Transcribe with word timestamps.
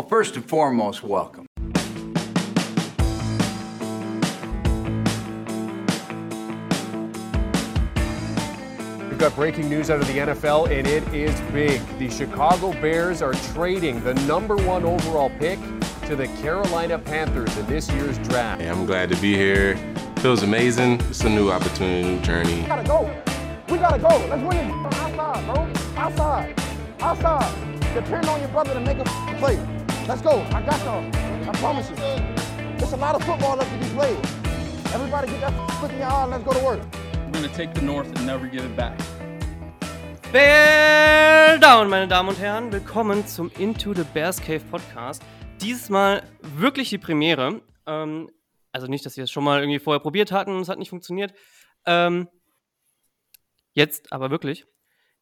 Well, 0.00 0.08
first 0.08 0.34
and 0.34 0.48
foremost, 0.48 1.02
welcome. 1.02 1.44
We've 9.10 9.18
got 9.18 9.34
breaking 9.34 9.68
news 9.68 9.90
out 9.90 10.00
of 10.00 10.06
the 10.06 10.14
NFL, 10.14 10.70
and 10.70 10.86
it 10.86 11.06
is 11.12 11.38
big. 11.52 11.82
The 11.98 12.08
Chicago 12.08 12.72
Bears 12.80 13.20
are 13.20 13.34
trading 13.52 14.02
the 14.02 14.14
number 14.26 14.56
one 14.56 14.84
overall 14.84 15.28
pick 15.38 15.58
to 16.06 16.16
the 16.16 16.28
Carolina 16.40 16.98
Panthers 16.98 17.54
in 17.58 17.66
this 17.66 17.90
year's 17.90 18.16
draft. 18.20 18.62
I'm 18.62 18.86
glad 18.86 19.10
to 19.10 19.20
be 19.20 19.34
here. 19.34 19.76
Feels 20.20 20.42
amazing. 20.42 20.98
It's 21.10 21.24
a 21.24 21.28
new 21.28 21.50
opportunity, 21.50 22.08
new 22.08 22.20
journey. 22.22 22.62
We 22.62 22.66
gotta 22.66 22.88
go. 22.88 23.22
We 23.68 23.76
gotta 23.76 23.98
go. 23.98 24.08
Let's 24.08 24.42
win 24.42 24.70
it 24.70 24.94
outside, 24.94 25.44
bro. 25.44 26.02
Outside. 26.02 26.62
Outside. 27.00 27.70
Depend 27.92 28.24
on 28.28 28.40
your 28.40 28.48
brother 28.48 28.72
to 28.72 28.80
make 28.80 28.96
a 28.96 29.04
play. 29.38 29.58
Let's 30.10 30.22
go. 30.22 30.40
I 30.50 30.60
got 30.62 30.80
y'all. 30.84 31.04
I 31.48 31.52
promise 31.60 31.88
you. 31.88 31.94
There's 31.94 32.92
a 32.92 32.96
lot 32.96 33.14
of 33.14 33.22
football 33.22 33.56
left 33.56 33.70
to 33.70 33.78
be 33.78 33.94
played. 33.94 34.18
Everybody 34.92 35.28
get 35.28 35.40
that 35.42 35.70
foot 35.80 35.92
in 35.92 35.98
your 35.98 36.08
eye 36.08 36.22
and 36.24 36.32
let's 36.32 36.42
go 36.42 36.52
to 36.52 36.64
work. 36.64 36.80
We're 37.14 37.30
going 37.30 37.48
to 37.48 37.54
take 37.54 37.74
the 37.74 37.82
North 37.82 38.08
and 38.08 38.26
never 38.26 38.48
give 38.48 38.64
it 38.64 38.76
back. 38.76 38.98
Bear 40.32 41.58
down, 41.58 41.88
meine 41.88 42.08
Damen 42.08 42.30
und 42.30 42.40
Herren. 42.40 42.72
Willkommen 42.72 43.24
zum 43.28 43.52
Into 43.56 43.94
the 43.94 44.02
Bears 44.02 44.40
Cave 44.40 44.62
Podcast. 44.68 45.22
Dieses 45.60 45.90
Mal 45.90 46.24
wirklich 46.42 46.88
die 46.88 46.98
Premiere. 46.98 47.62
Ähm, 47.86 48.28
also 48.72 48.88
nicht, 48.88 49.06
dass 49.06 49.16
wir 49.16 49.22
es 49.22 49.30
schon 49.30 49.44
mal 49.44 49.60
irgendwie 49.60 49.78
vorher 49.78 50.00
probiert 50.00 50.32
hatten 50.32 50.50
und 50.56 50.62
es 50.62 50.68
hat 50.68 50.80
nicht 50.80 50.90
funktioniert. 50.90 51.32
Ähm, 51.86 52.26
jetzt 53.74 54.12
aber 54.12 54.32
wirklich. 54.32 54.66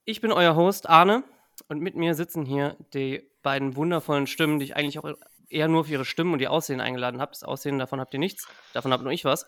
Ich 0.06 0.22
bin 0.22 0.32
euer 0.32 0.56
Host 0.56 0.88
Arne 0.88 1.24
und 1.68 1.82
mit 1.82 1.94
mir 1.94 2.14
sitzen 2.14 2.46
hier 2.46 2.78
die 2.94 3.28
beiden 3.48 3.76
wundervollen 3.76 4.26
Stimmen, 4.26 4.58
die 4.58 4.66
ich 4.66 4.76
eigentlich 4.76 4.98
auch 4.98 5.10
eher 5.48 5.68
nur 5.68 5.86
für 5.86 5.92
ihre 5.92 6.04
Stimmen 6.04 6.34
und 6.34 6.40
ihr 6.40 6.50
Aussehen 6.50 6.82
eingeladen 6.82 7.18
habe. 7.18 7.32
Das 7.32 7.44
Aussehen, 7.44 7.78
davon 7.78 7.98
habt 7.98 8.12
ihr 8.12 8.20
nichts. 8.20 8.46
Davon 8.74 8.92
habt 8.92 9.02
nur 9.02 9.10
ich 9.10 9.24
was. 9.24 9.46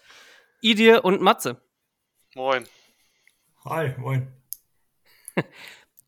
Idir 0.63 1.05
und 1.05 1.21
Matze. 1.21 1.61
Moin. 2.35 2.67
Hi, 3.67 3.95
moin. 3.99 4.33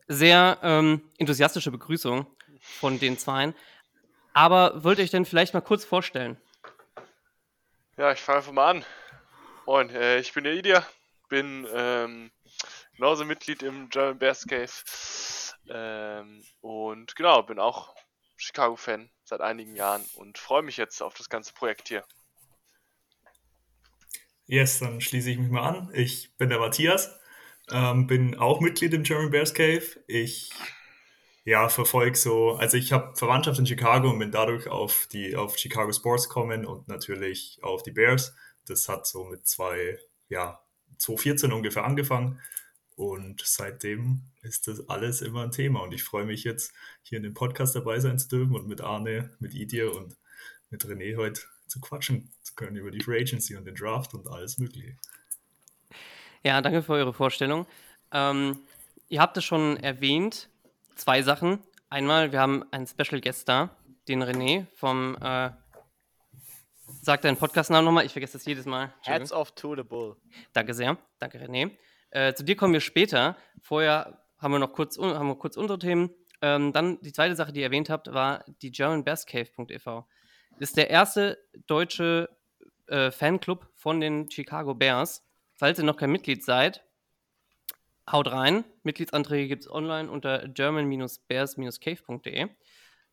Sehr 0.09 0.59
ähm, 0.63 1.03
enthusiastische 1.19 1.71
Begrüßung 1.71 2.27
von 2.63 2.99
den 2.99 3.19
Zweien. 3.19 3.55
Aber 4.33 4.83
wollt 4.83 4.97
ihr 4.97 5.05
euch 5.05 5.11
denn 5.11 5.27
vielleicht 5.27 5.53
mal 5.53 5.61
kurz 5.61 5.85
vorstellen? 5.85 6.41
Ja, 7.99 8.13
ich 8.13 8.21
fange 8.21 8.39
einfach 8.39 8.53
mal 8.53 8.71
an. 8.71 8.85
Moin, 9.67 9.91
äh, 9.91 10.19
ich 10.19 10.33
bin 10.33 10.45
der 10.45 10.55
Idia, 10.55 10.87
bin 11.29 11.67
ähm, 11.75 12.31
genauso 12.97 13.27
Mitglied 13.27 13.63
im 13.63 13.91
German 13.91 14.19
Bears 14.19 14.47
Cave 14.47 14.73
ähm, 15.69 16.43
und 16.61 17.15
genau, 17.17 17.43
bin 17.43 17.59
auch 17.59 17.95
Chicago-Fan 18.37 19.11
seit 19.25 19.41
einigen 19.41 19.77
Jahren 19.77 20.05
und 20.15 20.39
freue 20.39 20.63
mich 20.63 20.77
jetzt 20.77 21.03
auf 21.03 21.15
das 21.15 21.29
ganze 21.29 21.53
Projekt 21.53 21.89
hier. 21.89 22.05
Yes, 24.47 24.81
dann 24.81 25.01
schließe 25.01 25.31
ich 25.31 25.39
mich 25.39 25.51
mal 25.51 25.67
an. 25.67 25.91
Ich 25.95 26.37
bin 26.37 26.49
der 26.49 26.59
Matthias, 26.59 27.19
ähm, 27.71 28.07
bin 28.07 28.37
auch 28.37 28.61
Mitglied 28.61 28.93
im 28.93 29.05
German 29.05 29.31
Bears 29.31 29.55
Cave. 29.55 29.85
Ich 30.09 30.51
ja, 31.45 31.69
verfolge 31.69 32.17
so, 32.17 32.53
also 32.57 32.77
ich 32.77 32.93
habe 32.93 33.17
Verwandtschaft 33.17 33.59
in 33.59 33.67
Chicago 33.67 34.11
und 34.11 34.19
bin 34.19 34.31
dadurch 34.31 34.69
auf 34.69 35.09
die 35.11 35.37
auf 35.37 35.59
Chicago 35.59 35.93
Sports 35.93 36.29
kommen 36.29 36.67
und 36.67 36.89
natürlich 36.89 37.59
auf 37.63 37.83
die 37.83 37.93
Bears. 37.93 38.35
Das 38.67 38.89
hat 38.89 39.07
so 39.07 39.25
mit 39.25 39.47
zwei, 39.47 39.99
ja, 40.29 40.61
2014 40.99 41.53
ungefähr 41.53 41.85
angefangen 41.85 42.41
und 43.11 43.43
seitdem 43.45 44.23
ist 44.43 44.69
das 44.69 44.89
alles 44.89 45.23
immer 45.23 45.43
ein 45.43 45.51
Thema 45.51 45.81
und 45.81 45.93
ich 45.93 46.03
freue 46.03 46.25
mich 46.25 46.45
jetzt 46.45 46.73
hier 47.03 47.19
in 47.19 47.23
dem 47.23 47.35
Podcast 47.35 47.75
dabei 47.75 48.01
sein 48.01 48.19
zu 48.19 48.29
dürfen 48.29 48.55
und 48.55 48.67
mit 48.67 48.81
Arne, 48.81 49.31
mit 49.39 49.55
Idir 49.55 49.95
und 49.95 50.17
mit 50.71 50.85
René 50.85 51.17
heute 51.17 51.43
zu 51.67 51.81
quatschen 51.81 52.31
zu 52.43 52.55
können 52.55 52.77
über 52.77 52.91
die 52.91 53.01
Free 53.01 53.21
Agency 53.21 53.57
und 53.57 53.65
den 53.65 53.75
Draft 53.75 54.15
und 54.15 54.29
alles 54.29 54.59
Mögliche. 54.59 54.97
Ja, 56.43 56.61
danke 56.61 56.83
für 56.83 56.95
eure 56.95 57.13
Vorstellung. 57.13 57.67
Ähm, 58.11 58.59
ihr 59.09 59.21
habt 59.21 59.37
es 59.37 59.45
schon 59.45 59.77
erwähnt, 59.79 60.49
zwei 60.97 61.23
Sachen. 61.23 61.61
Einmal, 61.89 62.33
wir 62.33 62.41
haben 62.41 62.65
einen 62.73 62.87
Special 62.87 63.21
Guest 63.21 63.49
da, 63.49 63.77
den 64.09 64.23
René 64.23 64.67
vom, 64.75 65.17
äh, 65.21 65.51
sag 67.03 67.23
deinen 67.23 67.37
Podcastnamen 67.37 67.85
nochmal, 67.85 68.07
ich 68.07 68.13
vergesse 68.13 68.35
das 68.35 68.45
jedes 68.45 68.67
Mal. 68.67 68.93
Hats 69.07 69.33
off 69.33 69.53
to 69.53 69.77
the 69.77 69.83
Bull. 69.83 70.17
Danke 70.53 70.75
sehr, 70.75 70.99
danke 71.19 71.39
René. 71.39 71.71
Äh, 72.13 72.35
zu 72.35 72.45
dir 72.45 72.57
kommen 72.57 72.75
wir 72.75 72.81
später. 72.81 73.37
Vorher 73.63 74.23
haben 74.39 74.53
wir 74.53 74.59
noch 74.59 74.73
kurz, 74.73 74.99
haben 74.99 75.29
wir 75.29 75.37
kurz 75.37 75.57
unsere 75.57 75.79
Themen. 75.79 76.11
Ähm, 76.43 76.73
dann 76.73 77.01
die 77.01 77.13
zweite 77.13 77.37
Sache, 77.37 77.53
die 77.53 77.61
ihr 77.61 77.67
erwähnt 77.67 77.91
habt, 77.91 78.13
war 78.13 78.45
die 78.61 78.71
GermanBearsCave.ev. 78.71 80.05
Ist 80.59 80.77
der 80.77 80.91
erste 80.91 81.39
deutsche 81.67 82.29
äh, 82.87 83.11
Fanclub 83.11 83.69
von 83.75 84.01
den 84.01 84.31
Chicago 84.31 84.75
Bears. 84.75 85.27
Falls 85.55 85.79
ihr 85.79 85.85
noch 85.85 85.97
kein 85.97 86.13
Mitglied 86.13 86.45
seid, 86.45 86.85
haut 88.11 88.31
rein. 88.31 88.65
Mitgliedsanträge 88.83 89.49
gibt 89.49 89.63
es 89.63 89.71
online 89.71 90.11
unter 90.11 90.47
german-bears-cave.de. 90.49 92.49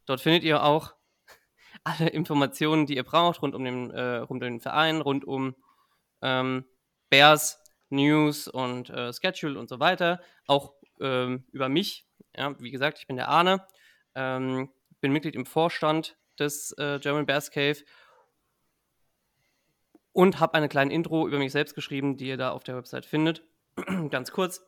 Dort 0.06 0.22
findet 0.22 0.44
ihr 0.44 0.64
auch 0.64 0.94
alle 1.84 2.10
Informationen, 2.10 2.86
die 2.86 2.98
ihr 2.98 3.04
braucht, 3.04 3.42
rund 3.42 3.56
um 3.56 3.64
den, 3.64 3.92
äh, 3.92 4.18
rund 4.18 4.44
um 4.44 4.52
den 4.52 4.60
Verein, 4.60 5.00
rund 5.00 5.24
um 5.26 5.56
ähm, 6.22 6.66
Bears, 7.10 7.59
News 7.90 8.48
und 8.48 8.90
äh, 8.90 9.12
Schedule 9.14 9.60
und 9.60 9.70
so 9.70 9.80
weiter. 9.80 10.22
Auch 10.48 10.74
ähm, 11.00 11.46
über 11.52 11.70
mich. 11.70 12.06
Ja, 12.36 12.60
wie 12.60 12.72
gesagt, 12.72 13.00
ich 13.00 13.08
bin 13.08 13.16
der 13.16 13.30
Arne, 13.30 13.66
ähm, 14.16 14.70
bin 15.02 15.12
Mitglied 15.12 15.36
im 15.36 15.46
Vorstand 15.46 16.18
des 16.38 16.72
äh, 16.78 17.00
German 17.00 17.26
Bears 17.26 17.52
Cave 17.52 17.80
und 20.14 20.40
habe 20.40 20.54
eine 20.54 20.70
kleine 20.70 20.94
Intro 20.94 21.28
über 21.28 21.38
mich 21.38 21.52
selbst 21.52 21.76
geschrieben, 21.76 22.18
die 22.18 22.28
ihr 22.28 22.38
da 22.38 22.52
auf 22.52 22.64
der 22.64 22.76
Website 22.76 23.06
findet. 23.06 23.44
Ganz 24.10 24.32
kurz. 24.32 24.66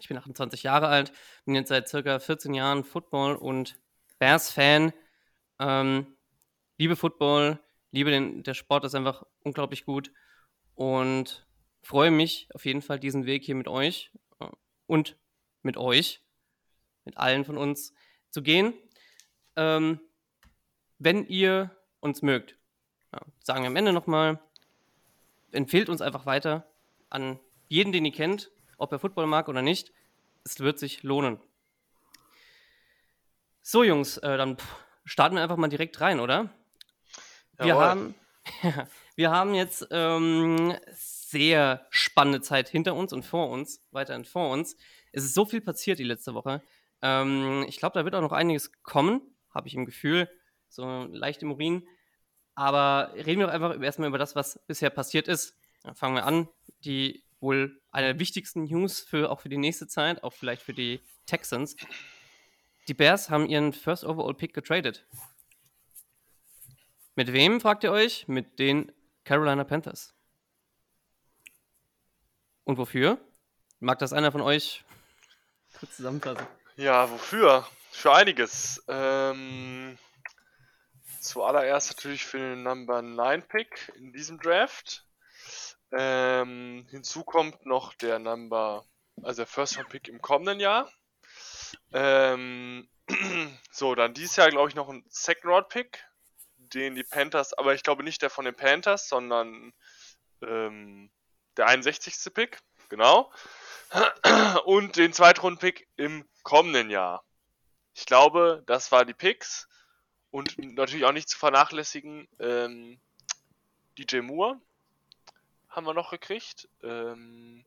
Ich 0.00 0.08
bin 0.08 0.16
28 0.16 0.62
Jahre 0.62 0.88
alt, 0.88 1.12
bin 1.44 1.54
jetzt 1.54 1.68
seit 1.68 1.88
circa 1.88 2.18
14 2.18 2.54
Jahren 2.54 2.84
Football 2.84 3.34
und 3.34 3.80
Bears-Fan. 4.18 4.92
Ähm, 5.58 6.06
liebe 6.76 6.94
Football, 6.94 7.58
liebe 7.90 8.10
den, 8.10 8.42
der 8.42 8.54
Sport 8.54 8.84
ist 8.84 8.94
einfach 8.94 9.24
unglaublich 9.42 9.84
gut 9.84 10.12
und 10.74 11.47
freue 11.82 12.10
mich 12.10 12.48
auf 12.54 12.64
jeden 12.64 12.82
Fall, 12.82 12.98
diesen 12.98 13.26
Weg 13.26 13.44
hier 13.44 13.54
mit 13.54 13.68
euch 13.68 14.10
äh, 14.40 14.46
und 14.86 15.16
mit 15.62 15.76
euch, 15.76 16.22
mit 17.04 17.16
allen 17.16 17.44
von 17.44 17.56
uns 17.56 17.94
zu 18.30 18.42
gehen. 18.42 18.74
Ähm, 19.56 20.00
wenn 20.98 21.26
ihr 21.26 21.76
uns 22.00 22.22
mögt, 22.22 22.56
ja, 23.12 23.20
sagen 23.42 23.62
wir 23.62 23.68
am 23.68 23.76
Ende 23.76 23.92
nochmal, 23.92 24.40
empfehlt 25.52 25.88
uns 25.88 26.00
einfach 26.00 26.26
weiter 26.26 26.66
an 27.08 27.38
jeden, 27.68 27.92
den 27.92 28.04
ihr 28.04 28.12
kennt, 28.12 28.50
ob 28.76 28.92
er 28.92 28.98
Football 28.98 29.26
mag 29.26 29.48
oder 29.48 29.62
nicht. 29.62 29.92
Es 30.44 30.60
wird 30.60 30.78
sich 30.78 31.02
lohnen. 31.02 31.40
So, 33.62 33.82
Jungs, 33.84 34.16
äh, 34.18 34.36
dann 34.36 34.56
starten 35.04 35.36
wir 35.36 35.42
einfach 35.42 35.56
mal 35.56 35.68
direkt 35.68 36.00
rein, 36.00 36.20
oder? 36.20 36.50
Wir 37.58 37.76
haben, 37.76 38.14
wir 39.16 39.30
haben 39.30 39.54
jetzt 39.54 39.86
ähm, 39.90 40.74
sehr 41.28 41.86
spannende 41.90 42.40
Zeit 42.40 42.70
hinter 42.70 42.94
uns 42.94 43.12
und 43.12 43.22
vor 43.22 43.50
uns, 43.50 43.82
weiterhin 43.90 44.24
vor 44.24 44.50
uns. 44.50 44.76
Es 45.12 45.24
ist 45.24 45.34
so 45.34 45.44
viel 45.44 45.60
passiert 45.60 45.98
die 45.98 46.04
letzte 46.04 46.32
Woche. 46.32 46.62
Ähm, 47.02 47.66
ich 47.68 47.76
glaube, 47.76 47.98
da 47.98 48.04
wird 48.04 48.14
auch 48.14 48.22
noch 48.22 48.32
einiges 48.32 48.72
kommen, 48.82 49.20
habe 49.52 49.68
ich 49.68 49.74
im 49.74 49.84
Gefühl. 49.84 50.28
So 50.70 51.04
leicht 51.10 51.42
im 51.42 51.52
Urin. 51.52 51.86
Aber 52.54 53.12
reden 53.14 53.40
wir 53.40 53.46
doch 53.46 53.52
einfach 53.52 53.80
erstmal 53.80 54.08
über 54.08 54.18
das, 54.18 54.36
was 54.36 54.58
bisher 54.66 54.90
passiert 54.90 55.28
ist. 55.28 55.54
Dann 55.82 55.94
fangen 55.94 56.14
wir 56.14 56.24
an. 56.24 56.48
Die 56.84 57.22
wohl 57.40 57.80
eine 57.92 58.08
der 58.08 58.20
wichtigsten 58.20 58.64
News 58.64 59.00
für 59.00 59.30
auch 59.30 59.40
für 59.40 59.48
die 59.48 59.58
nächste 59.58 59.86
Zeit, 59.86 60.22
auch 60.24 60.32
vielleicht 60.32 60.62
für 60.62 60.74
die 60.74 61.00
Texans. 61.26 61.76
Die 62.88 62.94
Bears 62.94 63.28
haben 63.28 63.46
ihren 63.46 63.72
First 63.72 64.04
Overall 64.04 64.34
Pick 64.34 64.54
getradet. 64.54 65.06
Mit 67.14 67.32
wem, 67.32 67.60
fragt 67.60 67.84
ihr 67.84 67.92
euch? 67.92 68.28
Mit 68.28 68.58
den 68.58 68.90
Carolina 69.24 69.64
Panthers. 69.64 70.17
Und 72.68 72.76
wofür? 72.76 73.16
Mag 73.80 73.98
das 73.98 74.12
einer 74.12 74.30
von 74.30 74.42
euch 74.42 74.84
kurz 75.78 75.96
zusammenfassen? 75.96 76.46
Ja, 76.76 77.10
wofür? 77.10 77.66
Für 77.92 78.12
einiges. 78.12 78.84
Ähm, 78.88 79.96
zuallererst 81.18 81.96
natürlich 81.96 82.26
für 82.26 82.36
den 82.36 82.64
Number 82.64 83.00
9 83.00 83.48
Pick 83.48 83.90
in 83.96 84.12
diesem 84.12 84.38
Draft. 84.38 85.06
Ähm, 85.92 86.86
hinzu 86.90 87.24
kommt 87.24 87.64
noch 87.64 87.94
der 87.94 88.18
Number, 88.18 88.84
also 89.22 89.38
der 89.38 89.46
First 89.46 89.78
Round 89.78 89.88
Pick 89.88 90.06
im 90.08 90.20
kommenden 90.20 90.60
Jahr. 90.60 90.92
Ähm, 91.94 92.86
so, 93.70 93.94
dann 93.94 94.12
dieses 94.12 94.36
Jahr 94.36 94.50
glaube 94.50 94.68
ich 94.68 94.74
noch 94.74 94.90
ein 94.90 95.06
Second 95.08 95.46
Round 95.46 95.68
Pick, 95.70 96.04
den 96.58 96.96
die 96.96 97.04
Panthers, 97.04 97.54
aber 97.54 97.72
ich 97.72 97.82
glaube 97.82 98.04
nicht 98.04 98.20
der 98.20 98.28
von 98.28 98.44
den 98.44 98.54
Panthers, 98.54 99.08
sondern 99.08 99.72
ähm, 100.42 101.10
der 101.58 101.66
61. 101.66 102.32
Pick, 102.32 102.60
genau. 102.88 103.30
Und 104.64 104.96
den 104.96 105.12
Zweitrunden 105.12 105.58
Pick 105.58 105.88
im 105.96 106.24
kommenden 106.42 106.90
Jahr. 106.90 107.24
Ich 107.94 108.06
glaube, 108.06 108.62
das 108.66 108.92
war 108.92 109.04
die 109.04 109.14
Picks. 109.14 109.68
Und 110.30 110.58
natürlich 110.58 111.04
auch 111.04 111.12
nicht 111.12 111.28
zu 111.28 111.38
vernachlässigen, 111.38 112.28
ähm, 112.38 113.00
DJ 113.98 114.20
Moore 114.20 114.60
haben 115.68 115.86
wir 115.86 115.94
noch 115.94 116.10
gekriegt. 116.10 116.68
Ähm, 116.82 117.64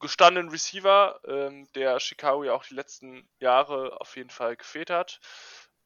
gestandenen 0.00 0.50
Receiver, 0.50 1.20
ähm, 1.26 1.68
der 1.74 1.98
Chicago 2.00 2.44
ja 2.44 2.52
auch 2.52 2.64
die 2.64 2.74
letzten 2.74 3.28
Jahre 3.40 4.00
auf 4.00 4.16
jeden 4.16 4.30
Fall 4.30 4.56
gefehlt 4.56 4.90
hat. 4.90 5.20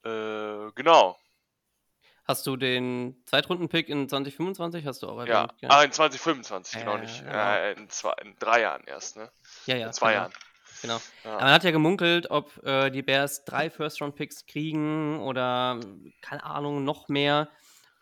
Äh, 0.04 0.70
genau. 0.74 1.18
Hast 2.28 2.46
du 2.46 2.56
den 2.58 3.16
Zweitrunden-Pick 3.24 3.88
in 3.88 4.06
2025? 4.06 4.84
Hast 4.84 5.02
du 5.02 5.08
auch 5.08 5.24
Ja, 5.24 5.44
erwähnt? 5.44 5.54
ah, 5.72 5.82
in 5.82 5.92
2025, 5.92 6.78
genau 6.80 6.96
Äh, 6.96 7.00
nicht. 7.00 7.20
genau. 7.20 7.32
Ja, 7.32 7.70
in, 7.70 7.88
zwei, 7.88 8.12
in 8.22 8.36
drei 8.38 8.60
Jahren 8.60 8.84
erst, 8.84 9.16
ne? 9.16 9.30
ja, 9.64 9.76
ja, 9.76 9.86
in 9.86 9.92
zwei 9.94 10.12
genau. 10.12 10.20
Jahren. 10.24 10.32
Genau. 10.82 11.00
Ja. 11.24 11.30
Aber 11.32 11.44
man 11.44 11.52
hat 11.54 11.64
ja 11.64 11.70
gemunkelt, 11.70 12.30
ob 12.30 12.62
äh, 12.64 12.90
die 12.90 13.00
Bears 13.02 13.46
drei 13.46 13.70
First-Round-Picks 13.70 14.44
kriegen 14.44 15.20
oder, 15.20 15.80
keine 16.20 16.44
Ahnung, 16.44 16.84
noch 16.84 17.08
mehr. 17.08 17.48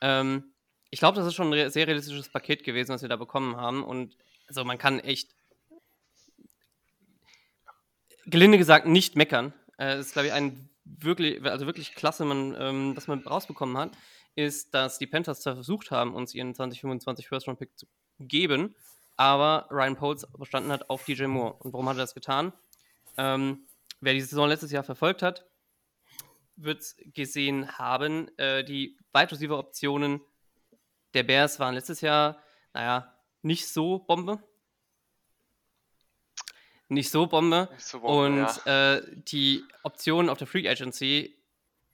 Ähm, 0.01 0.53
ich 0.91 0.99
glaube, 0.99 1.17
das 1.17 1.27
ist 1.29 1.35
schon 1.35 1.55
ein 1.55 1.71
sehr 1.71 1.87
realistisches 1.87 2.29
Paket 2.29 2.65
gewesen, 2.65 2.93
was 2.93 3.03
wir 3.03 3.09
da 3.09 3.17
bekommen 3.17 3.57
haben. 3.57 3.85
Und 3.85 4.17
also 4.49 4.65
man 4.65 4.77
kann 4.77 4.99
echt, 4.99 5.31
gelinde 8.27 8.59
gesagt, 8.59 8.87
nicht 8.87 9.15
meckern. 9.15 9.53
Äh, 9.79 9.95
Es 9.95 10.07
ist, 10.09 10.13
glaube 10.15 10.27
ich, 10.27 10.33
ein 10.35 10.69
wirklich, 10.85 11.43
also 11.45 11.67
wirklich 11.67 11.95
klasse, 11.95 12.25
man, 12.25 12.57
ähm, 12.59 12.97
was 12.97 13.07
man 13.07 13.21
rausbekommen 13.21 13.77
hat, 13.79 13.93
ist, 14.37 14.75
dass 14.75 14.99
die 14.99 15.07
Panthers 15.07 15.41
zwar 15.41 15.55
versucht 15.55 15.91
haben, 15.91 16.15
uns 16.15 16.35
ihren 16.35 16.55
2025 16.55 17.27
First-Round-Pick 17.27 17.77
zu 17.77 17.87
geben, 18.21 18.77
aber 19.17 19.67
Ryan 19.71 19.97
Poles 19.97 20.27
bestanden 20.39 20.71
hat 20.71 20.89
auf 20.91 21.05
DJ 21.05 21.25
Moore. 21.25 21.55
Und 21.55 21.73
warum 21.73 21.89
hat 21.89 21.97
er 21.97 22.03
das 22.03 22.15
getan? 22.15 22.53
Ähm, 23.17 23.67
wer 24.01 24.13
die 24.13 24.21
Saison 24.21 24.49
letztes 24.49 24.71
Jahr 24.71 24.85
verfolgt 24.85 25.23
hat, 25.23 25.47
wird 26.57 26.95
gesehen 27.15 27.79
haben, 27.79 28.31
äh, 28.39 28.63
die 28.63 28.97
Receiver 29.15 29.59
Optionen 29.59 30.21
der 31.15 31.23
Bears 31.23 31.59
waren 31.59 31.75
letztes 31.75 32.03
Jahr, 32.03 32.43
naja, 32.75 33.15
nicht 33.41 33.67
so 33.69 33.99
Bombe. 33.99 34.43
Nicht 36.89 37.11
so 37.11 37.27
Bombe. 37.27 37.69
Nicht 37.73 37.87
so 37.87 38.01
Bombe, 38.01 38.45
Und 38.45 38.67
äh, 38.67 39.03
die 39.15 39.65
Optionen 39.83 40.29
auf 40.29 40.39
der 40.39 40.47
Free 40.47 40.69
Agency 40.69 41.35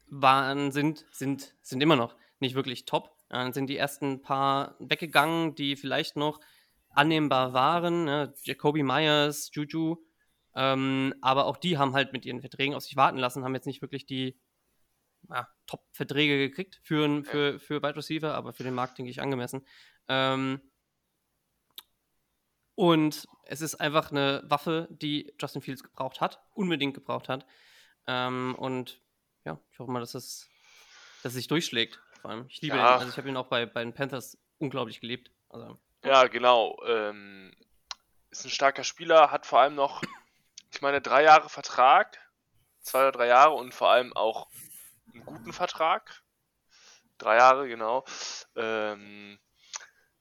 waren, 0.08 0.72
sind, 0.72 1.06
sind, 1.12 1.54
sind 1.62 1.80
immer 1.80 1.96
noch 1.96 2.16
nicht 2.42 2.54
wirklich 2.54 2.84
top. 2.84 3.16
Dann 3.30 3.54
sind 3.54 3.68
die 3.68 3.78
ersten 3.78 4.20
paar 4.20 4.76
weggegangen, 4.78 5.54
die 5.54 5.76
vielleicht 5.76 6.16
noch 6.16 6.40
annehmbar 6.90 7.54
waren. 7.54 8.04
Ne? 8.04 8.34
Jacoby 8.44 8.82
Myers, 8.82 9.50
Juju. 9.54 9.96
Ähm, 10.54 11.14
aber 11.22 11.46
auch 11.46 11.56
die 11.56 11.78
haben 11.78 11.94
halt 11.94 12.12
mit 12.12 12.26
ihren 12.26 12.40
Verträgen 12.40 12.74
auf 12.74 12.82
sich 12.82 12.96
warten 12.96 13.16
lassen, 13.16 13.42
haben 13.42 13.54
jetzt 13.54 13.66
nicht 13.66 13.80
wirklich 13.80 14.04
die 14.04 14.38
ja, 15.30 15.48
Top-Verträge 15.66 16.36
gekriegt 16.36 16.80
für, 16.82 17.24
für, 17.24 17.58
für 17.58 17.82
Wide 17.82 17.96
Receiver, 17.96 18.34
aber 18.34 18.52
für 18.52 18.64
den 18.64 18.74
Markt, 18.74 18.98
denke 18.98 19.10
ich, 19.10 19.22
angemessen. 19.22 19.66
Ähm, 20.08 20.60
und 22.74 23.26
es 23.46 23.60
ist 23.60 23.76
einfach 23.76 24.10
eine 24.10 24.42
Waffe, 24.46 24.88
die 24.90 25.32
Justin 25.40 25.62
Fields 25.62 25.82
gebraucht 25.82 26.20
hat, 26.20 26.40
unbedingt 26.54 26.94
gebraucht 26.94 27.28
hat. 27.28 27.46
Ähm, 28.06 28.54
und 28.58 29.00
ja, 29.44 29.58
ich 29.72 29.78
hoffe 29.78 29.90
mal, 29.90 30.00
dass 30.00 30.14
es, 30.14 30.48
dass 31.22 31.32
es 31.32 31.36
sich 31.36 31.48
durchschlägt. 31.48 32.00
Vor 32.22 32.30
allem. 32.30 32.46
Ich 32.48 32.60
liebe 32.62 32.76
Ja. 32.76 32.82
ihn. 32.94 33.00
Also 33.00 33.08
ich 33.10 33.19
habe 33.19 33.28
ihn 33.28 33.36
auch 33.36 33.48
bei, 33.48 33.66
bei 33.66 33.82
den 33.82 33.92
Panthers 33.92 34.38
unglaublich 34.58 35.00
geliebt. 35.00 35.30
Also, 35.50 35.78
Ja, 36.04 36.26
genau. 36.28 36.80
Ähm, 36.86 37.52
ist 38.30 38.44
ein 38.44 38.50
starker 38.50 38.84
Spieler, 38.84 39.30
hat 39.30 39.44
vor 39.44 39.60
allem 39.60 39.74
noch, 39.74 40.02
ich 40.70 40.80
meine, 40.80 41.00
drei 41.02 41.24
Jahre 41.24 41.48
Vertrag, 41.48 42.19
zwei 42.80 43.00
oder 43.02 43.12
drei 43.12 43.26
Jahre 43.26 43.54
und 43.54 43.74
vor 43.74 43.90
allem 43.90 44.12
auch 44.14 44.48
einen 45.12 45.24
guten 45.26 45.52
Vertrag. 45.52 46.22
Drei 47.19 47.36
Jahre, 47.36 47.69
genau. 47.69 48.04
Ähm, 48.56 49.38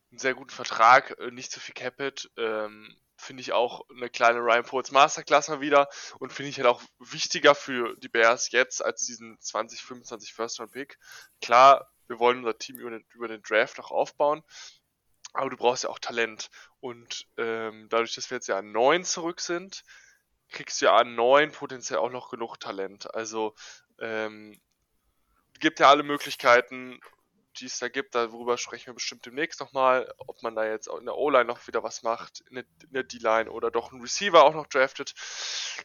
einen 0.09 0.18
sehr 0.19 0.33
guten 0.33 0.50
Vertrag, 0.51 1.18
äh, 1.19 1.31
nicht 1.31 1.51
zu 1.51 1.59
viel 1.59 1.74
Capit. 1.74 2.30
Ähm, 2.36 2.98
finde 3.21 3.41
ich 3.41 3.53
auch 3.53 3.88
eine 3.89 4.09
kleine 4.09 4.39
Ryan 4.39 4.63
Poles 4.63 4.91
Masterclass 4.91 5.47
mal 5.50 5.62
wieder 5.62 5.88
und 6.19 6.33
finde 6.33 6.50
ich 6.50 6.57
halt 6.57 6.68
auch 6.68 6.81
wichtiger 7.00 7.56
für 7.56 7.95
die 7.97 8.09
Bears 8.09 8.51
jetzt 8.51 8.83
als 8.83 9.06
diesen 9.06 9.39
2025 9.39 10.33
First 10.33 10.59
Round 10.59 10.71
Pick. 10.71 10.97
Klar, 11.41 11.91
wir 12.07 12.19
wollen 12.19 12.39
unser 12.39 12.57
Team 12.57 12.77
über 12.79 12.89
den, 12.89 13.06
über 13.13 13.27
den 13.27 13.41
Draft 13.41 13.79
auch 13.79 13.91
aufbauen, 13.91 14.44
aber 15.33 15.50
du 15.50 15.57
brauchst 15.57 15.83
ja 15.83 15.89
auch 15.89 16.00
Talent. 16.00 16.50
Und 16.79 17.27
ähm, 17.38 17.88
dadurch, 17.89 18.15
dass 18.15 18.29
wir 18.29 18.38
jetzt 18.38 18.47
ja 18.47 18.57
an 18.57 18.71
9 18.71 19.03
zurück 19.03 19.39
sind, 19.39 19.83
kriegst 20.50 20.81
du 20.81 20.85
ja 20.85 20.95
an 20.95 21.15
9 21.15 21.51
potenziell 21.51 22.00
auch 22.00 22.12
noch 22.12 22.29
genug 22.29 22.59
Talent. 22.59 23.13
Also 23.13 23.53
ähm, 24.00 24.59
gibt 25.59 25.79
ja 25.79 25.89
alle 25.89 26.03
Möglichkeiten, 26.03 27.00
die 27.57 27.65
es 27.65 27.80
da 27.80 27.89
gibt. 27.89 28.15
Darüber 28.15 28.57
sprechen 28.57 28.88
wir 28.88 28.94
bestimmt 28.94 29.25
demnächst 29.25 29.59
nochmal, 29.59 30.13
ob 30.18 30.42
man 30.44 30.56
da 30.56 30.65
jetzt 30.65 30.88
in 30.88 31.06
der 31.06 31.18
O-Line 31.18 31.45
noch 31.45 31.68
wieder 31.68 31.83
was 31.83 32.03
macht, 32.03 32.44
in 32.50 32.56
der, 32.56 32.65
in 32.83 32.94
der 32.94 33.03
D-Line 33.03 33.51
oder 33.51 33.71
doch 33.71 33.92
einen 33.92 34.01
Receiver 34.01 34.44
auch 34.44 34.53
noch 34.53 34.68
draftet. 34.68 35.13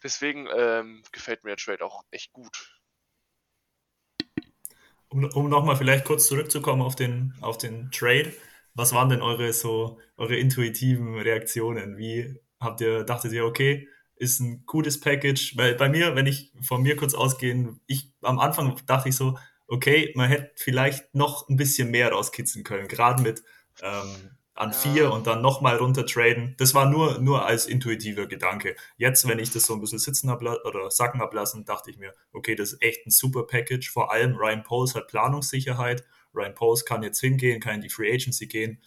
Deswegen 0.03 0.49
ähm, 0.55 1.03
gefällt 1.13 1.45
mir 1.45 1.51
der 1.51 1.57
Trade 1.57 1.85
auch 1.85 2.05
echt 2.11 2.33
gut. 2.33 2.81
Um, 5.09 5.25
um 5.25 5.49
nochmal 5.49 5.77
vielleicht 5.77 6.05
kurz 6.05 6.27
zurückzukommen 6.27 6.83
auf 6.83 6.97
den, 6.97 7.35
auf 7.41 7.59
den 7.59 7.91
Trade, 7.91 8.33
was 8.75 8.93
waren 8.93 9.09
denn 9.09 9.23
eure 9.23 9.53
so 9.53 9.99
eure 10.17 10.37
intuitiven 10.37 11.19
Reaktionen? 11.19 11.97
Wie 11.97 12.41
habt 12.61 12.81
ihr, 12.81 13.05
dachtet 13.05 13.33
ihr, 13.33 13.45
okay, 13.45 13.89
ist 14.17 14.41
ein 14.41 14.65
gutes 14.67 15.01
Package? 15.01 15.57
Weil 15.57 15.75
bei 15.75 15.89
mir, 15.89 16.15
wenn 16.15 16.27
ich 16.27 16.53
von 16.63 16.83
mir 16.83 16.97
kurz 16.97 17.15
ausgehen, 17.15 17.81
ich 17.87 18.13
am 18.23 18.39
Anfang 18.39 18.79
dachte 18.87 19.09
ich 19.09 19.17
so, 19.17 19.39
okay, 19.69 20.13
man 20.15 20.29
hätte 20.29 20.53
vielleicht 20.57 21.15
noch 21.15 21.49
ein 21.49 21.57
bisschen 21.57 21.91
mehr 21.91 22.11
rauskitzeln 22.13 22.65
können, 22.65 22.89
gerade 22.89 23.23
mit 23.23 23.43
ähm, 23.81 24.37
an 24.55 24.73
Ja. 24.73 24.73
vier 24.73 25.13
und 25.13 25.27
dann 25.27 25.43
nochmal 25.43 25.77
runter 25.77 26.07
traden. 26.07 26.55
Das 26.59 26.75
war 26.75 26.87
nur, 26.89 27.19
nur 27.19 27.45
als 27.47 27.67
intuitiver 27.67 28.27
Gedanke. 28.27 28.77
Jetzt, 28.97 29.29
wenn 29.29 29.39
ich 29.39 29.51
das 29.51 29.65
so 29.67 29.75
ein 29.75 29.81
bisschen 29.81 29.99
sitzen 29.99 30.31
hab 30.31 30.41
oder 30.43 30.91
sacken 30.91 31.21
hab 31.21 31.35
lassen, 31.35 31.65
dachte 31.65 31.91
ich 31.91 31.99
mir, 31.99 32.15
okay, 32.33 32.55
das 32.55 32.73
ist 32.73 32.83
echt 32.83 33.07
ein 33.07 33.11
super 33.11 33.47
Package. 33.47 33.91
Vor 33.91 34.13
allem 34.13 34.35
Ryan 34.37 34.63
Poles 34.63 34.95
hat 34.95 35.09
Planungssicherheit. 35.09 36.05
Ryan 36.35 36.55
Poles 36.55 36.85
kann 36.85 37.03
jetzt 37.03 37.21
hingehen, 37.21 37.61
kann 37.61 37.77
in 37.77 37.81
die 37.83 37.91
Free 37.91 38.13
Agency 38.13 38.47
gehen, 38.47 38.83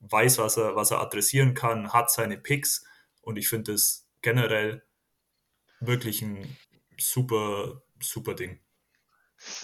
weiß, 0.00 0.38
was 0.38 0.56
er, 0.56 0.76
was 0.76 0.90
er 0.90 1.00
adressieren 1.00 1.54
kann, 1.54 1.92
hat 1.92 2.10
seine 2.10 2.38
Picks 2.38 2.84
und 3.22 3.36
ich 3.36 3.48
finde 3.48 3.72
das 3.72 4.08
generell 4.22 4.82
wirklich 5.80 6.22
ein 6.22 6.56
super, 6.98 7.82
super 8.00 8.34
Ding. 8.34 8.60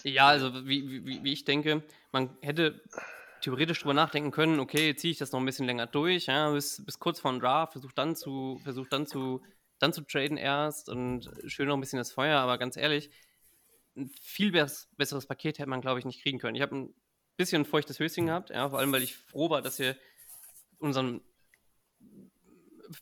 Ja, 0.05 0.29
also 0.29 0.67
wie, 0.67 1.07
wie, 1.07 1.23
wie 1.25 1.33
ich 1.33 1.45
denke, 1.45 1.83
man 2.13 2.37
hätte 2.41 2.83
theoretisch 3.41 3.81
drüber 3.81 3.95
nachdenken 3.95 4.31
können, 4.31 4.61
okay, 4.61 4.95
ziehe 4.97 5.13
ich 5.13 5.19
das 5.19 5.33
noch 5.33 5.41
ein 5.41 5.47
bisschen 5.47 5.67
länger 5.67 5.87
durch, 5.87 6.27
ja, 6.27 6.51
bis, 6.51 6.85
bis 6.85 6.99
kurz 6.99 7.21
vor 7.21 7.31
dem 7.31 7.41
Draft, 7.41 7.73
versuch 7.73 7.93
dann 7.93 8.17
zu, 8.17 8.61
versuch 8.65 8.89
dann 8.89 9.07
zu, 9.07 9.43
dann 9.79 9.93
zu 9.93 10.03
traden 10.03 10.37
erst 10.37 10.89
und 10.89 11.31
schön 11.47 11.69
noch 11.69 11.77
ein 11.77 11.81
bisschen 11.81 11.99
das 11.99 12.13
Feuer, 12.13 12.41
aber 12.41 12.59
ganz 12.59 12.77
ehrlich, 12.77 13.11
ein 13.97 14.11
viel 14.21 14.51
bess- 14.53 14.89
besseres 14.97 15.27
Paket 15.27 15.59
hätte 15.59 15.71
man, 15.71 15.81
glaube 15.81 15.99
ich, 15.99 16.05
nicht 16.05 16.23
kriegen 16.23 16.39
können. 16.39 16.57
Ich 16.57 16.63
habe 16.63 16.77
ein 16.77 16.95
bisschen 17.37 17.63
ein 17.63 17.67
feuchtes 17.67 17.99
Höschen 17.99 18.27
gehabt, 18.27 18.51
ja, 18.51 18.69
vor 18.69 18.79
allem, 18.79 18.93
weil 18.93 19.03
ich 19.03 19.17
froh 19.17 19.51
war, 19.51 19.63
dass 19.63 19.79
wir 19.79 19.97
unseren 20.79 21.21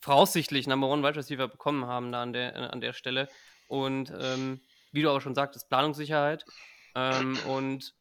voraussichtlich 0.00 0.66
Number 0.66 0.88
One 0.88 1.02
Wide 1.02 1.16
Receiver 1.16 1.49
bekommen 1.49 1.87
haben 1.87 2.12
da 2.12 2.23
an 2.23 2.33
der, 2.33 2.73
an 2.73 2.80
der 2.80 2.92
Stelle. 2.92 3.28
Und 3.68 4.12
ähm, 4.18 4.61
wie 4.96 5.02
du 5.02 5.10
aber 5.10 5.20
schon 5.22 5.36
sagtest, 5.36 5.68
Planungssicherheit. 5.70 6.46
Ähm, 6.96 7.38
und 7.48 7.94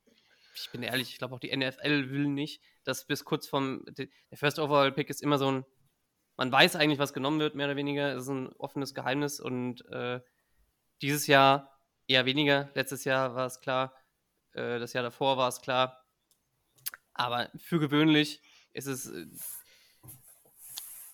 ich 0.56 0.72
bin 0.72 0.84
ehrlich, 0.84 1.12
ich 1.12 1.20
glaube 1.20 1.36
auch 1.36 1.40
die 1.40 1.52
NFL 1.56 2.10
will 2.12 2.28
nicht, 2.28 2.64
dass 2.86 3.06
bis 3.08 3.26
kurz 3.26 3.48
vom 3.48 3.86
de- 3.88 4.10
der 4.32 4.40
First 4.40 4.60
Overall 4.60 4.94
Pick 4.94 5.10
ist 5.12 5.22
immer 5.24 5.38
so 5.38 5.52
ein, 5.52 5.66
man 6.38 6.52
weiß 6.52 6.78
eigentlich, 6.78 7.00
was 7.00 7.14
genommen 7.14 7.40
wird, 7.40 7.56
mehr 7.56 7.68
oder 7.68 7.78
weniger. 7.78 8.14
Es 8.16 8.24
ist 8.24 8.30
ein 8.30 8.54
offenes 8.54 8.94
Geheimnis 8.96 9.40
und 9.40 9.86
äh, 9.92 10.22
dieses 11.02 11.28
Jahr 11.28 11.80
eher 12.08 12.26
weniger. 12.26 12.70
Letztes 12.76 13.06
Jahr 13.06 13.36
war 13.36 13.48
es 13.48 13.60
klar, 13.62 13.94
äh, 14.54 14.80
das 14.80 14.94
Jahr 14.94 15.04
davor 15.04 15.38
war 15.38 15.50
es 15.50 15.62
klar. 15.62 16.06
Aber 17.14 17.50
für 17.58 17.80
gewöhnlich 17.80 18.42
ist 18.74 18.88
es, 18.88 19.08
äh, 19.08 19.26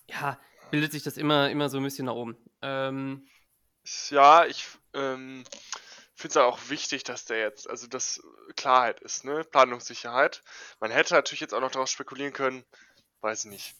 ja, 0.08 0.38
bildet 0.70 0.92
sich 0.92 1.02
das 1.02 1.16
immer, 1.16 1.50
immer 1.50 1.68
so 1.68 1.78
ein 1.78 1.84
bisschen 1.84 2.06
nach 2.06 2.14
oben. 2.14 2.36
Ähm, 2.62 3.26
Ja, 4.10 4.46
ich 4.46 4.68
ähm, 4.94 5.44
finde 6.22 6.30
es 6.30 6.36
auch 6.36 6.70
wichtig, 6.70 7.02
dass 7.04 7.24
der 7.24 7.38
jetzt, 7.38 7.68
also 7.68 7.86
dass 7.86 8.22
Klarheit 8.56 9.00
ist, 9.00 9.24
ne? 9.24 9.44
Planungssicherheit. 9.44 10.42
Man 10.80 10.90
hätte 10.90 11.14
natürlich 11.14 11.40
jetzt 11.40 11.52
auch 11.52 11.60
noch 11.60 11.72
daraus 11.72 11.90
spekulieren 11.90 12.32
können, 12.32 12.64
weiß 13.20 13.44
ich 13.44 13.50
nicht. 13.50 13.74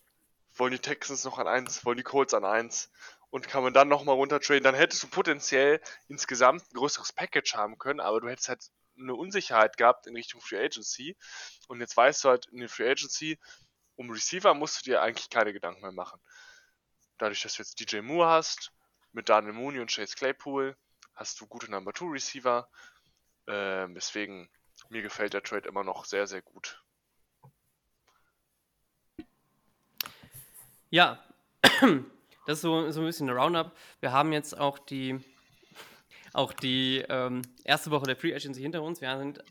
Wollen 0.54 0.73
die 0.73 0.78
Texans 0.78 1.25
noch 1.25 1.38
an 1.38 1.47
1, 1.47 1.85
wollen 1.85 1.97
die 1.97 2.02
Colts 2.02 2.35
an 2.35 2.45
1 2.45 2.90
und 3.31 3.49
kann 3.49 3.62
man 3.62 3.73
dann 3.73 3.88
nochmal 3.88 4.16
runtertraden, 4.16 4.64
dann 4.64 4.75
hättest 4.75 5.04
du 5.04 5.09
potenziell 5.09 5.81
insgesamt 6.09 6.62
ein 6.62 6.75
größeres 6.75 7.12
Package 7.12 7.54
haben 7.54 7.78
können, 7.78 8.00
aber 8.00 8.21
du 8.21 8.28
hättest 8.28 8.49
halt 8.49 8.64
eine 8.99 9.14
Unsicherheit 9.14 9.76
gehabt 9.78 10.07
in 10.07 10.16
Richtung 10.16 10.40
Free 10.40 10.62
Agency 10.62 11.16
und 11.69 11.81
jetzt 11.81 11.97
weißt 11.97 12.25
du 12.25 12.28
halt 12.28 12.47
in 12.47 12.59
der 12.59 12.69
Free 12.69 12.90
Agency, 12.90 13.38
um 13.97 14.11
Receiver 14.11 14.52
musst 14.52 14.81
du 14.81 14.90
dir 14.90 15.00
eigentlich 15.00 15.31
keine 15.31 15.52
Gedanken 15.52 15.81
mehr 15.81 15.92
machen. 15.92 16.21
Dadurch, 17.19 17.40
dass 17.42 17.54
du 17.54 17.62
jetzt 17.62 17.81
DJ 17.81 18.00
Moore 18.00 18.28
hast, 18.28 18.73
mit 19.12 19.28
Daniel 19.28 19.54
Mooney 19.54 19.81
und 19.81 19.90
Chase 19.90 20.16
Claypool 20.16 20.76
hast 21.14 21.40
du 21.40 21.47
gute 21.47 21.71
Number 21.71 21.92
2 21.92 22.07
Receiver. 22.07 22.69
Ähm, 23.47 23.95
deswegen, 23.95 24.49
mir 24.88 25.02
gefällt 25.02 25.35
der 25.35 25.42
Trade 25.42 25.69
immer 25.69 25.85
noch 25.85 26.04
sehr, 26.04 26.26
sehr 26.26 26.42
gut. 26.42 26.83
Ja, 30.90 31.25
das 32.47 32.59
ist 32.59 32.62
so, 32.62 32.90
so 32.90 33.00
ein 33.00 33.07
bisschen 33.07 33.28
eine 33.28 33.38
Roundup. 33.38 33.75
Wir 34.00 34.12
haben 34.12 34.33
jetzt 34.33 34.59
auch 34.59 34.78
die, 34.78 35.19
auch 36.33 36.52
die 36.52 37.04
ähm, 37.09 37.42
erste 37.64 37.90
Woche 37.90 38.07
der 38.07 38.16
Free 38.16 38.35
Agency 38.35 38.61
hinter 38.61 38.83
uns. 38.83 39.00
Wir 39.00 39.16
sind 39.16 39.42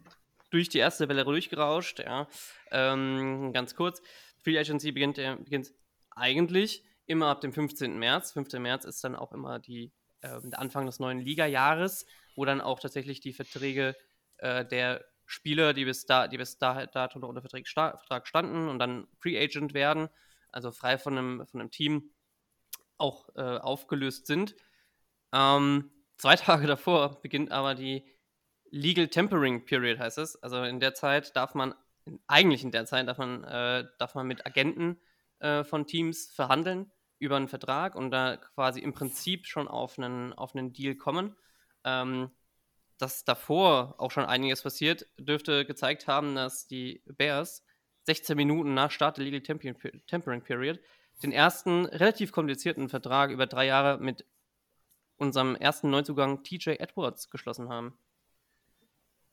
durch 0.52 0.70
die 0.70 0.78
erste 0.78 1.10
Welle 1.10 1.24
durchgerauscht. 1.24 2.00
Ja. 2.00 2.28
Ähm, 2.70 3.54
ganz 3.54 3.76
kurz, 3.76 4.02
Free 4.44 4.60
Agency 4.60 4.92
beginnt, 4.92 5.18
äh, 5.18 5.36
beginnt 5.36 5.74
eigentlich 6.12 6.84
immer 7.08 7.28
ab 7.28 7.42
dem 7.42 7.54
15. 7.54 7.98
März. 7.98 8.34
15. 8.34 8.62
März 8.62 8.86
ist 8.86 9.04
dann 9.04 9.16
auch 9.16 9.32
immer 9.32 9.60
die, 9.60 9.92
äh, 10.22 10.40
der 10.44 10.60
Anfang 10.60 10.86
des 10.86 11.00
neuen 11.00 11.20
Liga-Jahres, 11.20 12.06
wo 12.36 12.46
dann 12.46 12.62
auch 12.62 12.80
tatsächlich 12.80 13.20
die 13.20 13.34
Verträge 13.34 13.96
äh, 14.38 14.66
der 14.66 15.06
Spieler, 15.26 15.74
die 15.74 15.86
bis, 15.86 16.06
da, 16.06 16.28
die 16.28 16.38
bis 16.38 16.58
da, 16.58 16.86
dato 16.86 17.20
unter 17.26 17.42
Vertrag, 17.42 17.68
sta 17.68 17.98
Vertrag 17.98 18.28
standen 18.28 18.68
und 18.68 18.80
dann 18.80 19.08
Free 19.20 19.42
Agent 19.42 19.74
werden, 19.74 20.10
also 20.52 20.72
frei 20.72 20.98
von 20.98 21.18
einem, 21.18 21.48
von 21.48 21.62
einem 21.62 21.72
Team, 21.72 22.12
auch 22.98 23.30
äh, 23.36 23.42
aufgelöst 23.42 24.28
sind. 24.28 24.56
Ähm, 25.34 25.92
zwei 26.18 26.36
Tage 26.38 26.68
davor 26.68 27.22
beginnt 27.22 27.52
aber 27.52 27.76
die 27.76 28.06
Legal 28.70 29.08
Tempering 29.08 29.66
Period, 29.66 30.00
heißt 30.00 30.18
es. 30.18 30.42
Also 30.44 30.64
in 30.64 30.80
der 30.80 30.94
Zeit 30.94 31.36
darf 31.36 31.56
man, 31.56 31.74
eigentlich 32.28 32.64
in 32.64 32.72
der 32.72 32.86
Zeit 32.86 33.08
darf 33.08 33.18
man, 33.18 33.44
äh, 33.44 33.86
darf 33.98 34.16
man 34.16 34.28
mit 34.28 34.46
Agenten 34.46 35.00
äh, 35.40 35.64
von 35.64 35.88
Teams 35.88 36.32
verhandeln 36.32 36.92
über 37.22 37.38
einen 37.38 37.48
Vertrag 37.48 37.96
und 37.96 38.12
da 38.12 38.38
quasi 38.38 38.82
im 38.82 38.94
Prinzip 38.94 39.46
schon 39.46 39.68
auf 39.68 39.98
einen, 39.98 40.34
auf 40.34 40.56
einen 40.56 40.74
Deal 40.74 40.96
kommen. 40.96 41.36
Ähm, 41.84 42.32
dass 42.98 43.24
davor 43.24 43.96
auch 43.98 44.12
schon 44.12 44.26
einiges 44.26 44.62
passiert, 44.62 45.08
dürfte 45.18 45.66
gezeigt 45.66 46.08
haben, 46.08 46.36
dass 46.36 46.68
die 46.68 47.02
Bears 47.06 47.64
16 48.04 48.38
Minuten 48.38 48.74
nach 48.74 48.92
Start 48.92 49.18
der 49.18 49.26
Legal 49.26 49.42
Tempering 49.42 50.42
Period 50.42 50.80
den 51.24 51.32
ersten 51.32 51.86
relativ 51.86 52.32
komplizierten 52.32 52.90
Vertrag 52.90 53.32
über 53.32 53.48
drei 53.48 53.66
Jahre 53.66 54.00
mit 54.00 54.26
unserem 55.18 55.56
ersten 55.56 55.90
Neuzugang 55.90 56.44
TJ 56.44 56.72
Edwards 56.80 57.30
geschlossen 57.30 57.70
haben. 57.70 57.98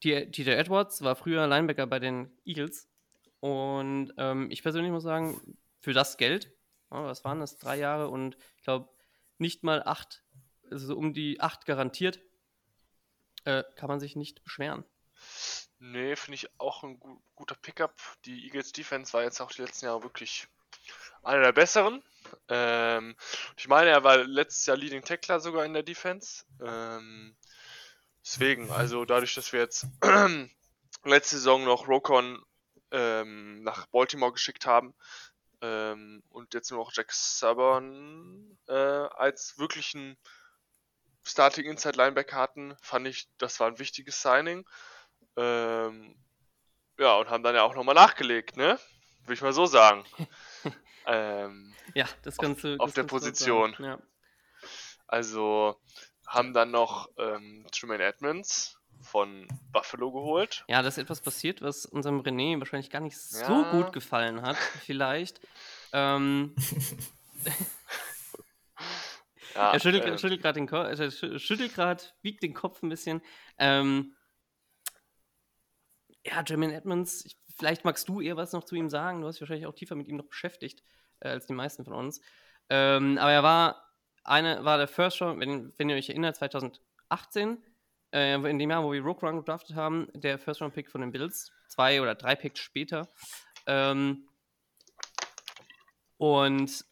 TJ 0.01 0.51
Edwards 0.51 1.03
war 1.03 1.17
früher 1.17 1.47
Linebacker 1.47 1.87
bei 1.87 1.99
den 1.99 2.31
Eagles 2.45 2.89
und 3.41 4.13
ähm, 4.17 4.51
ich 4.51 4.63
persönlich 4.63 4.93
muss 4.93 5.03
sagen, 5.03 5.59
für 5.81 5.93
das 5.93 6.17
Geld, 6.17 6.51
was 6.91 7.25
waren 7.25 7.41
das, 7.41 7.59
drei 7.59 7.77
Jahre 7.77 8.09
und 8.09 8.37
ich 8.57 8.65
glaube 8.65 8.89
nicht 9.39 9.63
mal 9.63 9.83
acht, 9.83 10.23
also 10.71 10.97
um 10.97 11.15
die 11.15 11.41
acht 11.41 11.67
garantiert, 11.67 12.21
äh, 13.45 13.65
kann 13.77 13.89
man 13.89 14.01
sich 14.01 14.17
nicht 14.17 14.43
beschweren. 14.43 14.85
Nee, 15.79 16.17
finde 16.17 16.37
ich 16.37 16.61
auch 16.61 16.83
ein 16.83 16.99
gu 16.99 17.21
guter 17.35 17.55
Pickup. 17.55 17.95
Die 18.25 18.45
Eagles 18.47 18.73
Defense 18.73 19.13
war 19.13 19.23
jetzt 19.23 19.41
auch 19.41 19.53
die 19.53 19.63
letzten 19.63 19.87
Jahre 19.87 20.03
wirklich 20.03 20.49
einer 21.23 21.43
der 21.43 21.53
besseren. 21.53 22.03
Ähm, 22.49 23.17
ich 23.57 23.69
meine, 23.69 23.91
er 23.91 24.03
war 24.03 24.19
letztes 24.19 24.67
Jahr 24.67 24.77
Leading 24.77 25.03
Tackler 25.03 25.41
sogar 25.41 25.65
in 25.65 25.73
der 25.73 25.85
Defense. 25.85 26.45
Ähm, 26.61 27.37
deswegen, 28.25 28.71
also 28.71 29.05
dadurch, 29.05 29.35
dass 29.35 29.53
wir 29.53 29.61
jetzt 29.61 29.87
letzte 31.05 31.37
Saison 31.37 31.65
noch 31.65 31.87
Rokon 31.87 32.43
ähm, 32.91 33.63
nach 33.63 33.87
Baltimore 33.87 34.33
geschickt 34.33 34.67
haben 34.67 34.95
ähm, 35.61 36.23
und 36.31 36.55
jetzt 36.55 36.71
nur 36.71 36.81
noch 36.81 36.93
Jack 36.93 37.13
Saban 37.13 38.59
äh, 38.69 38.73
als 38.73 39.59
wirklichen 39.59 40.17
Starting 41.25 41.67
Inside 41.67 41.97
Linebacker 41.97 42.37
hatten, 42.37 42.77
fand 42.81 43.07
ich, 43.07 43.29
das 43.39 43.61
war 43.61 43.69
ein 43.69 43.79
wichtiges 43.79 44.23
Signing. 44.23 44.67
Ähm, 45.37 46.17
ja, 46.99 47.17
und 47.17 47.29
haben 47.29 47.43
dann 47.43 47.55
ja 47.55 47.63
auch 47.63 47.75
nochmal 47.75 47.95
nachgelegt, 47.95 48.57
ne? 48.57 48.79
Würde 49.23 49.35
ich 49.35 49.43
mal 49.43 49.53
so 49.53 49.67
sagen. 49.67 50.05
ähm, 51.07 51.75
ja, 51.95 52.09
das 52.23 52.39
kannst 52.39 52.65
du. 52.65 52.75
Auf, 52.75 52.89
auf 52.89 52.93
der 52.95 53.05
Position. 53.05 53.77
Ja. 53.79 53.99
Also 55.07 55.81
haben 56.27 56.55
dann 56.55 56.71
noch 56.71 57.09
ähm, 57.19 57.67
Tremaine 57.73 58.05
Edmonds 58.05 58.78
von 59.01 59.47
Buffalo 59.73 60.13
geholt. 60.13 60.65
Ja, 60.69 60.83
da 60.83 60.89
ist 60.89 60.99
etwas 60.99 61.21
passiert, 61.21 61.63
was 61.63 61.87
unserem 61.87 62.21
René 62.21 62.59
wahrscheinlich 62.59 62.91
gar 62.91 63.01
nicht 63.01 63.19
so 63.19 63.63
ja. 63.63 63.71
gut 63.71 63.93
gefallen 63.93 64.43
hat, 64.43 64.57
vielleicht. 64.57 65.41
ähm, 65.93 66.55
ja, 69.55 69.73
er 69.73 69.81
schüttelt, 69.81 70.05
äh, 70.05 70.19
schüttelt 70.19 70.43
gerade 70.43 70.61
den 70.61 70.67
Kopf, 70.67 70.99
äh, 70.99 71.39
schüttelt 71.39 71.75
gerade, 71.75 72.03
wiegt 72.23 72.43
den 72.43 72.55
Kopf 72.55 72.83
ein 72.83 72.89
bisschen. 72.89 73.23
Ähm, 73.59 74.15
ja, 76.25 76.43
Jermaine 76.47 76.75
Edmonds, 76.75 77.25
ich, 77.25 77.37
vielleicht 77.57 77.85
magst 77.85 78.09
du 78.09 78.21
eher 78.21 78.37
was 78.37 78.53
noch 78.53 78.65
zu 78.65 78.75
ihm 78.75 78.89
sagen. 78.89 79.21
Du 79.21 79.27
hast 79.27 79.37
dich 79.37 79.43
wahrscheinlich 79.43 79.67
auch 79.67 79.75
tiefer 79.75 79.95
mit 79.95 80.09
ihm 80.09 80.17
noch 80.17 80.27
beschäftigt 80.27 80.83
äh, 81.21 81.29
als 81.29 81.47
die 81.47 81.55
meisten 81.55 81.85
von 81.85 81.95
uns. 81.95 82.21
Ähm, 82.71 83.19
aber 83.19 83.33
er 83.33 83.43
war 83.43 83.89
eine, 84.25 84.65
war 84.65 84.79
der 84.79 84.89
First 84.89 85.23
Round, 85.23 85.41
wenn, 85.41 85.73
wenn 85.79 85.89
ihr 85.89 85.97
euch 85.97 86.11
erinnert, 86.11 86.37
2018, 86.37 87.63
äh, 88.13 88.35
in 88.35 88.59
dem 88.59 88.71
Jahr, 88.71 88.85
wo 88.85 88.93
wir 88.93 89.03
Rogue 89.03 89.29
Run 89.29 89.39
gedraftet 89.39 89.77
haben, 89.77 90.09
der 90.15 90.39
First 90.39 90.61
Round 90.61 90.75
Pick 90.75 90.91
von 90.91 91.01
den 91.01 91.13
Bills, 91.13 91.53
zwei 91.69 92.01
oder 92.01 92.15
drei 92.15 92.35
Picks 92.35 92.61
später. 92.61 93.09
Ähm, 93.67 94.29
und 96.17 96.85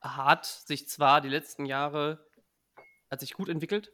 hat 0.00 0.46
sich 0.46 0.88
zwar 0.88 1.20
die 1.20 1.28
letzten 1.28 1.66
Jahre 1.66 2.24
hat 3.10 3.20
sich 3.20 3.34
gut 3.34 3.48
entwickelt, 3.48 3.90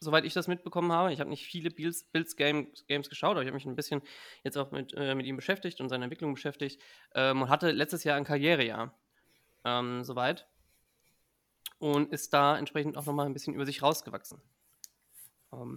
soweit 0.00 0.24
ich 0.24 0.32
das 0.32 0.48
mitbekommen 0.48 0.90
habe. 0.92 1.12
Ich 1.12 1.20
habe 1.20 1.30
nicht 1.30 1.46
viele 1.46 1.70
Bills, 1.70 2.04
Bills 2.04 2.36
Games, 2.36 2.86
Games 2.86 3.08
geschaut, 3.08 3.32
aber 3.32 3.42
ich 3.42 3.46
habe 3.46 3.56
mich 3.56 3.66
ein 3.66 3.76
bisschen 3.76 4.02
jetzt 4.42 4.56
auch 4.56 4.70
mit, 4.70 4.94
äh, 4.94 5.14
mit 5.14 5.26
ihm 5.26 5.36
beschäftigt 5.36 5.80
und 5.80 5.88
seiner 5.88 6.04
Entwicklung 6.04 6.34
beschäftigt 6.34 6.80
ähm, 7.14 7.42
und 7.42 7.48
hatte 7.48 7.70
letztes 7.70 8.04
Jahr 8.04 8.16
ein 8.16 8.24
Karrierejahr 8.24 8.98
ähm, 9.64 10.02
soweit 10.04 10.48
und 11.78 12.12
ist 12.12 12.32
da 12.32 12.58
entsprechend 12.58 12.96
auch 12.96 13.06
nochmal 13.06 13.26
ein 13.26 13.34
bisschen 13.34 13.54
über 13.54 13.66
sich 13.66 13.82
rausgewachsen. 13.82 14.40
Ähm, 15.52 15.76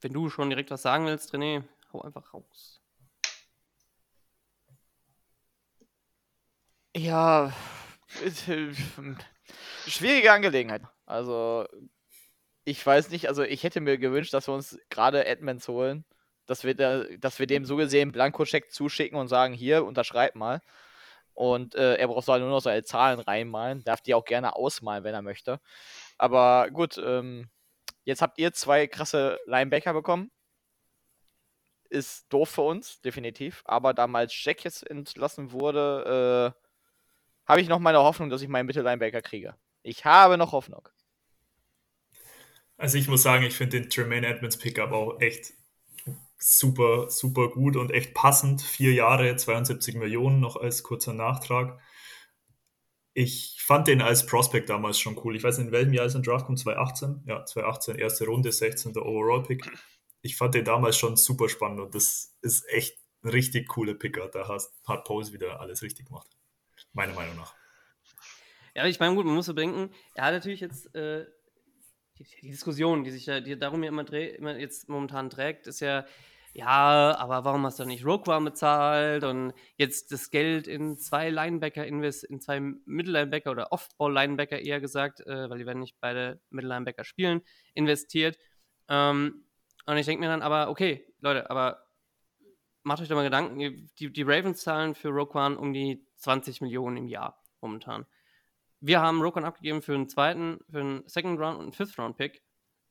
wenn 0.00 0.12
du 0.12 0.28
schon 0.30 0.50
direkt 0.50 0.70
was 0.70 0.82
sagen 0.82 1.06
willst, 1.06 1.32
René, 1.34 1.64
hau 1.92 2.02
einfach 2.02 2.34
raus. 2.34 2.80
Ja, 6.94 7.52
schwierige 9.86 10.32
Angelegenheit. 10.32 10.82
Also 11.06 11.66
ich 12.64 12.84
weiß 12.84 13.10
nicht, 13.10 13.28
also 13.28 13.42
ich 13.42 13.62
hätte 13.64 13.80
mir 13.80 13.98
gewünscht, 13.98 14.34
dass 14.34 14.48
wir 14.48 14.54
uns 14.54 14.78
gerade 14.90 15.24
Edmonds 15.24 15.68
holen, 15.68 16.04
dass 16.46 16.64
wir, 16.64 16.74
da, 16.74 17.04
dass 17.18 17.38
wir 17.38 17.46
dem 17.46 17.64
so 17.64 17.76
gesehen 17.76 18.12
Blankoscheck 18.12 18.72
zuschicken 18.72 19.18
und 19.18 19.28
sagen, 19.28 19.54
hier, 19.54 19.84
unterschreib 19.84 20.34
mal. 20.34 20.60
Und 21.34 21.74
äh, 21.74 21.96
er 21.96 22.08
braucht 22.08 22.28
nur 22.28 22.38
noch 22.40 22.60
seine 22.60 22.84
Zahlen 22.84 23.20
reinmalen, 23.20 23.84
darf 23.84 24.02
die 24.02 24.14
auch 24.14 24.24
gerne 24.24 24.54
ausmalen, 24.54 25.04
wenn 25.04 25.14
er 25.14 25.22
möchte. 25.22 25.60
Aber 26.18 26.68
gut, 26.70 26.98
ähm, 26.98 27.48
jetzt 28.04 28.22
habt 28.22 28.38
ihr 28.38 28.52
zwei 28.52 28.86
krasse 28.86 29.38
Linebacker 29.46 29.92
bekommen. 29.92 30.30
Ist 31.88 32.32
doof 32.32 32.48
für 32.48 32.62
uns, 32.62 33.00
definitiv. 33.02 33.62
Aber 33.66 33.94
damals 33.94 34.32
Jack 34.44 34.64
jetzt 34.64 34.88
entlassen 34.88 35.52
wurde, 35.52 36.54
äh, 36.56 37.48
habe 37.48 37.60
ich 37.60 37.68
noch 37.68 37.78
meine 37.78 37.98
Hoffnung, 37.98 38.30
dass 38.30 38.42
ich 38.42 38.48
meinen 38.48 38.66
Mittellinebacker 38.66 39.22
kriege. 39.22 39.54
Ich 39.82 40.04
habe 40.04 40.38
noch 40.38 40.52
Hoffnung. 40.52 40.88
Also 42.76 42.98
ich 42.98 43.08
muss 43.08 43.22
sagen, 43.22 43.44
ich 43.44 43.54
finde 43.54 43.80
den 43.80 43.90
Tremaine 43.90 44.26
Edmonds 44.26 44.56
Pickup 44.56 44.92
auch 44.92 45.20
echt 45.20 45.52
super, 46.38 47.08
super 47.10 47.48
gut 47.48 47.76
und 47.76 47.90
echt 47.90 48.14
passend. 48.14 48.62
Vier 48.62 48.92
Jahre, 48.92 49.36
72 49.36 49.94
Millionen 49.94 50.40
noch 50.40 50.56
als 50.56 50.82
kurzer 50.82 51.12
Nachtrag. 51.12 51.78
Ich 53.14 53.56
fand 53.60 53.88
den 53.88 54.00
als 54.00 54.24
Prospect 54.24 54.70
damals 54.70 54.98
schon 54.98 55.20
cool. 55.22 55.36
Ich 55.36 55.42
weiß 55.42 55.58
nicht, 55.58 55.66
in 55.66 55.72
welchem 55.72 55.92
Jahr 55.92 56.06
ist 56.06 56.16
ein 56.16 56.22
Draft 56.22 56.46
kommt, 56.46 56.58
2018? 56.58 57.24
Ja, 57.26 57.44
2018, 57.44 57.96
erste 57.96 58.26
Runde, 58.26 58.52
16. 58.52 58.96
Overall 58.96 59.42
Pick. 59.42 59.70
Ich 60.22 60.36
fand 60.36 60.54
den 60.54 60.64
damals 60.64 60.96
schon 60.96 61.16
super 61.16 61.48
spannend 61.48 61.80
und 61.80 61.94
das 61.94 62.36
ist 62.40 62.66
echt 62.68 62.96
ein 63.22 63.30
richtig 63.30 63.68
cooler 63.68 63.94
Picker. 63.94 64.28
Da 64.28 64.48
hat, 64.48 64.62
hat 64.86 65.04
Pose 65.04 65.32
wieder 65.32 65.60
alles 65.60 65.82
richtig 65.82 66.06
gemacht. 66.06 66.28
Meiner 66.92 67.12
Meinung 67.14 67.36
nach. 67.36 67.54
Ja, 68.74 68.86
ich 68.86 68.98
meine, 68.98 69.14
gut, 69.14 69.26
man 69.26 69.34
muss 69.34 69.46
so 69.46 69.54
bedenken, 69.54 69.90
er 70.14 70.24
hat 70.24 70.32
natürlich 70.32 70.60
jetzt 70.60 70.94
äh, 70.94 71.26
die, 72.18 72.24
die, 72.40 72.50
Diskussion, 72.50 73.04
die 73.04 73.10
sich 73.10 73.26
ja 73.26 73.40
die 73.40 73.58
darum 73.58 73.82
ja 73.82 73.88
immer, 73.88 74.10
immer 74.10 74.56
jetzt 74.58 74.88
momentan 74.88 75.28
trägt, 75.28 75.66
ist 75.66 75.80
ja, 75.80 76.06
ja, 76.52 77.16
aber 77.18 77.44
warum 77.44 77.64
hast 77.66 77.78
du 77.78 77.84
nicht 77.84 78.04
Rogue 78.04 78.32
One 78.34 78.50
bezahlt 78.50 79.24
und 79.24 79.52
jetzt 79.76 80.12
das 80.12 80.30
Geld 80.30 80.66
in 80.66 80.96
zwei 80.98 81.30
Linebacker 81.30 81.86
invest, 81.86 82.24
in 82.24 82.40
zwei 82.40 82.60
Mittellinebacker 82.60 83.50
oder 83.50 83.72
Off-Ball-Linebacker 83.72 84.60
eher 84.60 84.80
gesagt, 84.80 85.20
äh, 85.20 85.48
weil 85.50 85.58
die 85.58 85.66
werden 85.66 85.80
nicht 85.80 85.98
beide 86.00 86.40
Mittellinebacker 86.50 87.04
spielen, 87.04 87.42
investiert. 87.74 88.38
Ähm, 88.88 89.46
und 89.86 89.96
ich 89.96 90.06
denke 90.06 90.20
mir 90.20 90.30
dann 90.30 90.42
aber, 90.42 90.68
okay, 90.68 91.06
Leute, 91.20 91.50
aber 91.50 91.86
macht 92.82 93.00
euch 93.00 93.08
doch 93.08 93.16
mal 93.16 93.24
Gedanken, 93.24 93.58
die, 93.98 94.12
die 94.12 94.22
Ravens 94.22 94.62
zahlen 94.62 94.94
für 94.94 95.08
Rogue 95.08 95.40
One 95.40 95.58
um 95.58 95.72
die 95.72 96.06
20 96.16 96.60
Millionen 96.60 96.96
im 96.98 97.08
Jahr 97.08 97.42
momentan 97.60 98.06
wir 98.82 99.00
haben 99.00 99.22
Rokon 99.22 99.44
abgegeben 99.44 99.80
für 99.80 99.94
einen 99.94 100.08
zweiten, 100.08 100.58
für 100.68 100.80
einen 100.80 101.08
Second 101.08 101.38
Round 101.38 101.56
und 101.58 101.62
einen 101.62 101.72
Fifth 101.72 101.98
Round 101.98 102.16
Pick. 102.16 102.42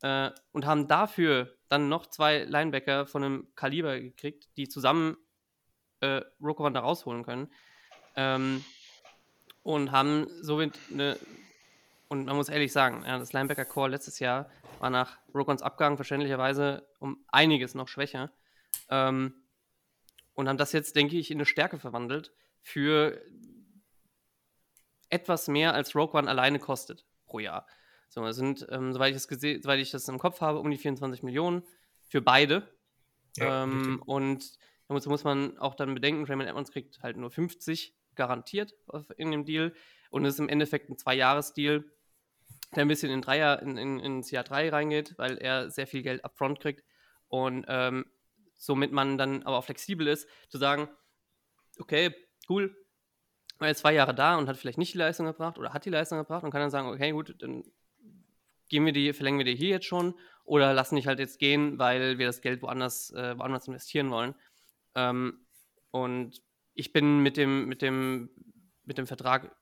Äh, 0.02 0.32
und 0.52 0.66
haben 0.66 0.88
dafür 0.88 1.56
dann 1.70 1.90
noch 1.90 2.06
zwei 2.08 2.44
Linebacker 2.44 3.06
von 3.06 3.24
einem 3.24 3.48
Kaliber 3.56 4.00
gekriegt, 4.00 4.50
die 4.58 4.68
zusammen 4.68 5.18
äh, 6.02 6.22
Rokovan 6.42 6.74
da 6.74 6.82
rausholen 6.82 7.24
können. 7.24 7.52
Ähm, 8.16 8.64
und 9.64 9.92
haben 9.92 10.28
somit 10.42 10.78
eine, 10.92 11.18
und 12.08 12.26
man 12.26 12.36
muss 12.36 12.50
ehrlich 12.50 12.74
sagen, 12.74 13.04
ja, 13.06 13.20
das 13.20 13.32
Linebacker-Core 13.32 13.90
letztes 13.90 14.20
Jahr 14.20 14.50
war 14.80 14.90
nach 14.90 15.20
Rokons 15.34 15.62
Abgang 15.62 15.96
verständlicherweise 15.96 16.88
um 17.00 17.24
einiges 17.28 17.76
noch 17.76 17.88
schwächer. 17.88 18.32
Ähm, 18.90 19.36
und 20.34 20.50
haben 20.50 20.58
das 20.58 20.72
jetzt, 20.72 20.96
denke 20.96 21.18
ich, 21.18 21.30
in 21.30 21.38
eine 21.38 21.46
Stärke 21.46 21.80
verwandelt 21.80 22.34
für 22.62 23.22
etwas 25.10 25.48
mehr 25.48 25.74
als 25.74 25.96
Rogue 25.96 26.20
One 26.20 26.30
alleine 26.30 26.58
kostet 26.58 27.06
pro 27.26 27.40
Jahr. 27.40 27.68
So, 28.12 28.26
es 28.26 28.36
sind, 28.36 28.68
ähm, 28.70 28.92
soweit, 28.92 29.16
ich 29.16 29.26
das 29.26 29.40
soweit 29.40 29.80
ich 29.80 29.90
das 29.90 30.10
im 30.10 30.20
Kopf 30.20 30.42
habe, 30.42 30.60
um 30.60 30.70
die 30.70 30.78
24 30.78 31.24
Millionen 31.24 31.64
für 32.10 32.22
beide. 32.22 32.68
Ja, 33.38 33.64
ähm, 33.64 34.04
und 34.06 34.58
da 34.90 34.96
muss, 34.96 35.24
man 35.24 35.58
auch 35.60 35.76
dann 35.76 35.94
bedenken, 35.94 36.26
Raymond 36.26 36.50
Edmonds 36.50 36.72
kriegt 36.72 37.02
halt 37.02 37.16
nur 37.16 37.32
50 37.32 37.96
garantiert 38.16 38.74
in 39.16 39.32
dem 39.32 39.46
Deal 39.46 39.74
und 40.10 40.26
es 40.26 40.34
ist 40.34 40.42
im 40.42 40.50
Endeffekt 40.50 40.90
ein 40.90 40.98
Zwei-Jahres-Deal, 40.98 41.86
der 42.76 42.82
ein 42.82 42.90
bisschen 42.90 43.10
in 43.10 43.22
Dreier, 43.22 43.62
in, 43.62 43.78
in, 43.78 44.02
ins 44.02 44.30
Jahr 44.30 44.44
3 44.44 44.68
reingeht, 44.68 45.18
weil 45.18 45.38
er 45.38 45.72
sehr 45.72 45.88
viel 45.88 46.04
Geld 46.04 46.26
upfront 46.26 46.60
kriegt 46.60 46.84
und 47.30 47.64
ähm, 47.70 48.06
somit 48.56 48.92
man 48.92 49.18
dann 49.18 49.44
aber 49.44 49.58
auch 49.58 49.64
flexibel 49.64 50.08
ist, 50.08 50.28
zu 50.50 50.58
sagen, 50.58 50.90
okay, 51.80 52.14
cool, 52.50 52.76
war 53.58 53.70
jetzt 53.70 53.80
zwei 53.80 53.94
Jahre 53.94 54.14
da 54.14 54.38
und 54.38 54.50
hat 54.50 54.58
vielleicht 54.58 54.78
nicht 54.80 54.96
die 54.96 54.98
Leistung 54.98 55.28
gebracht 55.28 55.58
oder 55.58 55.72
hat 55.72 55.86
die 55.86 55.90
Leistung 55.90 56.18
gebracht 56.18 56.44
und 56.44 56.52
kann 56.52 56.60
dann 56.60 56.72
sagen, 56.72 56.90
okay, 56.90 57.12
gut, 57.12 57.42
dann 57.42 57.64
gehen 58.72 58.86
wir 58.86 58.94
die, 58.94 59.14
verlängern 59.14 59.40
wir 59.40 59.46
die 59.46 59.56
hier 59.56 59.70
jetzt 59.70 59.86
schon 59.86 60.16
oder 60.46 60.74
lassen 60.74 60.96
dich 60.96 61.08
halt 61.08 61.20
jetzt 61.20 61.40
gehen, 61.40 61.78
weil 61.78 62.18
wir 62.18 62.26
das 62.26 62.42
Geld 62.42 62.62
woanders, 62.62 63.12
äh, 63.12 63.38
woanders 63.38 63.68
investieren 63.68 64.10
wollen. 64.10 64.34
Ähm, 64.96 65.46
und 65.92 66.42
ich 66.74 66.94
bin 66.94 67.20
mit 67.20 67.38
dem, 67.38 67.68
mit 67.68 67.82
dem, 67.82 68.30
mit 68.86 68.98
dem 68.98 69.08
Vertrag 69.08 69.56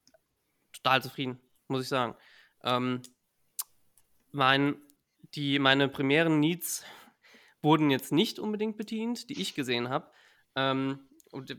total 0.74 1.02
zufrieden, 1.02 1.40
muss 1.68 1.82
ich 1.82 1.90
sagen. 1.90 2.16
Ähm, 2.64 3.02
mein, 4.32 4.76
die, 5.34 5.58
meine 5.58 5.90
primären 5.90 6.40
Needs 6.40 6.86
wurden 7.64 7.90
jetzt 7.90 8.12
nicht 8.12 8.38
unbedingt 8.38 8.78
bedient, 8.78 9.30
die 9.30 9.42
ich 9.42 9.56
gesehen 9.56 9.90
habe. 9.90 10.12
Ähm, 10.56 11.10
und 11.32 11.58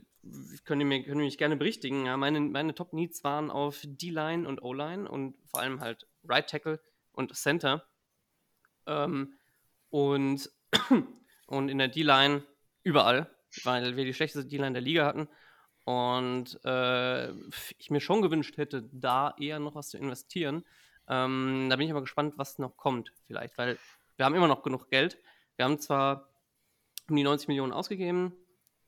könnt 0.64 0.82
ihr, 0.82 0.86
mir, 0.86 1.02
könnt 1.02 1.16
mich 1.16 1.36
gerne 1.36 1.56
berichtigen. 1.56 2.06
Ja, 2.06 2.16
meine, 2.16 2.40
meine 2.40 2.74
Top-Needs 2.74 3.24
waren 3.24 3.50
auf 3.50 3.80
D-Line 3.84 4.46
und 4.48 4.62
O-Line 4.62 5.10
und 5.10 5.34
vor 5.48 5.60
allem 5.60 5.80
halt 5.80 6.06
Right 6.24 6.48
Tackle 6.48 6.80
und 7.20 7.36
Center. 7.36 7.86
Ähm, 8.86 9.34
und, 9.90 10.50
und 11.46 11.68
in 11.68 11.78
der 11.78 11.88
D-Line 11.88 12.42
überall, 12.82 13.30
weil 13.64 13.96
wir 13.96 14.04
die 14.04 14.14
schlechteste 14.14 14.48
D-Line 14.48 14.72
der 14.72 14.82
Liga 14.82 15.06
hatten. 15.06 15.28
Und 15.84 16.64
äh, 16.64 17.30
ich 17.78 17.90
mir 17.90 18.00
schon 18.00 18.22
gewünscht 18.22 18.56
hätte, 18.56 18.88
da 18.92 19.34
eher 19.38 19.58
noch 19.58 19.74
was 19.74 19.88
zu 19.88 19.98
investieren. 19.98 20.64
Ähm, 21.08 21.66
da 21.68 21.76
bin 21.76 21.86
ich 21.86 21.90
aber 21.90 22.02
gespannt, 22.02 22.34
was 22.36 22.58
noch 22.58 22.76
kommt, 22.76 23.12
vielleicht, 23.26 23.58
weil 23.58 23.78
wir 24.16 24.24
haben 24.24 24.34
immer 24.34 24.48
noch 24.48 24.62
genug 24.62 24.90
Geld. 24.90 25.18
Wir 25.56 25.64
haben 25.64 25.80
zwar 25.80 26.28
um 27.08 27.16
die 27.16 27.24
90 27.24 27.48
Millionen 27.48 27.72
ausgegeben, 27.72 28.32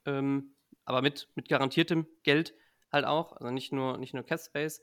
ähm, 0.06 0.54
aber 0.84 1.02
mit, 1.02 1.28
mit 1.34 1.48
garantiertem 1.48 2.06
Geld 2.22 2.54
halt 2.92 3.06
auch, 3.06 3.32
also 3.32 3.50
nicht 3.50 3.72
nur, 3.72 3.98
nicht 3.98 4.14
nur 4.14 4.22
Cash 4.22 4.42
Space. 4.42 4.82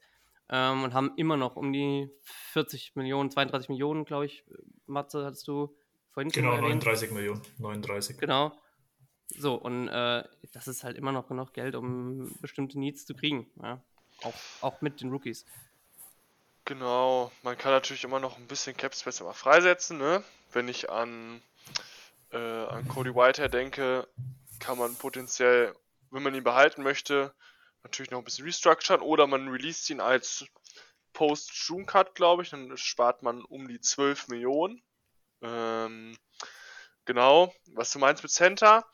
Ähm, 0.49 0.83
und 0.83 0.93
haben 0.93 1.13
immer 1.15 1.37
noch 1.37 1.55
um 1.55 1.71
die 1.71 2.09
40 2.53 2.95
Millionen, 2.95 3.29
32 3.29 3.69
Millionen, 3.69 4.05
glaube 4.05 4.25
ich, 4.25 4.43
Matze, 4.87 5.25
hattest 5.25 5.47
du 5.47 5.75
vorhin 6.11 6.31
Genau, 6.31 6.57
39 6.57 7.11
Millionen, 7.11 7.41
39. 7.59 8.17
Genau. 8.17 8.51
So, 9.27 9.55
und 9.55 9.87
äh, 9.89 10.23
das 10.53 10.67
ist 10.67 10.83
halt 10.83 10.97
immer 10.97 11.11
noch 11.11 11.27
genug 11.27 11.53
Geld, 11.53 11.75
um 11.75 12.35
bestimmte 12.41 12.79
Needs 12.79 13.05
zu 13.05 13.13
kriegen. 13.13 13.47
Ja? 13.61 13.79
Auch, 14.23 14.33
auch 14.61 14.81
mit 14.81 15.01
den 15.01 15.11
Rookies. 15.11 15.45
Genau, 16.65 17.31
man 17.43 17.57
kann 17.57 17.71
natürlich 17.71 18.03
immer 18.03 18.19
noch 18.19 18.37
ein 18.37 18.47
bisschen 18.47 18.75
Cap 18.75 18.95
Space 18.95 19.21
immer 19.21 19.33
freisetzen, 19.33 19.97
ne? 19.97 20.23
Wenn 20.51 20.67
ich 20.67 20.89
an, 20.89 21.41
äh, 22.31 22.37
an 22.37 22.87
Cody 22.87 23.13
Whitehair 23.13 23.49
denke, 23.49 24.07
kann 24.59 24.77
man 24.77 24.95
potenziell 24.95 25.75
wenn 26.11 26.23
man 26.23 26.35
ihn 26.35 26.43
behalten 26.43 26.83
möchte, 26.83 27.33
natürlich 27.83 28.11
noch 28.11 28.19
ein 28.19 28.25
bisschen 28.25 28.45
restructuren 28.45 29.01
oder 29.01 29.27
man 29.27 29.49
released 29.49 29.89
ihn 29.89 30.01
als 30.01 30.45
Post-June-Cut, 31.13 32.15
glaube 32.15 32.43
ich, 32.43 32.49
dann 32.49 32.75
spart 32.77 33.23
man 33.23 33.43
um 33.43 33.67
die 33.67 33.79
12 33.79 34.27
Millionen. 34.27 34.81
Ähm, 35.41 36.17
genau, 37.05 37.53
was 37.73 37.91
du 37.91 37.99
meinst 37.99 38.23
mit 38.23 38.31
Center, 38.31 38.85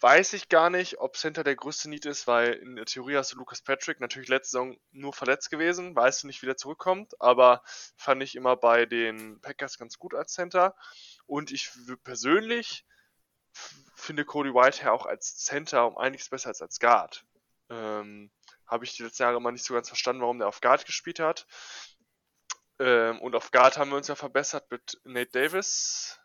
weiß 0.00 0.32
ich 0.32 0.48
gar 0.48 0.70
nicht, 0.70 0.98
ob 0.98 1.16
Center 1.16 1.44
der 1.44 1.56
größte 1.56 1.88
Need 1.88 2.06
ist, 2.06 2.26
weil 2.26 2.54
in 2.54 2.76
der 2.76 2.86
Theorie 2.86 3.16
hast 3.16 3.32
du 3.32 3.36
Lucas 3.36 3.62
Patrick 3.62 4.00
natürlich 4.00 4.28
letzte 4.28 4.52
Saison 4.52 4.76
nur 4.90 5.12
verletzt 5.12 5.50
gewesen, 5.50 5.94
weißt 5.94 6.22
du 6.22 6.26
nicht, 6.26 6.42
wie 6.42 6.46
der 6.46 6.56
zurückkommt, 6.56 7.20
aber 7.20 7.62
fand 7.96 8.22
ich 8.22 8.34
immer 8.34 8.56
bei 8.56 8.86
den 8.86 9.40
Packers 9.40 9.78
ganz 9.78 9.98
gut 9.98 10.14
als 10.14 10.32
Center. 10.32 10.74
Und 11.26 11.50
ich 11.52 11.70
persönlich 12.02 12.84
finde 13.94 14.24
Cody 14.24 14.54
Whitehair 14.54 14.92
auch 14.92 15.06
als 15.06 15.36
Center 15.36 15.86
um 15.86 15.98
einiges 15.98 16.28
besser 16.28 16.48
als 16.48 16.62
als 16.62 16.78
Guard. 16.80 17.24
Ähm, 17.70 18.30
Habe 18.66 18.84
ich 18.84 18.96
die 18.96 19.02
letzten 19.02 19.22
Jahre 19.22 19.36
immer 19.36 19.52
nicht 19.52 19.64
so 19.64 19.74
ganz 19.74 19.88
verstanden, 19.88 20.22
warum 20.22 20.38
der 20.38 20.48
auf 20.48 20.60
Guard 20.60 20.84
gespielt 20.86 21.20
hat. 21.20 21.46
Ähm, 22.78 23.20
und 23.20 23.34
auf 23.34 23.50
Guard 23.50 23.78
haben 23.78 23.90
wir 23.90 23.96
uns 23.96 24.08
ja 24.08 24.14
verbessert 24.14 24.70
mit 24.70 25.00
Nate 25.04 25.30
Davis. 25.30 26.18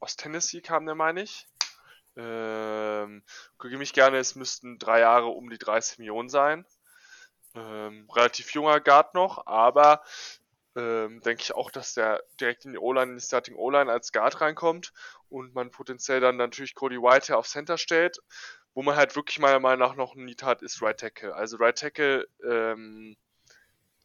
Aus 0.00 0.16
Tennessee 0.16 0.60
kam 0.60 0.86
der, 0.86 0.94
meine 0.94 1.22
ich. 1.22 1.46
Ähm, 2.16 3.24
gucke 3.58 3.76
mich 3.76 3.92
gerne, 3.92 4.18
es 4.18 4.36
müssten 4.36 4.78
drei 4.78 5.00
Jahre 5.00 5.26
um 5.26 5.50
die 5.50 5.58
30 5.58 5.98
Millionen 5.98 6.28
sein. 6.28 6.64
Ähm, 7.54 8.08
relativ 8.10 8.52
junger 8.52 8.80
Guard 8.80 9.14
noch, 9.14 9.46
aber 9.46 10.02
ähm, 10.76 11.20
denke 11.20 11.42
ich 11.42 11.54
auch, 11.54 11.70
dass 11.70 11.94
der 11.94 12.22
direkt 12.40 12.64
in 12.64 12.72
die 12.72 12.78
O-Line, 12.78 13.12
in 13.12 13.18
die 13.18 13.24
Starting 13.24 13.56
O-Line 13.56 13.90
als 13.90 14.12
Guard 14.12 14.40
reinkommt 14.40 14.92
und 15.28 15.54
man 15.54 15.70
potenziell 15.70 16.20
dann 16.20 16.36
natürlich 16.36 16.74
Cody 16.74 16.98
White 16.98 17.36
auf 17.36 17.46
Center 17.46 17.78
stellt. 17.78 18.18
Wo 18.74 18.82
man 18.82 18.96
halt 18.96 19.14
wirklich 19.16 19.38
meiner 19.38 19.60
Meinung 19.60 19.88
nach 19.88 19.94
noch 19.94 20.14
ein 20.14 20.24
Need 20.24 20.42
hat, 20.42 20.62
ist 20.62 20.82
Right 20.82 20.98
Tackle. 20.98 21.34
Also 21.34 21.56
Right 21.56 21.78
Tackle 21.78 22.26
ähm, 22.44 23.16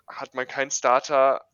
hat 0.07 0.35
man 0.35 0.47
keinen 0.47 0.71
Starter, 0.71 1.45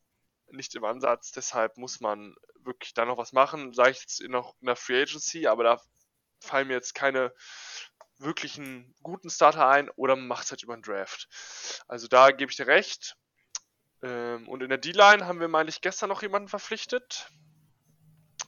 nicht 0.51 0.75
im 0.75 0.85
Ansatz, 0.85 1.31
deshalb 1.31 1.77
muss 1.77 1.99
man 1.99 2.35
wirklich 2.59 2.93
da 2.93 3.05
noch 3.05 3.17
was 3.17 3.33
machen. 3.33 3.73
Sage 3.73 3.91
ich 3.91 4.01
jetzt 4.01 4.21
noch 4.23 4.55
in 4.59 4.67
der 4.67 4.75
Free 4.75 5.01
Agency, 5.01 5.47
aber 5.47 5.63
da 5.63 5.81
fallen 6.39 6.67
mir 6.67 6.73
jetzt 6.73 6.93
keine 6.93 7.33
wirklichen 8.17 8.93
guten 9.01 9.29
Starter 9.29 9.67
ein 9.67 9.89
oder 9.91 10.15
man 10.15 10.27
macht 10.27 10.45
es 10.45 10.51
halt 10.51 10.63
über 10.63 10.75
den 10.75 10.83
Draft. 10.83 11.27
Also 11.87 12.07
da 12.07 12.31
gebe 12.31 12.51
ich 12.51 12.57
dir 12.57 12.67
recht. 12.67 13.17
Ähm, 14.03 14.47
und 14.47 14.61
in 14.61 14.69
der 14.69 14.77
D-Line 14.77 15.25
haben 15.25 15.39
wir, 15.39 15.47
meine 15.47 15.69
ich, 15.69 15.81
gestern 15.81 16.09
noch 16.09 16.21
jemanden 16.21 16.47
verpflichtet. 16.47 17.29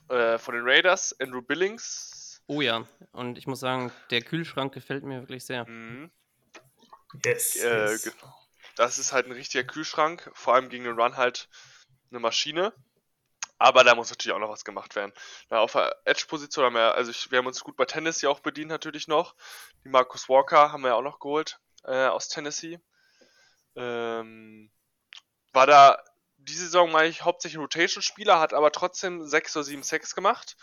Äh, 0.08 0.38
von 0.38 0.54
den 0.54 0.64
Raiders, 0.64 1.18
Andrew 1.20 1.42
Billings. 1.42 2.17
Oh 2.48 2.62
ja, 2.62 2.86
und 3.12 3.36
ich 3.36 3.46
muss 3.46 3.60
sagen, 3.60 3.92
der 4.10 4.22
Kühlschrank 4.22 4.72
gefällt 4.72 5.04
mir 5.04 5.20
wirklich 5.20 5.44
sehr. 5.44 5.68
Mhm. 5.68 6.10
Yes, 7.24 7.56
Äh, 7.56 7.90
yes. 7.92 8.02
genau. 8.02 8.34
Das 8.74 8.98
ist 8.98 9.12
halt 9.12 9.26
ein 9.26 9.32
richtiger 9.32 9.64
Kühlschrank, 9.64 10.30
vor 10.34 10.54
allem 10.54 10.70
gegen 10.70 10.84
den 10.84 10.98
Run 10.98 11.16
halt 11.16 11.48
eine 12.10 12.20
Maschine. 12.20 12.72
Aber 13.58 13.84
da 13.84 13.94
muss 13.94 14.08
natürlich 14.10 14.34
auch 14.34 14.40
noch 14.40 14.50
was 14.50 14.64
gemacht 14.64 14.94
werden. 14.96 15.12
Na, 15.50 15.58
auf 15.58 15.72
der 15.72 15.94
Edge-Position 16.04 16.64
haben 16.64 16.74
wir, 16.74 16.94
also 16.94 17.10
ich, 17.10 17.30
wir 17.30 17.38
haben 17.38 17.46
uns 17.46 17.64
gut 17.64 17.76
bei 17.76 17.84
Tennessee 17.84 18.28
auch 18.28 18.40
bedient 18.40 18.70
natürlich 18.70 19.08
noch. 19.08 19.34
Die 19.84 19.88
Marcus 19.88 20.28
Walker 20.28 20.72
haben 20.72 20.82
wir 20.82 20.88
ja 20.88 20.94
auch 20.94 21.02
noch 21.02 21.18
geholt 21.18 21.58
äh, 21.84 22.06
aus 22.06 22.28
Tennessee. 22.28 22.78
Ähm, 23.74 24.70
war 25.52 25.66
da 25.66 26.02
diese 26.36 26.64
Saison, 26.64 26.90
meine 26.92 27.08
ich, 27.08 27.22
hauptsächlich 27.24 27.60
Rotation-Spieler, 27.60 28.38
hat 28.40 28.54
aber 28.54 28.70
trotzdem 28.72 29.26
6 29.26 29.56
oder 29.56 29.64
7 29.64 29.82
Sacks 29.82 30.14
gemacht. 30.14 30.56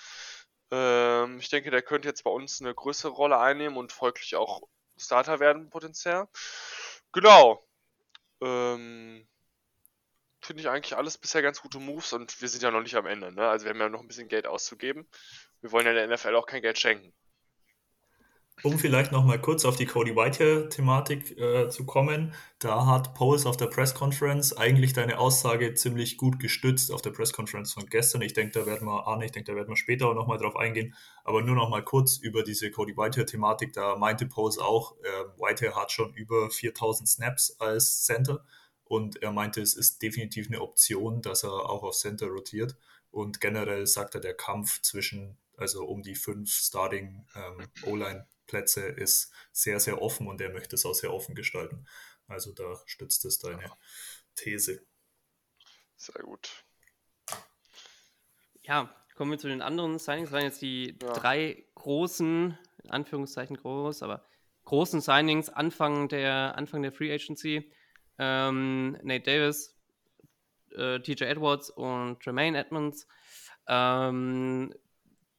Ähm, 0.75 1.39
ich 1.39 1.47
denke, 1.49 1.71
der 1.71 1.81
könnte 1.81 2.09
jetzt 2.09 2.23
bei 2.25 2.29
uns 2.29 2.59
eine 2.59 2.75
größere 2.75 3.11
Rolle 3.11 3.39
einnehmen 3.39 3.77
und 3.77 3.93
folglich 3.93 4.35
auch 4.35 4.63
Starter 4.97 5.39
werden 5.39 5.69
potenziell. 5.69 6.27
Genau. 7.13 7.65
Ähm, 8.41 9.25
Finde 10.41 10.61
ich 10.61 10.69
eigentlich 10.69 10.97
alles 10.97 11.17
bisher 11.17 11.41
ganz 11.41 11.61
gute 11.61 11.79
Moves 11.79 12.11
und 12.11 12.41
wir 12.41 12.49
sind 12.49 12.61
ja 12.61 12.71
noch 12.71 12.81
nicht 12.81 12.95
am 12.95 13.05
Ende. 13.05 13.31
Ne? 13.31 13.47
Also 13.47 13.65
wir 13.65 13.71
haben 13.71 13.79
ja 13.79 13.89
noch 13.89 14.01
ein 14.01 14.07
bisschen 14.07 14.27
Geld 14.27 14.47
auszugeben. 14.47 15.07
Wir 15.61 15.71
wollen 15.71 15.85
ja 15.85 15.93
der 15.93 16.07
NFL 16.07 16.35
auch 16.35 16.45
kein 16.45 16.61
Geld 16.61 16.77
schenken. 16.77 17.13
Um 18.63 18.79
vielleicht 18.79 19.11
nochmal 19.11 19.39
kurz 19.39 19.65
auf 19.65 19.75
die 19.75 19.85
Cody 19.85 20.15
Whitehair-Thematik 20.15 21.37
äh, 21.37 21.69
zu 21.69 21.85
kommen, 21.85 22.33
da 22.57 22.85
hat 22.85 23.13
Poles 23.13 23.45
auf 23.45 23.57
der 23.57 23.67
Press 23.67 23.93
Conference 23.93 24.53
eigentlich 24.53 24.93
deine 24.93 25.19
Aussage 25.19 25.73
ziemlich 25.73 26.17
gut 26.17 26.39
gestützt 26.39 26.91
auf 26.91 27.01
der 27.01 27.11
Press 27.11 27.33
Conference 27.33 27.73
von 27.73 27.85
gestern. 27.87 28.21
Ich 28.21 28.33
denke, 28.33 28.57
da 28.59 28.65
werden 28.65 28.87
wir, 28.87 29.07
ah, 29.07 29.21
ich 29.21 29.31
denke, 29.31 29.51
da 29.51 29.55
werden 29.55 29.69
wir 29.69 29.75
später 29.75 30.07
auch 30.07 30.15
nochmal 30.15 30.37
drauf 30.37 30.55
eingehen, 30.55 30.95
aber 31.25 31.41
nur 31.41 31.55
nochmal 31.55 31.83
kurz 31.83 32.17
über 32.17 32.43
diese 32.43 32.71
Cody 32.71 32.95
Whitehair-Thematik. 32.95 33.73
Da 33.73 33.97
meinte 33.97 34.25
Poles 34.25 34.57
auch, 34.57 34.95
äh, 35.03 35.39
Whitehair 35.39 35.75
hat 35.75 35.91
schon 35.91 36.13
über 36.13 36.49
4000 36.49 37.09
Snaps 37.09 37.57
als 37.59 38.05
Center 38.05 38.43
und 38.85 39.21
er 39.21 39.31
meinte, 39.31 39.61
es 39.61 39.75
ist 39.75 40.01
definitiv 40.01 40.47
eine 40.47 40.61
Option, 40.61 41.21
dass 41.21 41.43
er 41.43 41.69
auch 41.69 41.83
auf 41.83 41.95
Center 41.95 42.27
rotiert. 42.27 42.77
Und 43.11 43.41
generell 43.41 43.87
sagt 43.87 44.15
er, 44.15 44.21
der 44.21 44.35
Kampf 44.35 44.81
zwischen, 44.81 45.37
also 45.57 45.85
um 45.85 46.03
die 46.03 46.15
fünf 46.15 46.51
Starting 46.51 47.25
ähm, 47.35 47.65
O-Line-Plätze 48.45 48.81
ist 48.81 49.31
sehr, 49.51 49.79
sehr 49.79 50.01
offen 50.01 50.27
und 50.27 50.41
er 50.41 50.51
möchte 50.51 50.75
es 50.75 50.86
auch 50.86 50.93
sehr 50.93 51.13
offen 51.13 51.36
gestalten. 51.36 51.86
Also 52.27 52.53
da 52.53 52.81
stützt 52.86 53.25
es 53.25 53.39
deine 53.39 53.71
These. 54.36 54.86
Sehr 55.95 56.23
gut. 56.23 56.63
Ja, 58.63 58.93
kommen 59.15 59.31
wir 59.31 59.38
zu 59.38 59.47
den 59.47 59.62
anderen 59.62 59.99
Signings. 59.99 60.29
Das 60.29 60.34
waren 60.34 60.45
jetzt 60.45 60.62
die 60.62 60.97
Ja. 61.01 61.13
drei 61.13 61.65
großen, 61.75 62.58
in 62.84 62.91
Anführungszeichen 62.91 63.58
groß, 63.58 64.01
aber 64.03 64.25
großen 64.65 65.01
Signings 65.01 65.49
Anfang 65.49 66.10
der, 66.10 66.55
Anfang 66.58 66.81
der 66.81 66.91
Free 66.91 67.13
Agency. 67.13 67.71
Ähm, 68.17 68.97
Nate 69.03 69.23
Davis, 69.23 69.77
äh, 70.71 70.99
TJ 70.99 71.25
Edwards 71.25 71.69
und 71.69 72.21
Tremaine 72.21 72.58
Edmonds. 72.58 73.08
Ähm, 73.67 74.73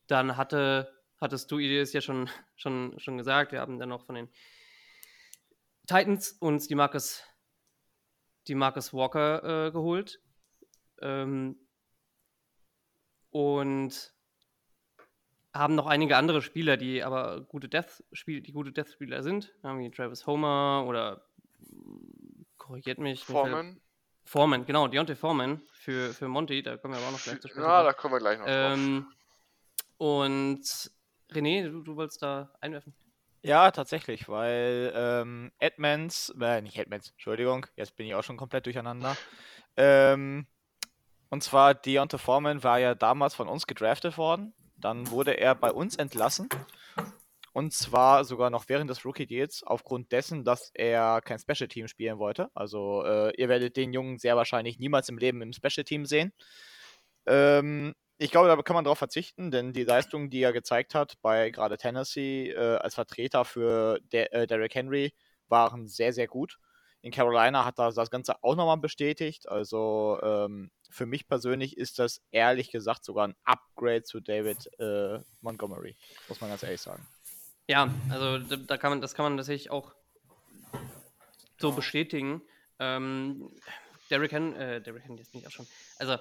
dann 0.06 0.36
hatte, 0.36 0.95
hattest 1.20 1.50
du 1.50 1.58
es 1.58 1.92
ja 1.92 2.00
schon, 2.00 2.28
schon, 2.56 2.98
schon 2.98 3.18
gesagt, 3.18 3.52
wir 3.52 3.60
haben 3.60 3.78
dann 3.78 3.88
noch 3.88 4.04
von 4.04 4.14
den 4.14 4.28
Titans 5.86 6.32
uns 6.32 6.66
die 6.66 6.74
Marcus, 6.74 7.22
die 8.48 8.54
Marcus 8.54 8.92
Walker 8.92 9.66
äh, 9.66 9.70
geholt. 9.70 10.20
Ähm, 11.00 11.56
und 13.30 14.14
haben 15.52 15.74
noch 15.74 15.86
einige 15.86 16.16
andere 16.16 16.42
Spieler, 16.42 16.76
die 16.76 17.02
aber 17.02 17.42
gute 17.42 17.68
Death 17.68 18.02
-Spiel, 18.12 18.40
die 18.40 18.52
gute 18.52 18.72
Death-Spieler 18.72 19.22
sind, 19.22 19.54
wie 19.62 19.90
Travis 19.90 20.26
Homer 20.26 20.84
oder 20.86 21.26
mm, 21.58 22.42
korrigiert 22.56 22.98
mich. 22.98 23.24
Foreman. 23.24 23.80
Foreman, 24.24 24.66
genau, 24.66 24.88
Deontay 24.88 25.14
Foreman 25.14 25.62
für, 25.72 26.12
für 26.12 26.28
Monty, 26.28 26.62
da 26.62 26.76
kommen 26.76 26.94
wir 26.94 26.98
aber 26.98 27.08
auch 27.08 27.12
noch 27.12 27.22
gleich 27.22 27.40
zu 27.40 27.48
sprechen. 27.48 27.64
Ja, 27.64 27.82
da 27.84 27.92
kommen 27.92 28.14
wir 28.14 28.18
gleich 28.18 28.38
noch 28.38 28.46
ähm, 28.48 29.06
und 29.98 30.90
René, 31.32 31.68
du, 31.68 31.82
du 31.82 31.96
wolltest 31.96 32.22
da 32.22 32.52
einwerfen? 32.60 32.94
Ja, 33.42 33.70
tatsächlich, 33.70 34.28
weil 34.28 34.92
ähm, 34.94 35.52
Edmonds, 35.58 36.34
äh, 36.40 36.60
nicht 36.62 36.78
Edmonds, 36.78 37.10
Entschuldigung, 37.10 37.66
jetzt 37.76 37.94
bin 37.96 38.06
ich 38.06 38.14
auch 38.14 38.24
schon 38.24 38.36
komplett 38.36 38.66
durcheinander. 38.66 39.16
Ähm, 39.76 40.46
und 41.28 41.42
zwar 41.42 41.74
Deontay 41.74 42.18
Foreman 42.18 42.62
war 42.64 42.78
ja 42.78 42.94
damals 42.94 43.34
von 43.34 43.48
uns 43.48 43.66
gedraftet 43.66 44.18
worden. 44.18 44.54
Dann 44.76 45.10
wurde 45.10 45.32
er 45.32 45.54
bei 45.54 45.70
uns 45.70 45.96
entlassen. 45.96 46.48
Und 47.52 47.72
zwar 47.72 48.24
sogar 48.24 48.50
noch 48.50 48.68
während 48.68 48.90
des 48.90 49.04
Rookie-Deals, 49.04 49.62
aufgrund 49.62 50.12
dessen, 50.12 50.44
dass 50.44 50.70
er 50.74 51.22
kein 51.22 51.38
Special 51.38 51.68
Team 51.68 51.88
spielen 51.88 52.18
wollte. 52.18 52.50
Also 52.54 53.02
äh, 53.04 53.32
ihr 53.40 53.48
werdet 53.48 53.76
den 53.76 53.92
Jungen 53.94 54.18
sehr 54.18 54.36
wahrscheinlich 54.36 54.78
niemals 54.78 55.08
im 55.08 55.18
Leben 55.18 55.40
im 55.40 55.54
Special 55.54 55.84
Team 55.84 56.04
sehen. 56.04 56.32
Ähm, 57.26 57.94
ich 58.18 58.30
glaube, 58.30 58.48
da 58.48 58.60
kann 58.62 58.74
man 58.74 58.84
darauf 58.84 58.98
verzichten, 58.98 59.50
denn 59.50 59.72
die 59.72 59.84
Leistung, 59.84 60.30
die 60.30 60.42
er 60.42 60.52
gezeigt 60.52 60.94
hat 60.94 61.20
bei 61.20 61.50
gerade 61.50 61.76
Tennessee 61.76 62.50
äh, 62.50 62.76
als 62.76 62.94
Vertreter 62.94 63.44
für 63.44 64.00
De 64.12 64.26
äh, 64.30 64.46
Derrick 64.46 64.74
Henry, 64.74 65.12
waren 65.48 65.86
sehr, 65.86 66.12
sehr 66.12 66.26
gut. 66.26 66.58
In 67.02 67.12
Carolina 67.12 67.64
hat 67.64 67.78
er 67.78 67.92
das 67.92 68.10
Ganze 68.10 68.42
auch 68.42 68.56
nochmal 68.56 68.78
bestätigt. 68.78 69.48
Also 69.48 70.18
ähm, 70.22 70.70
für 70.90 71.06
mich 71.06 71.28
persönlich 71.28 71.76
ist 71.76 71.98
das 71.98 72.22
ehrlich 72.30 72.70
gesagt 72.70 73.04
sogar 73.04 73.28
ein 73.28 73.36
Upgrade 73.44 74.02
zu 74.02 74.20
David 74.20 74.68
äh, 74.78 75.20
Montgomery, 75.40 75.96
muss 76.28 76.40
man 76.40 76.50
ganz 76.50 76.62
ehrlich 76.62 76.80
sagen. 76.80 77.06
Ja, 77.68 77.92
also 78.10 78.38
da, 78.38 78.78
kann 78.78 78.90
man, 78.90 79.00
das 79.00 79.14
kann 79.14 79.24
man 79.24 79.36
tatsächlich 79.36 79.70
auch 79.70 79.92
so 81.58 81.72
bestätigen. 81.72 82.42
Ähm, 82.78 83.50
Derrick 84.10 84.32
Henry, 84.32 84.58
äh, 84.58 84.80
Derrick 84.80 85.04
Henry 85.04 85.20
ist 85.20 85.34
nicht 85.34 85.46
auch 85.46 85.50
schon. 85.50 85.66
Also 85.98 86.16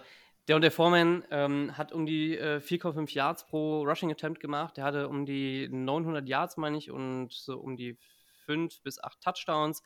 der 0.48 0.56
und 0.56 0.62
der 0.62 0.72
Foreman 0.72 1.24
ähm, 1.32 1.76
hat 1.78 1.92
um 1.92 2.06
die 2.06 2.38
äh, 2.38 2.58
4,5 2.58 3.14
Yards 3.14 3.48
pro 3.48 3.84
Rushing 3.84 4.12
Attempt 4.12 4.40
gemacht. 4.40 4.78
Der 4.78 4.84
hatte 4.84 5.08
um 5.08 5.26
die 5.26 5.68
900 5.70 6.28
Yards, 6.28 6.58
meine 6.58 6.78
ich, 6.78 6.92
und 6.92 7.32
so 7.34 7.58
um 7.58 7.76
die 7.76 7.98
5 8.46 8.82
bis 8.82 9.04
8 9.04 9.22
Touchdowns. 9.22 9.82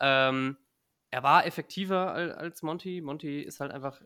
Ähm, 0.00 0.56
er 1.10 1.22
war 1.22 1.46
effektiver 1.46 2.12
al 2.12 2.32
als 2.32 2.62
Monty. 2.62 3.00
Monty 3.00 3.40
ist 3.40 3.60
halt 3.60 3.72
einfach, 3.72 4.00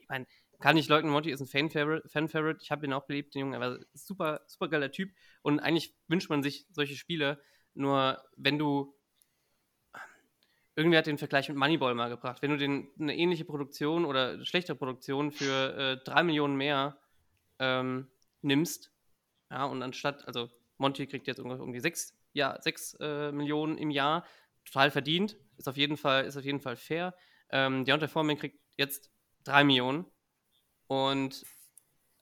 ich 0.00 0.08
meine, 0.08 0.26
kann 0.60 0.74
nicht 0.74 0.88
leugnen, 0.88 1.12
Monty 1.12 1.30
ist 1.30 1.40
ein 1.40 1.46
Fan-Favorite. 1.46 2.08
Fan 2.08 2.28
ich 2.60 2.70
habe 2.70 2.84
ihn 2.84 2.92
auch 2.92 3.06
beliebt, 3.06 3.34
den 3.34 3.40
Jungen. 3.40 3.54
Er 3.54 3.60
war 3.60 3.78
super, 3.94 4.40
super 4.46 4.68
geiler 4.68 4.90
Typ. 4.90 5.10
Und 5.42 5.60
eigentlich 5.60 5.94
wünscht 6.08 6.30
man 6.30 6.42
sich 6.42 6.66
solche 6.70 6.96
Spiele. 6.96 7.40
Nur 7.74 8.22
wenn 8.36 8.58
du. 8.58 8.94
Irgendwer 10.78 11.00
hat 11.00 11.08
den 11.08 11.18
Vergleich 11.18 11.48
mit 11.48 11.58
Moneyball 11.58 11.92
mal 11.96 12.08
gebracht. 12.08 12.40
Wenn 12.40 12.52
du 12.52 12.56
den, 12.56 12.86
eine 13.00 13.16
ähnliche 13.16 13.44
Produktion 13.44 14.04
oder 14.04 14.44
schlechtere 14.44 14.76
Produktion 14.76 15.32
für 15.32 15.76
äh, 15.76 16.04
3 16.04 16.22
Millionen 16.22 16.54
mehr 16.54 16.96
ähm, 17.58 18.06
nimmst, 18.42 18.92
ja, 19.50 19.64
und 19.64 19.82
anstatt, 19.82 20.24
also 20.28 20.48
Monty 20.76 21.08
kriegt 21.08 21.26
jetzt 21.26 21.40
ungefähr 21.40 21.64
um 21.64 21.72
die 21.72 21.80
6, 21.80 22.16
ja, 22.32 22.62
6 22.62 22.96
äh, 23.00 23.32
Millionen 23.32 23.76
im 23.76 23.90
Jahr, 23.90 24.24
total 24.64 24.92
verdient, 24.92 25.36
ist 25.56 25.68
auf 25.68 25.76
jeden 25.76 25.96
Fall, 25.96 26.26
ist 26.26 26.36
auf 26.36 26.44
jeden 26.44 26.60
Fall 26.60 26.76
fair. 26.76 27.12
Ähm, 27.50 27.84
Deontay 27.84 28.06
Foreman 28.06 28.38
kriegt 28.38 28.60
jetzt 28.76 29.10
3 29.46 29.64
Millionen 29.64 30.06
und 30.86 31.44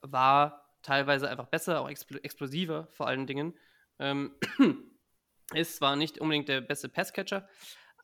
war 0.00 0.66
teilweise 0.80 1.28
einfach 1.28 1.48
besser, 1.48 1.82
auch 1.82 1.90
expl 1.90 2.20
explosiver 2.22 2.88
vor 2.92 3.06
allen 3.06 3.26
Dingen. 3.26 3.52
Ähm, 3.98 4.34
ist 5.52 5.76
zwar 5.76 5.94
nicht 5.94 6.18
unbedingt 6.20 6.48
der 6.48 6.62
beste 6.62 6.88
Passcatcher, 6.88 7.46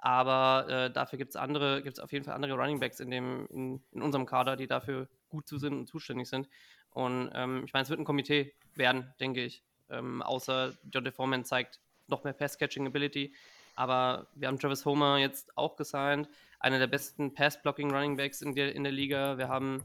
aber 0.02 0.68
äh, 0.68 0.90
dafür 0.90 1.16
gibt 1.16 1.30
es 1.30 1.36
andere, 1.36 1.80
gibt 1.80 1.96
es 1.96 2.02
auf 2.02 2.10
jeden 2.10 2.24
Fall 2.24 2.34
andere 2.34 2.54
Runningbacks 2.54 2.98
in, 2.98 3.08
dem, 3.08 3.46
in, 3.52 3.80
in 3.92 4.02
unserem 4.02 4.26
Kader, 4.26 4.56
die 4.56 4.66
dafür 4.66 5.08
gut 5.28 5.46
zu 5.46 5.58
sind 5.58 5.74
und 5.74 5.86
zuständig 5.86 6.28
sind. 6.28 6.48
Und 6.90 7.30
ähm, 7.34 7.62
ich 7.64 7.72
meine, 7.72 7.84
es 7.84 7.88
wird 7.88 8.00
ein 8.00 8.04
Komitee 8.04 8.52
werden, 8.74 9.14
denke 9.20 9.44
ich. 9.44 9.62
Ähm, 9.90 10.20
außer 10.20 10.74
John 10.90 11.10
Foreman 11.12 11.44
zeigt 11.44 11.78
noch 12.08 12.24
mehr 12.24 12.32
Pass-Catching-Ability. 12.32 13.32
Aber 13.76 14.26
wir 14.34 14.48
haben 14.48 14.58
Travis 14.58 14.84
Homer 14.84 15.18
jetzt 15.18 15.56
auch 15.56 15.76
gesigned, 15.76 16.28
einer 16.58 16.80
der 16.80 16.88
besten 16.88 17.32
Pass-Blocking-Runningbacks 17.32 18.42
in 18.42 18.56
der, 18.56 18.74
in 18.74 18.82
der 18.82 18.92
Liga. 18.92 19.38
Wir 19.38 19.46
haben 19.46 19.84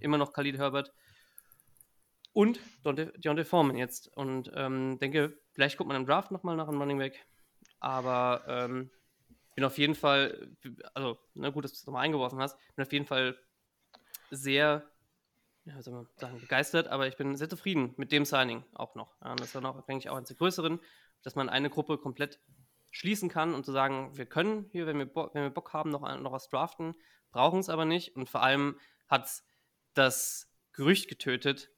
immer 0.00 0.16
noch 0.16 0.32
Khalid 0.32 0.56
Herbert 0.56 0.94
und 2.32 2.58
Deontay 2.86 3.44
Foreman 3.44 3.76
jetzt. 3.76 4.08
Und 4.16 4.50
ähm, 4.54 4.98
denke, 4.98 5.38
vielleicht 5.52 5.76
guckt 5.76 5.88
man 5.88 5.98
im 5.98 6.06
Draft 6.06 6.30
nochmal 6.30 6.56
nach 6.56 6.68
einem 6.68 6.80
Running 6.80 6.98
Back. 6.98 7.22
Aber 7.80 8.42
ähm, 8.48 8.90
bin 9.58 9.64
auf 9.64 9.76
jeden 9.76 9.96
Fall, 9.96 10.56
also 10.94 11.18
ne, 11.34 11.50
gut, 11.50 11.64
dass 11.64 11.72
du 11.72 11.78
es 11.78 11.84
nochmal 11.84 12.04
eingeworfen 12.04 12.38
hast, 12.38 12.56
bin 12.76 12.84
auf 12.84 12.92
jeden 12.92 13.06
Fall 13.06 13.36
sehr, 14.30 14.88
ja, 15.64 15.82
soll 15.82 15.94
man 15.94 16.08
sagen, 16.14 16.38
begeistert, 16.38 16.86
aber 16.86 17.08
ich 17.08 17.16
bin 17.16 17.34
sehr 17.34 17.48
zufrieden 17.48 17.92
mit 17.96 18.12
dem 18.12 18.24
Signing 18.24 18.62
auch 18.72 18.94
noch. 18.94 19.16
Das 19.38 19.50
dann 19.50 19.66
auch, 19.66 19.84
denke 19.84 20.04
ich, 20.04 20.10
auch 20.10 20.16
eines 20.16 20.28
der 20.28 20.36
größeren, 20.36 20.78
dass 21.24 21.34
man 21.34 21.48
eine 21.48 21.70
Gruppe 21.70 21.98
komplett 21.98 22.38
schließen 22.92 23.28
kann 23.28 23.52
und 23.52 23.64
zu 23.64 23.72
sagen, 23.72 24.16
wir 24.16 24.26
können 24.26 24.68
hier, 24.70 24.86
wenn 24.86 24.96
wir, 24.96 25.06
Bo 25.06 25.28
wenn 25.32 25.42
wir 25.42 25.50
Bock 25.50 25.72
haben, 25.72 25.90
noch, 25.90 26.02
noch 26.20 26.30
was 26.30 26.48
draften, 26.48 26.94
brauchen 27.32 27.58
es 27.58 27.68
aber 27.68 27.84
nicht. 27.84 28.14
Und 28.14 28.28
vor 28.28 28.44
allem 28.44 28.78
hat 29.08 29.24
es 29.24 29.44
das 29.92 30.48
Gerücht 30.70 31.08
getötet, 31.08 31.68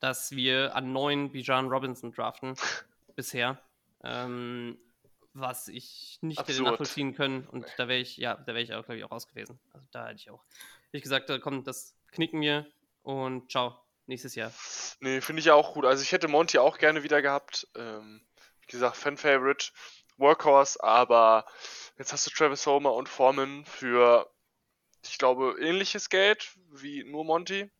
dass 0.00 0.32
wir 0.32 0.76
an 0.76 0.92
neuen 0.92 1.32
Bijan 1.32 1.68
Robinson 1.68 2.12
draften 2.12 2.56
bisher. 3.16 3.58
Ähm, 4.04 4.76
was 5.34 5.68
ich 5.68 6.18
nicht 6.20 6.38
hätte 6.38 6.62
nachvollziehen 6.62 7.14
können. 7.14 7.46
Und 7.46 7.66
da 7.76 7.88
wäre 7.88 8.00
ich, 8.00 8.16
ja, 8.16 8.34
da 8.34 8.48
wäre 8.48 8.62
ich 8.62 8.74
auch, 8.74 8.84
glaube 8.84 8.98
ich, 8.98 9.04
auch 9.04 9.10
raus 9.10 9.28
gewesen. 9.28 9.58
Also 9.72 9.86
da 9.90 10.08
hätte 10.08 10.20
ich 10.20 10.30
auch, 10.30 10.44
ich 10.92 11.02
gesagt, 11.02 11.30
da 11.30 11.38
kommt, 11.38 11.66
das 11.66 11.96
knicken 12.10 12.40
wir 12.40 12.66
und 13.02 13.50
ciao, 13.50 13.78
nächstes 14.06 14.34
Jahr. 14.34 14.52
Nee, 15.00 15.20
finde 15.20 15.40
ich 15.40 15.46
ja 15.46 15.54
auch 15.54 15.74
gut. 15.74 15.84
Also 15.84 16.02
ich 16.02 16.12
hätte 16.12 16.28
Monty 16.28 16.58
auch 16.58 16.78
gerne 16.78 17.02
wieder 17.02 17.22
gehabt. 17.22 17.66
Ähm, 17.76 18.24
wie 18.60 18.66
gesagt, 18.66 18.96
Fan-Favorite, 18.96 19.72
Workhorse, 20.18 20.82
aber 20.82 21.46
jetzt 21.98 22.12
hast 22.12 22.26
du 22.26 22.30
Travis 22.30 22.66
Homer 22.66 22.92
und 22.92 23.08
Foreman 23.08 23.64
für, 23.64 24.30
ich 25.04 25.18
glaube, 25.18 25.56
ähnliches 25.60 26.10
Geld 26.10 26.52
wie 26.70 27.04
nur 27.04 27.24
Monty. 27.24 27.70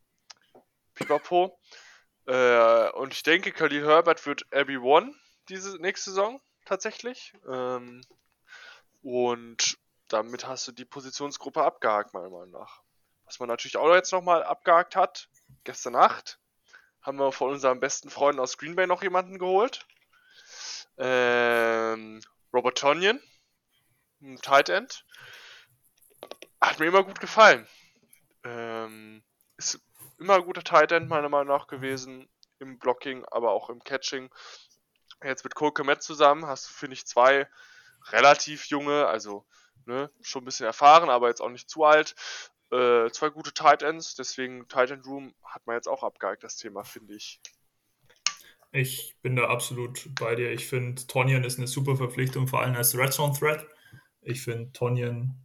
Pipapo. 0.95 1.59
Äh, 2.27 2.91
und 2.91 3.13
ich 3.13 3.23
denke, 3.23 3.53
Khalil 3.53 3.87
Herbert 3.87 4.25
wird 4.27 4.47
RB1 4.53 5.13
diese 5.49 5.77
nächste 5.79 6.11
Saison 6.11 6.41
tatsächlich. 6.73 7.35
Ähm, 7.47 8.01
und 9.03 9.79
damit 10.09 10.47
hast 10.47 10.67
du 10.69 10.73
die 10.73 10.87
Positionsgruppe 10.87 11.63
abgehakt, 11.63 12.15
meiner 12.15 12.31
Meinung 12.31 12.51
nach. 12.51 12.81
Was 13.27 13.41
man 13.41 13.49
natürlich 13.49 13.77
auch 13.77 13.95
jetzt 13.95 14.13
nochmal 14.13 14.43
abgehakt 14.43 14.97
hat, 14.97 15.29
gestern 15.65 15.93
Nacht 15.93 16.39
haben 17.03 17.19
wir 17.19 17.33
von 17.33 17.51
unseren 17.51 17.81
besten 17.81 18.09
Freunden 18.09 18.41
aus 18.41 18.57
Green 18.57 18.75
Bay 18.75 18.87
noch 18.87 19.03
jemanden 19.03 19.39
geholt. 19.39 19.87
Ähm, 20.97 22.21
Robert 22.55 22.79
Tonyan, 22.79 23.21
ein 24.23 24.39
Tight 24.39 24.69
End. 24.71 25.05
Hat 26.61 26.79
mir 26.79 26.87
immer 26.87 27.05
gut 27.05 27.21
gefallen. 27.21 27.67
Ähm, 28.45 29.23
ist 29.57 29.81
immer 30.19 30.37
ein 30.37 30.45
guter 30.45 30.63
Tight 30.63 30.93
End 30.93 31.09
meiner 31.09 31.29
Meinung 31.29 31.49
nach 31.49 31.67
gewesen. 31.67 32.29
Im 32.61 32.79
Blocking, 32.79 33.25
aber 33.27 33.51
auch 33.51 33.69
im 33.69 33.83
Catching. 33.83 34.31
Jetzt 35.25 35.45
mit 35.45 35.55
Cole 35.55 35.73
Komet 35.73 36.03
zusammen 36.03 36.47
hast 36.47 36.69
du, 36.69 36.73
finde 36.73 36.95
ich, 36.95 37.07
zwei 37.07 37.49
relativ 38.11 38.67
junge, 38.67 39.07
also 39.07 39.45
ne, 39.87 40.11
schon 40.21 40.43
ein 40.43 40.45
bisschen 40.45 40.67
erfahren, 40.67 41.11
aber 41.11 41.29
jetzt 41.29 41.41
auch 41.41 41.51
nicht 41.51 41.71
zu 41.71 41.85
alt. 41.85 42.15
äh, 42.73 43.11
zwei 43.11 43.29
gute 43.29 43.53
Tight 43.53 43.83
Ends, 43.83 44.15
deswegen 44.15 44.67
Tight 44.69 44.91
End 44.91 45.07
Room 45.07 45.35
hat 45.45 45.67
man 45.67 45.77
jetzt 45.77 45.89
auch 45.89 46.03
abgehakt, 46.03 46.43
das 46.43 46.57
Thema, 46.57 46.85
finde 46.85 47.15
ich. 47.15 47.41
Ich 48.73 49.17
bin 49.21 49.37
da 49.37 49.49
absolut 49.49 50.09
bei 50.19 50.35
dir. 50.35 50.51
Ich 50.51 50.67
finde, 50.67 51.07
Tonyan 51.07 51.45
ist 51.45 51.59
eine 51.59 51.67
super 51.67 51.97
Verpflichtung, 51.97 52.49
vor 52.49 52.63
allem 52.63 52.75
als 52.75 52.97
Red 52.97 53.13
Zone 53.13 53.39
Threat. 53.39 53.67
Ich 54.23 54.43
finde, 54.43 54.73
Tonyan 54.73 55.37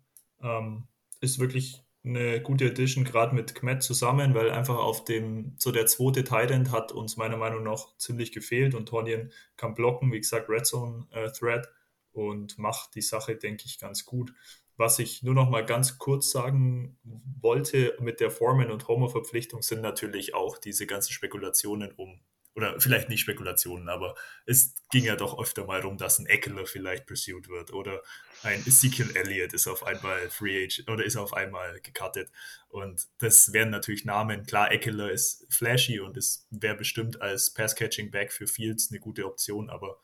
ähm, 0.42 0.88
ist 1.20 1.38
wirklich 1.38 1.84
eine 2.08 2.42
gute 2.42 2.68
Addition, 2.68 3.04
gerade 3.04 3.36
mit 3.36 3.56
Kmet 3.56 3.84
zusammen, 3.84 4.34
weil 4.34 4.52
einfach 4.52 4.78
auf 4.78 5.04
dem, 5.04 5.56
so 5.58 5.72
der 5.72 5.86
zweite 5.88 6.24
Tight 6.24 6.52
End 6.52 6.72
hat 6.72 6.92
uns 6.92 7.18
meiner 7.18 7.38
Meinung 7.38 7.64
nach 7.64 7.98
ziemlich 7.98 8.32
gefehlt 8.32 8.76
und 8.76 8.88
Tonyan 8.88 9.32
kann 9.56 9.74
blocken, 9.74 10.12
wie 10.12 10.20
gesagt, 10.20 10.50
Red 10.50 10.66
Zone 10.66 11.08
äh, 11.12 11.30
Threat 11.32 11.70
und 12.12 12.58
macht 12.58 12.96
die 12.96 13.02
Sache, 13.02 13.36
denke 13.36 13.64
ich, 13.66 13.80
ganz 13.80 14.06
gut. 14.06 14.34
Was 14.76 15.00
ich 15.00 15.24
nur 15.24 15.34
noch 15.34 15.50
mal 15.50 15.66
ganz 15.66 15.98
kurz 15.98 16.32
sagen 16.32 16.98
wollte 17.42 17.98
mit 18.00 18.20
der 18.20 18.30
Foreman- 18.30 18.72
und 18.72 18.88
Homer-Verpflichtung 18.88 19.62
sind 19.62 19.82
natürlich 19.82 20.36
auch 20.36 20.58
diese 20.58 20.86
ganzen 20.86 21.14
Spekulationen 21.14 21.92
um 21.94 22.20
oder 22.58 22.80
vielleicht 22.82 23.08
nicht 23.08 23.22
Spekulationen, 23.22 23.88
aber 23.88 24.16
es 24.48 24.74
ging 24.90 25.04
ja 25.04 25.16
doch 25.16 25.40
öfter 25.40 25.66
mal 25.66 25.80
rum, 25.80 25.98
dass 25.98 26.18
ein 26.18 26.26
Eckler 26.26 26.66
vielleicht 26.66 27.06
pursued 27.06 27.48
wird 27.50 27.72
oder 27.72 28.02
ein 28.42 28.62
Ezekiel 28.62 29.16
Elliott 29.16 29.54
ist 29.54 29.68
auf 29.68 29.84
einmal 29.84 30.32
Free 30.32 30.64
Agent 30.64 30.90
oder 30.90 31.06
ist 31.06 31.18
auf 31.18 31.34
einmal 31.34 31.80
gecuttet 31.82 32.32
und 32.68 33.08
das 33.20 33.54
wären 33.54 33.70
natürlich 33.70 34.06
Namen. 34.06 34.48
Klar, 34.48 34.72
Eckler 34.72 35.12
ist 35.12 35.46
flashy 35.54 36.00
und 36.00 36.18
es 36.18 36.48
wäre 36.50 36.76
bestimmt 36.76 37.22
als 37.22 37.54
Pass-Catching-Back 37.54 38.34
für 38.34 38.48
Fields 38.48 38.90
eine 38.90 39.00
gute 39.00 39.28
Option, 39.28 39.70
aber 39.70 40.00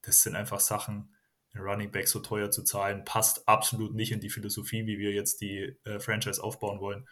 das 0.00 0.22
sind 0.22 0.34
einfach 0.34 0.60
Sachen, 0.60 1.14
ein 1.52 1.60
Running 1.60 1.90
Back 1.90 2.08
so 2.08 2.20
teuer 2.20 2.50
zu 2.50 2.62
zahlen, 2.64 3.04
passt 3.04 3.46
absolut 3.46 3.94
nicht 3.94 4.12
in 4.12 4.20
die 4.20 4.30
Philosophie, 4.30 4.86
wie 4.86 4.98
wir 4.98 5.12
jetzt 5.12 5.42
die 5.42 5.76
äh, 5.84 6.00
Franchise 6.00 6.42
aufbauen 6.42 6.80
wollen. 6.80 7.06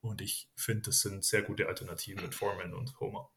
Und 0.00 0.22
ich 0.22 0.48
finde, 0.56 0.82
das 0.86 1.00
sind 1.00 1.24
sehr 1.24 1.42
gute 1.42 1.68
Alternativen 1.68 2.24
mit 2.24 2.34
Foreman 2.34 2.74
und 2.74 2.98
Homer. 2.98 3.30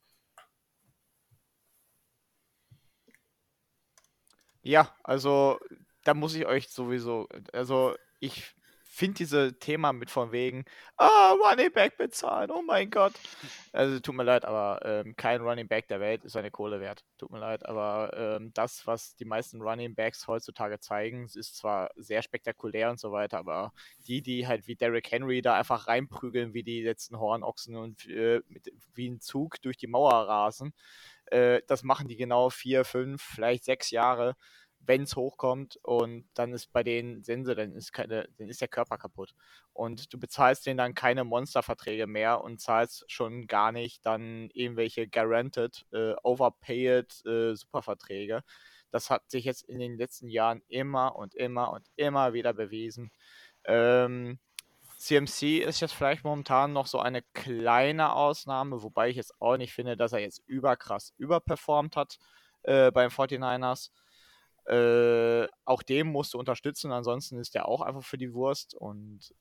Ja, 4.64 4.90
also 5.04 5.60
da 6.04 6.14
muss 6.14 6.36
ich 6.36 6.46
euch 6.46 6.70
sowieso, 6.70 7.28
also 7.52 7.96
ich 8.20 8.56
finde 8.94 9.18
diese 9.18 9.58
Thema 9.58 9.92
mit 9.92 10.12
von 10.12 10.32
wegen, 10.32 10.66
ah, 10.98 11.32
Running 11.32 11.74
Back 11.74 11.98
bezahlen, 11.98 12.52
oh 12.52 12.62
mein 12.62 12.92
Gott. 12.92 13.14
Also 13.72 14.00
tut 14.00 14.14
mir 14.14 14.24
leid, 14.24 14.46
aber 14.46 14.80
ähm, 14.86 15.16
kein 15.16 15.42
Running 15.42 15.68
Back 15.68 15.88
der 15.88 16.00
Welt 16.00 16.24
ist 16.24 16.34
seine 16.34 16.52
Kohle 16.52 16.80
wert. 16.80 17.04
Tut 17.18 17.32
mir 17.32 17.40
leid, 17.40 17.66
aber 17.66 18.12
ähm, 18.16 18.52
das, 18.54 18.86
was 18.86 19.16
die 19.16 19.26
meisten 19.26 19.62
Running 19.64 19.96
Backs 19.96 20.28
heutzutage 20.28 20.80
zeigen, 20.80 21.26
ist 21.26 21.58
zwar 21.58 21.90
sehr 21.96 22.22
spektakulär 22.22 22.92
und 22.92 23.00
so 23.00 23.12
weiter, 23.12 23.40
aber 23.40 23.74
die, 24.08 24.22
die 24.22 24.48
halt 24.48 24.68
wie 24.68 24.76
Derrick 24.76 25.12
Henry 25.12 25.42
da 25.42 25.56
einfach 25.56 25.88
reinprügeln 25.88 26.54
wie 26.54 26.64
die 26.64 26.84
letzten 26.84 27.20
Hornochsen 27.20 27.76
und 27.76 28.08
äh, 28.08 28.42
mit, 28.48 28.72
wie 28.94 29.10
ein 29.10 29.20
Zug 29.20 29.60
durch 29.64 29.78
die 29.78 29.88
Mauer 29.88 30.14
rasen, 30.14 30.72
äh, 31.28 31.62
das 31.68 31.84
machen 31.84 32.08
die 32.08 32.16
genau 32.18 32.50
vier, 32.50 32.86
fünf, 32.86 33.22
vielleicht 33.22 33.66
sechs 33.66 33.92
Jahre 33.92 34.36
wenn 34.86 35.04
es 35.04 35.16
hochkommt 35.16 35.78
und 35.84 36.26
dann 36.34 36.54
ist 36.54 36.72
bei 36.74 36.84
denen 36.84 37.24
Sense, 37.24 37.56
dann 37.56 37.74
ist, 37.74 37.94
keine, 37.94 38.28
dann 38.38 38.50
ist 38.50 38.62
der 38.62 38.68
Körper 38.68 38.98
kaputt. 38.98 39.34
Und 39.72 40.14
du 40.14 40.20
bezahlst 40.20 40.66
denen 40.66 40.78
dann 40.78 40.94
keine 40.94 41.24
Monsterverträge 41.24 42.08
mehr 42.08 42.42
und 42.42 42.60
zahlst 42.60 43.06
schon 43.08 43.48
gar 43.48 43.72
nicht 43.72 44.06
dann 44.06 44.50
irgendwelche 44.54 45.08
guaranteed, 45.08 45.86
äh, 45.94 46.14
overpaid 46.24 47.26
äh, 47.26 47.56
Superverträge. 47.56 48.44
Das 48.92 49.10
hat 49.10 49.30
sich 49.30 49.46
jetzt 49.46 49.64
in 49.64 49.80
den 49.80 49.98
letzten 49.98 50.28
Jahren 50.28 50.62
immer 50.68 51.16
und 51.16 51.34
immer 51.36 51.72
und 51.72 51.88
immer 51.96 52.34
wieder 52.34 52.54
bewiesen. 52.54 53.12
Ähm, 53.66 54.40
CMC 55.04 55.60
ist 55.60 55.82
jetzt 55.82 55.94
vielleicht 55.94 56.24
momentan 56.24 56.72
noch 56.72 56.88
so 56.88 57.00
eine 57.00 57.22
kleine 57.34 58.14
Ausnahme, 58.14 58.84
wobei 58.84 59.10
ich 59.10 59.18
jetzt 59.18 59.34
auch 59.42 59.58
nicht 59.58 59.74
finde, 59.74 59.98
dass 59.98 60.14
er 60.14 60.20
jetzt 60.20 60.42
überkrass 60.48 61.14
überperformt 61.18 61.98
hat 61.98 62.20
äh, 62.64 62.90
beim 62.90 63.10
49ers. 63.10 63.90
Äh, 64.66 65.48
auch 65.66 65.84
dem 65.84 66.08
musst 66.08 66.34
du 66.34 66.40
unterstützen, 66.40 66.94
ansonsten 66.94 67.38
ist 67.38 67.54
der 67.54 67.68
auch 67.68 67.82
einfach 67.82 68.04
für 68.04 68.18
die 68.18 68.34
Wurst 68.34 68.76
und 68.76 69.36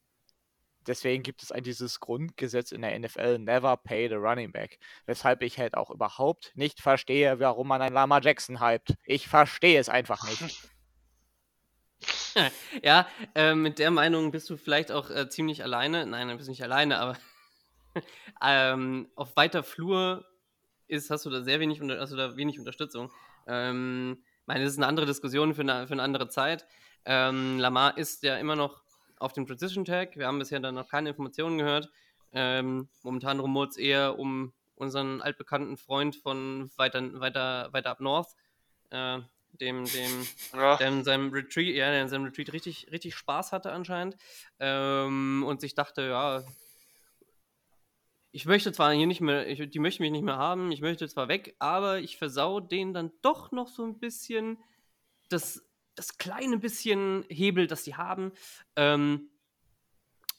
deswegen 0.88 1.22
gibt 1.22 1.44
es 1.44 1.52
ein 1.52 1.62
dieses 1.62 2.00
Grundgesetz 2.00 2.72
in 2.72 2.82
der 2.82 2.98
NFL, 2.98 3.38
never 3.38 3.76
pay 3.76 4.08
the 4.08 4.16
running 4.16 4.50
back. 4.50 4.80
Weshalb 5.06 5.42
ich 5.42 5.60
halt 5.60 5.76
auch 5.76 5.90
überhaupt 5.90 6.50
nicht 6.56 6.80
verstehe, 6.80 7.38
warum 7.38 7.68
man 7.68 7.82
einen 7.82 7.94
Lama 7.94 8.20
Jackson 8.20 8.60
hypt. 8.60 8.94
Ich 9.04 9.28
verstehe 9.28 9.78
es 9.78 9.88
einfach 9.88 10.28
nicht. 10.28 10.68
ja, 12.82 13.06
äh, 13.34 13.54
mit 13.54 13.78
der 13.78 13.90
Meinung 13.90 14.30
bist 14.30 14.48
du 14.50 14.56
vielleicht 14.56 14.92
auch 14.92 15.10
äh, 15.10 15.28
ziemlich 15.28 15.62
alleine. 15.62 16.06
Nein, 16.06 16.28
du 16.28 16.36
bist 16.36 16.48
nicht 16.48 16.62
alleine, 16.62 16.98
aber 16.98 17.16
ähm, 18.42 19.08
auf 19.14 19.36
weiter 19.36 19.62
Flur 19.62 20.24
ist, 20.88 21.10
hast 21.10 21.26
du 21.26 21.30
da 21.30 21.42
sehr 21.42 21.60
wenig, 21.60 21.80
hast 21.80 22.12
du 22.12 22.16
da 22.16 22.36
wenig 22.36 22.58
Unterstützung. 22.58 23.10
Ähm, 23.46 24.18
ich 24.40 24.46
meine, 24.46 24.64
das 24.64 24.72
ist 24.72 24.78
eine 24.78 24.86
andere 24.86 25.06
Diskussion 25.06 25.54
für 25.54 25.62
eine, 25.62 25.86
für 25.86 25.92
eine 25.92 26.02
andere 26.02 26.28
Zeit. 26.28 26.66
Ähm, 27.04 27.58
Lamar 27.58 27.96
ist 27.96 28.22
ja 28.22 28.36
immer 28.36 28.56
noch 28.56 28.82
auf 29.18 29.32
dem 29.32 29.46
Transition 29.46 29.84
Tag. 29.84 30.16
Wir 30.16 30.26
haben 30.26 30.38
bisher 30.38 30.60
dann 30.60 30.74
noch 30.74 30.88
keine 30.88 31.10
Informationen 31.10 31.58
gehört. 31.58 31.90
Ähm, 32.32 32.88
momentan 33.02 33.40
rumort 33.40 33.70
es 33.70 33.76
eher 33.76 34.18
um 34.18 34.52
unseren 34.74 35.20
altbekannten 35.20 35.76
Freund 35.76 36.16
von 36.16 36.70
weiter, 36.76 37.20
weiter, 37.20 37.68
weiter 37.72 37.90
ab 37.90 38.00
North, 38.00 38.34
äh, 38.90 39.20
dem, 39.52 39.84
dem, 39.84 40.26
ja. 40.52 40.76
der 40.76 40.88
in 40.88 41.04
seinem 41.04 41.30
Retreat, 41.32 41.74
ja, 41.74 42.00
in 42.00 42.08
seinem 42.08 42.24
Retreat 42.24 42.52
richtig, 42.52 42.88
richtig 42.90 43.14
Spaß 43.14 43.52
hatte 43.52 43.72
anscheinend 43.72 44.16
ähm, 44.58 45.44
und 45.46 45.60
sich 45.60 45.74
dachte, 45.74 46.02
ja, 46.02 46.42
ich 48.32 48.46
möchte 48.46 48.72
zwar 48.72 48.92
hier 48.92 49.06
nicht 49.06 49.20
mehr, 49.20 49.46
ich, 49.46 49.70
die 49.70 49.78
möchten 49.78 50.02
mich 50.02 50.12
nicht 50.12 50.24
mehr 50.24 50.38
haben, 50.38 50.72
ich 50.72 50.80
möchte 50.80 51.06
zwar 51.08 51.28
weg, 51.28 51.54
aber 51.58 52.00
ich 52.00 52.16
versau 52.16 52.60
denen 52.60 52.94
dann 52.94 53.12
doch 53.20 53.52
noch 53.52 53.68
so 53.68 53.84
ein 53.84 53.98
bisschen 53.98 54.58
das, 55.28 55.62
das 55.94 56.16
kleine 56.16 56.58
bisschen 56.58 57.24
Hebel, 57.28 57.66
das 57.66 57.84
sie 57.84 57.94
haben. 57.94 58.32
Ähm, 58.74 59.28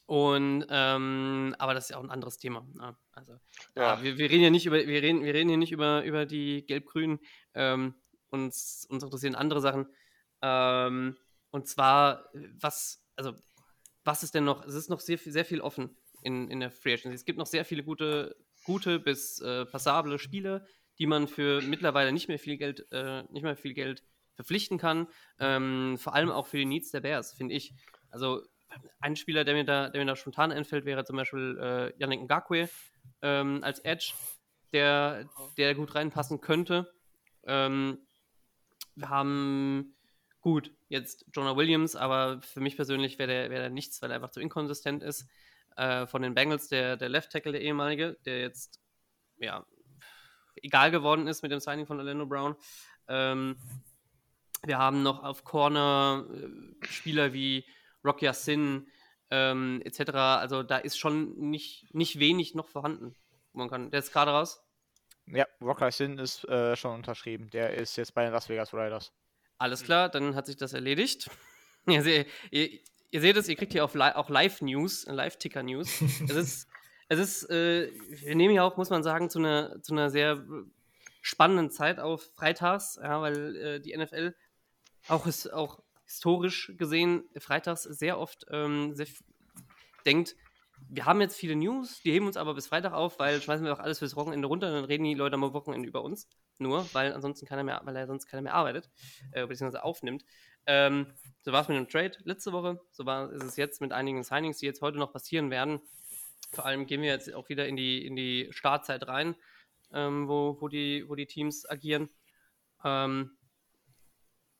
und 0.06 0.66
ähm, 0.68 1.54
aber 1.58 1.72
das 1.72 1.84
ist 1.84 1.90
ja 1.90 1.96
auch 1.96 2.02
ein 2.02 2.10
anderes 2.10 2.36
Thema. 2.36 2.66
Ne? 2.74 2.94
Also 3.12 3.38
ja. 3.76 4.02
wir, 4.02 4.18
wir, 4.18 4.28
reden 4.28 4.42
ja 4.42 4.50
nicht 4.50 4.66
über, 4.66 4.76
wir 4.76 5.02
reden, 5.02 5.22
wir 5.22 5.32
reden 5.32 5.48
hier 5.48 5.58
nicht 5.58 5.72
über, 5.72 6.04
über 6.04 6.26
die 6.26 6.66
Gelb-Grünen. 6.66 7.20
Ähm, 7.54 7.94
uns, 8.34 8.86
uns 8.90 9.02
interessieren 9.02 9.34
andere 9.34 9.60
Sachen. 9.60 9.86
Ähm, 10.42 11.16
und 11.50 11.68
zwar, 11.68 12.28
was, 12.60 13.02
also, 13.16 13.32
was 14.04 14.22
ist 14.22 14.34
denn 14.34 14.44
noch? 14.44 14.66
Es 14.66 14.74
ist 14.74 14.90
noch 14.90 15.00
sehr, 15.00 15.18
sehr 15.18 15.44
viel 15.44 15.60
offen 15.60 15.96
in, 16.22 16.50
in 16.50 16.60
der 16.60 16.70
Free 16.70 16.94
Agency. 16.94 17.14
Es 17.14 17.24
gibt 17.24 17.38
noch 17.38 17.46
sehr 17.46 17.64
viele 17.64 17.84
gute, 17.84 18.36
gute 18.64 18.98
bis 18.98 19.40
äh, 19.40 19.64
passable 19.66 20.18
Spiele, 20.18 20.66
die 20.98 21.06
man 21.06 21.28
für 21.28 21.62
mittlerweile 21.62 22.12
nicht 22.12 22.28
mehr 22.28 22.38
viel 22.38 22.56
Geld, 22.56 22.86
äh, 22.92 23.22
nicht 23.30 23.42
mehr 23.42 23.56
viel 23.56 23.74
Geld 23.74 24.02
verpflichten 24.34 24.78
kann. 24.78 25.06
Ähm, 25.38 25.96
vor 25.98 26.14
allem 26.14 26.30
auch 26.30 26.46
für 26.46 26.56
die 26.56 26.64
Needs 26.66 26.90
der 26.90 27.00
Bears, 27.00 27.32
finde 27.32 27.54
ich. 27.54 27.72
Also 28.10 28.42
ein 29.00 29.16
Spieler, 29.16 29.44
der 29.44 29.54
mir 29.54 29.64
da, 29.64 29.90
der 29.90 30.00
mir 30.00 30.06
da 30.06 30.16
spontan 30.16 30.52
einfällt, 30.52 30.84
wäre 30.84 31.04
zum 31.04 31.16
Beispiel 31.16 31.58
äh, 31.60 31.92
Yannick 31.98 32.22
Ngakwe 32.22 32.68
ähm, 33.22 33.60
als 33.62 33.78
Edge, 33.80 34.12
der, 34.72 35.28
der 35.56 35.74
gut 35.74 35.94
reinpassen 35.94 36.40
könnte. 36.40 36.92
Ähm, 37.44 38.03
wir 38.96 39.08
haben 39.08 39.94
gut, 40.40 40.70
jetzt 40.88 41.24
Jonah 41.32 41.56
Williams, 41.56 41.96
aber 41.96 42.40
für 42.42 42.60
mich 42.60 42.76
persönlich 42.76 43.18
wäre 43.18 43.28
der, 43.28 43.50
wär 43.50 43.60
der 43.60 43.70
nichts, 43.70 44.02
weil 44.02 44.10
er 44.10 44.16
einfach 44.16 44.30
zu 44.30 44.40
inkonsistent 44.40 45.02
ist 45.02 45.28
äh, 45.76 46.06
von 46.06 46.22
den 46.22 46.34
Bengals, 46.34 46.68
der, 46.68 46.96
der 46.96 47.08
Left 47.08 47.30
Tackle, 47.30 47.52
der 47.52 47.62
ehemalige, 47.62 48.16
der 48.24 48.40
jetzt, 48.40 48.80
ja, 49.38 49.64
egal 50.56 50.90
geworden 50.90 51.26
ist 51.26 51.42
mit 51.42 51.50
dem 51.50 51.60
Signing 51.60 51.86
von 51.86 51.98
Orlando 51.98 52.26
Brown. 52.26 52.56
Ähm, 53.08 53.56
wir 54.62 54.78
haben 54.78 55.02
noch 55.02 55.22
auf 55.22 55.44
Corner 55.44 56.26
äh, 56.32 56.86
Spieler 56.86 57.32
wie 57.32 57.64
Rocky 58.04 58.32
Sin 58.32 58.86
ähm, 59.30 59.82
etc. 59.84 60.10
Also 60.12 60.62
da 60.62 60.78
ist 60.78 60.98
schon 60.98 61.36
nicht, 61.50 61.92
nicht 61.94 62.18
wenig 62.18 62.54
noch 62.54 62.68
vorhanden. 62.68 63.14
Man 63.52 63.68
kann, 63.68 63.90
der 63.90 64.00
ist 64.00 64.12
gerade 64.12 64.30
raus. 64.30 64.63
Ja, 65.26 65.46
Rocky 65.60 65.90
Sin 65.90 66.18
ist 66.18 66.44
äh, 66.44 66.76
schon 66.76 66.94
unterschrieben. 66.94 67.50
Der 67.50 67.74
ist 67.74 67.96
jetzt 67.96 68.14
bei 68.14 68.24
den 68.24 68.32
Las 68.32 68.48
Vegas 68.48 68.74
Riders. 68.74 69.12
Alles 69.58 69.82
klar, 69.82 70.08
dann 70.08 70.34
hat 70.34 70.46
sich 70.46 70.56
das 70.56 70.72
erledigt. 70.72 71.30
ihr, 71.86 72.26
ihr 72.50 73.20
seht 73.20 73.36
es, 73.36 73.48
ihr 73.48 73.56
kriegt 73.56 73.72
hier 73.72 73.84
auch 73.84 73.94
Live-News, 74.28 75.06
Live-Ticker-News. 75.06 76.00
es 76.28 76.30
ist, 76.30 76.68
es 77.08 77.18
ist 77.18 77.50
äh, 77.50 77.90
wir 78.08 78.34
nehmen 78.34 78.54
ja 78.54 78.64
auch, 78.64 78.76
muss 78.76 78.90
man 78.90 79.02
sagen, 79.02 79.30
zu 79.30 79.38
einer, 79.38 79.80
zu 79.82 79.92
einer 79.94 80.10
sehr 80.10 80.44
spannenden 81.22 81.70
Zeit 81.70 82.00
auf 82.00 82.22
freitags, 82.34 82.98
ja, 83.02 83.20
weil 83.22 83.56
äh, 83.56 83.80
die 83.80 83.96
NFL 83.96 84.34
auch, 85.08 85.26
ist, 85.26 85.50
auch 85.52 85.82
historisch 86.04 86.72
gesehen 86.76 87.24
freitags 87.38 87.84
sehr 87.84 88.18
oft 88.18 88.44
ähm, 88.50 88.94
sehr 88.94 89.06
denkt, 90.04 90.36
wir 90.88 91.06
haben 91.06 91.20
jetzt 91.20 91.36
viele 91.36 91.56
News, 91.56 92.00
die 92.00 92.12
heben 92.12 92.26
uns 92.26 92.36
aber 92.36 92.54
bis 92.54 92.66
Freitag 92.66 92.92
auf, 92.92 93.18
weil 93.18 93.40
schmeißen 93.40 93.64
wir 93.64 93.72
auch 93.72 93.78
alles 93.78 93.98
fürs 93.98 94.16
Wochenende 94.16 94.48
runter, 94.48 94.70
dann 94.70 94.84
reden 94.84 95.04
die 95.04 95.14
Leute 95.14 95.34
am 95.34 95.52
Wochenende 95.52 95.88
über 95.88 96.02
uns. 96.02 96.28
Nur, 96.58 96.86
weil 96.94 97.12
ansonsten 97.12 97.46
keiner 97.46 97.64
mehr, 97.64 97.80
weil 97.84 97.96
er 97.96 98.06
sonst 98.06 98.26
keiner 98.26 98.42
mehr 98.42 98.54
arbeitet, 98.54 98.90
äh, 99.32 99.46
beziehungsweise 99.46 99.84
aufnimmt. 99.84 100.24
Ähm, 100.66 101.12
so 101.42 101.52
war 101.52 101.62
es 101.62 101.68
mit 101.68 101.76
dem 101.76 101.88
Trade 101.88 102.16
letzte 102.24 102.52
Woche, 102.52 102.80
so 102.92 103.04
war 103.04 103.32
ist 103.32 103.42
es 103.42 103.56
jetzt 103.56 103.80
mit 103.80 103.92
einigen 103.92 104.22
Signings, 104.22 104.58
die 104.58 104.66
jetzt 104.66 104.82
heute 104.82 104.98
noch 104.98 105.12
passieren 105.12 105.50
werden. 105.50 105.80
Vor 106.52 106.64
allem 106.64 106.86
gehen 106.86 107.02
wir 107.02 107.10
jetzt 107.10 107.32
auch 107.34 107.48
wieder 107.48 107.66
in 107.66 107.76
die, 107.76 108.06
in 108.06 108.16
die 108.16 108.48
Startzeit 108.50 109.06
rein, 109.08 109.34
ähm, 109.92 110.28
wo, 110.28 110.56
wo, 110.60 110.68
die, 110.68 111.04
wo 111.08 111.14
die 111.14 111.26
Teams 111.26 111.68
agieren. 111.68 112.08
Ähm, 112.84 113.36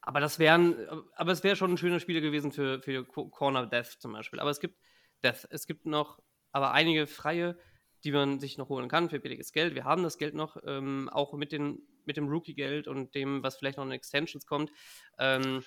aber 0.01 0.21
das 0.21 0.39
wären, 0.39 0.77
aber 1.15 1.33
es 1.33 1.43
wäre 1.45 1.57
schon 1.57 1.73
ein 1.73 1.79
schöner 1.79 2.01
Spieler 2.01 2.21
gewesen 2.21 2.53
für, 2.53 2.83
für 2.83 3.05
Corner 3.05 3.67
Death 3.67 3.97
zum 3.99 4.13
Beispiel. 4.13 4.41
Aber 4.41 4.51
es 4.51 4.61
gibt 4.61 4.77
Death. 5.25 5.47
Es 5.51 5.67
gibt 5.67 5.87
noch 5.87 6.21
aber 6.53 6.73
einige 6.73 7.07
freie, 7.07 7.59
die 8.05 8.13
man 8.13 8.39
sich 8.39 8.59
noch 8.59 8.69
holen 8.69 8.89
kann 8.89 9.11
für 9.11 9.19
billiges 9.19 9.53
Geld. 9.53 9.75
Wir 9.75 9.85
haben 9.85 10.03
das 10.03 10.19
Geld 10.19 10.35
noch, 10.35 10.57
ähm, 10.65 11.09
auch 11.11 11.33
mit, 11.33 11.51
den, 11.51 11.83
mit 12.05 12.17
dem 12.17 12.29
Rookie-Geld 12.29 12.87
und 12.87 13.15
dem, 13.15 13.43
was 13.43 13.57
vielleicht 13.57 13.79
noch 13.79 13.85
in 13.85 13.91
Extensions 13.91 14.47
kommt. 14.47 14.71
Ähm, 15.19 15.65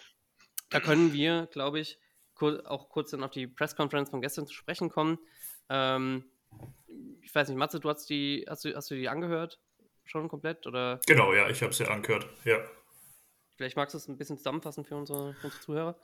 da 0.70 0.80
können 0.80 1.12
wir, 1.13 1.48
glaube 1.52 1.80
ich, 1.80 2.00
kur 2.36 2.63
auch 2.70 2.89
kurz 2.89 3.12
dann 3.12 3.24
auf 3.24 3.32
die 3.32 3.48
Press-Conference 3.48 4.12
von 4.12 4.22
gestern 4.22 4.46
zu 4.46 4.54
sprechen 4.54 4.89
kommen. 4.89 5.17
Ähm, 5.70 6.26
ich 7.22 7.34
weiß 7.34 7.50
nicht, 7.50 7.58
Matze, 7.58 7.80
du 7.80 7.89
hast 7.89 8.10
die, 8.10 8.46
hast 8.48 8.63
du, 8.63 8.76
hast 8.76 8.91
du 8.91 8.96
die 8.96 9.10
angehört? 9.10 9.60
Schon 10.06 10.30
komplett? 10.30 10.65
Oder? 10.67 11.02
Genau, 11.08 11.34
ja, 11.34 11.50
ich 11.50 11.62
habe 11.63 11.74
sie 11.74 11.86
angehört, 11.86 12.28
ja. 12.46 12.60
Vielleicht 13.56 13.76
magst 13.76 13.96
du 13.96 13.98
es 13.98 14.08
ein 14.08 14.17
bisschen 14.17 14.38
zusammenfassen 14.38 14.86
für 14.86 14.96
unsere, 14.96 15.36
unsere 15.41 15.62
Zuhörer. 15.62 16.00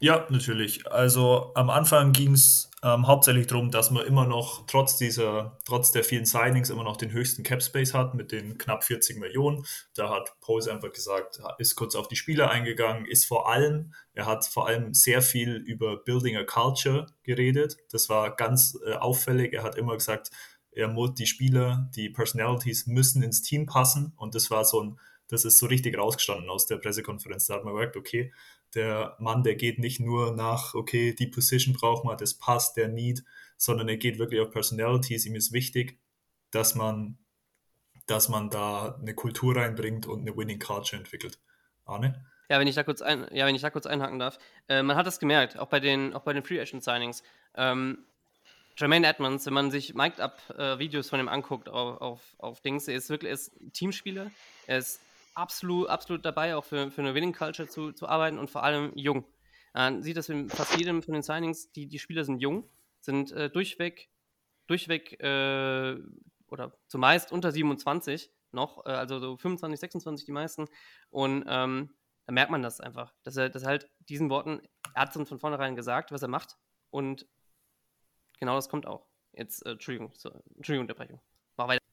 Ja, 0.00 0.26
natürlich. 0.30 0.86
Also 0.90 1.50
am 1.56 1.70
Anfang 1.70 2.12
ging 2.12 2.32
es 2.32 2.70
ähm, 2.84 3.08
hauptsächlich 3.08 3.48
darum, 3.48 3.72
dass 3.72 3.90
man 3.90 4.06
immer 4.06 4.26
noch 4.26 4.64
trotz 4.68 4.96
dieser, 4.96 5.58
trotz 5.64 5.90
der 5.90 6.04
vielen 6.04 6.24
Signings 6.24 6.70
immer 6.70 6.84
noch 6.84 6.96
den 6.96 7.10
höchsten 7.10 7.42
Cap 7.42 7.60
Space 7.64 7.94
hat 7.94 8.14
mit 8.14 8.30
den 8.30 8.58
knapp 8.58 8.84
40 8.84 9.18
Millionen. 9.18 9.64
Da 9.94 10.10
hat 10.10 10.38
Pose 10.40 10.72
einfach 10.72 10.92
gesagt, 10.92 11.40
ist 11.58 11.74
kurz 11.74 11.96
auf 11.96 12.06
die 12.06 12.14
Spieler 12.14 12.48
eingegangen, 12.48 13.06
ist 13.06 13.24
vor 13.24 13.50
allem, 13.50 13.92
er 14.12 14.26
hat 14.26 14.46
vor 14.46 14.68
allem 14.68 14.94
sehr 14.94 15.20
viel 15.20 15.56
über 15.56 15.96
Building 15.96 16.36
a 16.36 16.44
Culture 16.44 17.06
geredet. 17.24 17.76
Das 17.90 18.08
war 18.08 18.36
ganz 18.36 18.78
äh, 18.86 18.92
auffällig. 18.92 19.52
Er 19.52 19.64
hat 19.64 19.76
immer 19.76 19.94
gesagt, 19.94 20.30
er 20.70 20.86
muss 20.86 21.14
die 21.14 21.26
Spieler, 21.26 21.90
die 21.96 22.08
Personalities 22.08 22.86
müssen 22.86 23.24
ins 23.24 23.42
Team 23.42 23.66
passen 23.66 24.12
und 24.16 24.36
das 24.36 24.48
war 24.48 24.64
so 24.64 24.80
ein 24.80 25.00
das 25.28 25.44
ist 25.44 25.58
so 25.58 25.66
richtig 25.66 25.98
rausgestanden 25.98 26.48
aus 26.48 26.66
der 26.66 26.78
Pressekonferenz. 26.78 27.46
Da 27.46 27.54
hat 27.54 27.64
man 27.64 27.74
gemerkt, 27.74 27.96
okay, 27.96 28.32
der 28.74 29.16
Mann, 29.18 29.42
der 29.42 29.54
geht 29.54 29.78
nicht 29.78 30.00
nur 30.00 30.34
nach, 30.34 30.74
okay, 30.74 31.14
die 31.14 31.26
Position 31.26 31.74
braucht 31.74 32.04
man, 32.04 32.18
das 32.18 32.34
passt, 32.34 32.76
der 32.76 32.88
Need, 32.88 33.24
sondern 33.56 33.88
er 33.88 33.96
geht 33.96 34.18
wirklich 34.18 34.40
auf 34.40 34.50
Personalities. 34.50 35.26
Ihm 35.26 35.34
ist 35.34 35.52
wichtig, 35.52 35.98
dass 36.50 36.74
man, 36.74 37.18
dass 38.06 38.28
man 38.28 38.50
da 38.50 38.98
eine 39.00 39.14
Kultur 39.14 39.56
reinbringt 39.56 40.06
und 40.06 40.20
eine 40.20 40.36
Winning 40.36 40.58
Culture 40.58 41.00
entwickelt. 41.00 41.38
Arne? 41.84 42.24
Ja, 42.48 42.58
wenn 42.58 42.68
ich 42.68 42.74
da 42.74 42.82
kurz, 42.82 43.02
ein, 43.02 43.26
ja, 43.32 43.46
wenn 43.46 43.54
ich 43.54 43.62
da 43.62 43.70
kurz 43.70 43.86
einhaken 43.86 44.18
darf. 44.18 44.38
Äh, 44.68 44.82
man 44.82 44.96
hat 44.96 45.06
das 45.06 45.18
gemerkt, 45.18 45.58
auch 45.58 45.68
bei 45.68 45.80
den, 45.80 46.14
auch 46.14 46.22
bei 46.22 46.32
den 46.32 46.42
Free 46.42 46.60
Agent 46.60 46.82
Signings. 46.82 47.22
Ähm, 47.54 48.04
Jermaine 48.76 49.06
Edmonds, 49.08 49.44
wenn 49.44 49.54
man 49.54 49.70
sich 49.70 49.94
Mic'd-Up-Videos 49.94 51.06
äh, 51.06 51.10
von 51.10 51.20
ihm 51.20 51.28
anguckt 51.28 51.68
auf, 51.68 52.00
auf, 52.00 52.20
auf 52.38 52.60
Dings, 52.60 52.86
er 52.86 52.94
ist 52.94 53.10
wirklich 53.10 53.30
er 53.30 53.34
ist 53.34 53.52
Teamspieler. 53.72 54.30
Er 54.66 54.78
ist 54.78 55.00
absolut, 55.38 55.88
absolut 55.88 56.24
dabei, 56.24 56.56
auch 56.56 56.64
für, 56.64 56.90
für 56.90 57.00
eine 57.00 57.14
Winning 57.14 57.32
Culture 57.32 57.68
zu, 57.68 57.92
zu 57.92 58.08
arbeiten 58.08 58.38
und 58.38 58.50
vor 58.50 58.64
allem 58.64 58.92
jung. 58.94 59.24
Man 59.72 60.02
sieht 60.02 60.16
das 60.16 60.28
in 60.28 60.48
fast 60.48 60.76
jedem 60.76 61.02
von 61.02 61.14
den 61.14 61.22
Signings, 61.22 61.70
die, 61.72 61.86
die 61.86 61.98
Spieler 61.98 62.24
sind 62.24 62.40
jung, 62.40 62.68
sind 63.00 63.30
äh, 63.32 63.48
durchweg, 63.48 64.10
durchweg 64.66 65.20
äh, 65.20 65.96
oder 66.48 66.72
zumeist 66.88 67.30
unter 67.30 67.52
27 67.52 68.30
noch, 68.50 68.84
äh, 68.86 68.90
also 68.90 69.20
so 69.20 69.36
25, 69.36 69.78
26 69.78 70.26
die 70.26 70.32
meisten. 70.32 70.66
Und 71.10 71.44
ähm, 71.46 71.90
da 72.26 72.32
merkt 72.32 72.50
man 72.50 72.62
das 72.62 72.80
einfach, 72.80 73.14
dass 73.22 73.36
er, 73.36 73.48
dass 73.50 73.64
halt 73.64 73.88
diesen 74.08 74.30
Worten, 74.30 74.60
er 74.94 75.02
hat 75.02 75.14
es 75.14 75.28
von 75.28 75.38
vornherein 75.38 75.76
gesagt, 75.76 76.10
was 76.10 76.22
er 76.22 76.28
macht 76.28 76.56
und 76.90 77.26
genau 78.40 78.56
das 78.56 78.68
kommt 78.68 78.86
auch. 78.86 79.06
Jetzt, 79.32 79.64
äh, 79.64 79.72
Entschuldigung, 79.72 80.12
so, 80.14 80.30
Entschuldigung, 80.56 80.84
Unterbrechung. 80.84 81.20
Mach 81.56 81.68
weiter. 81.68 81.87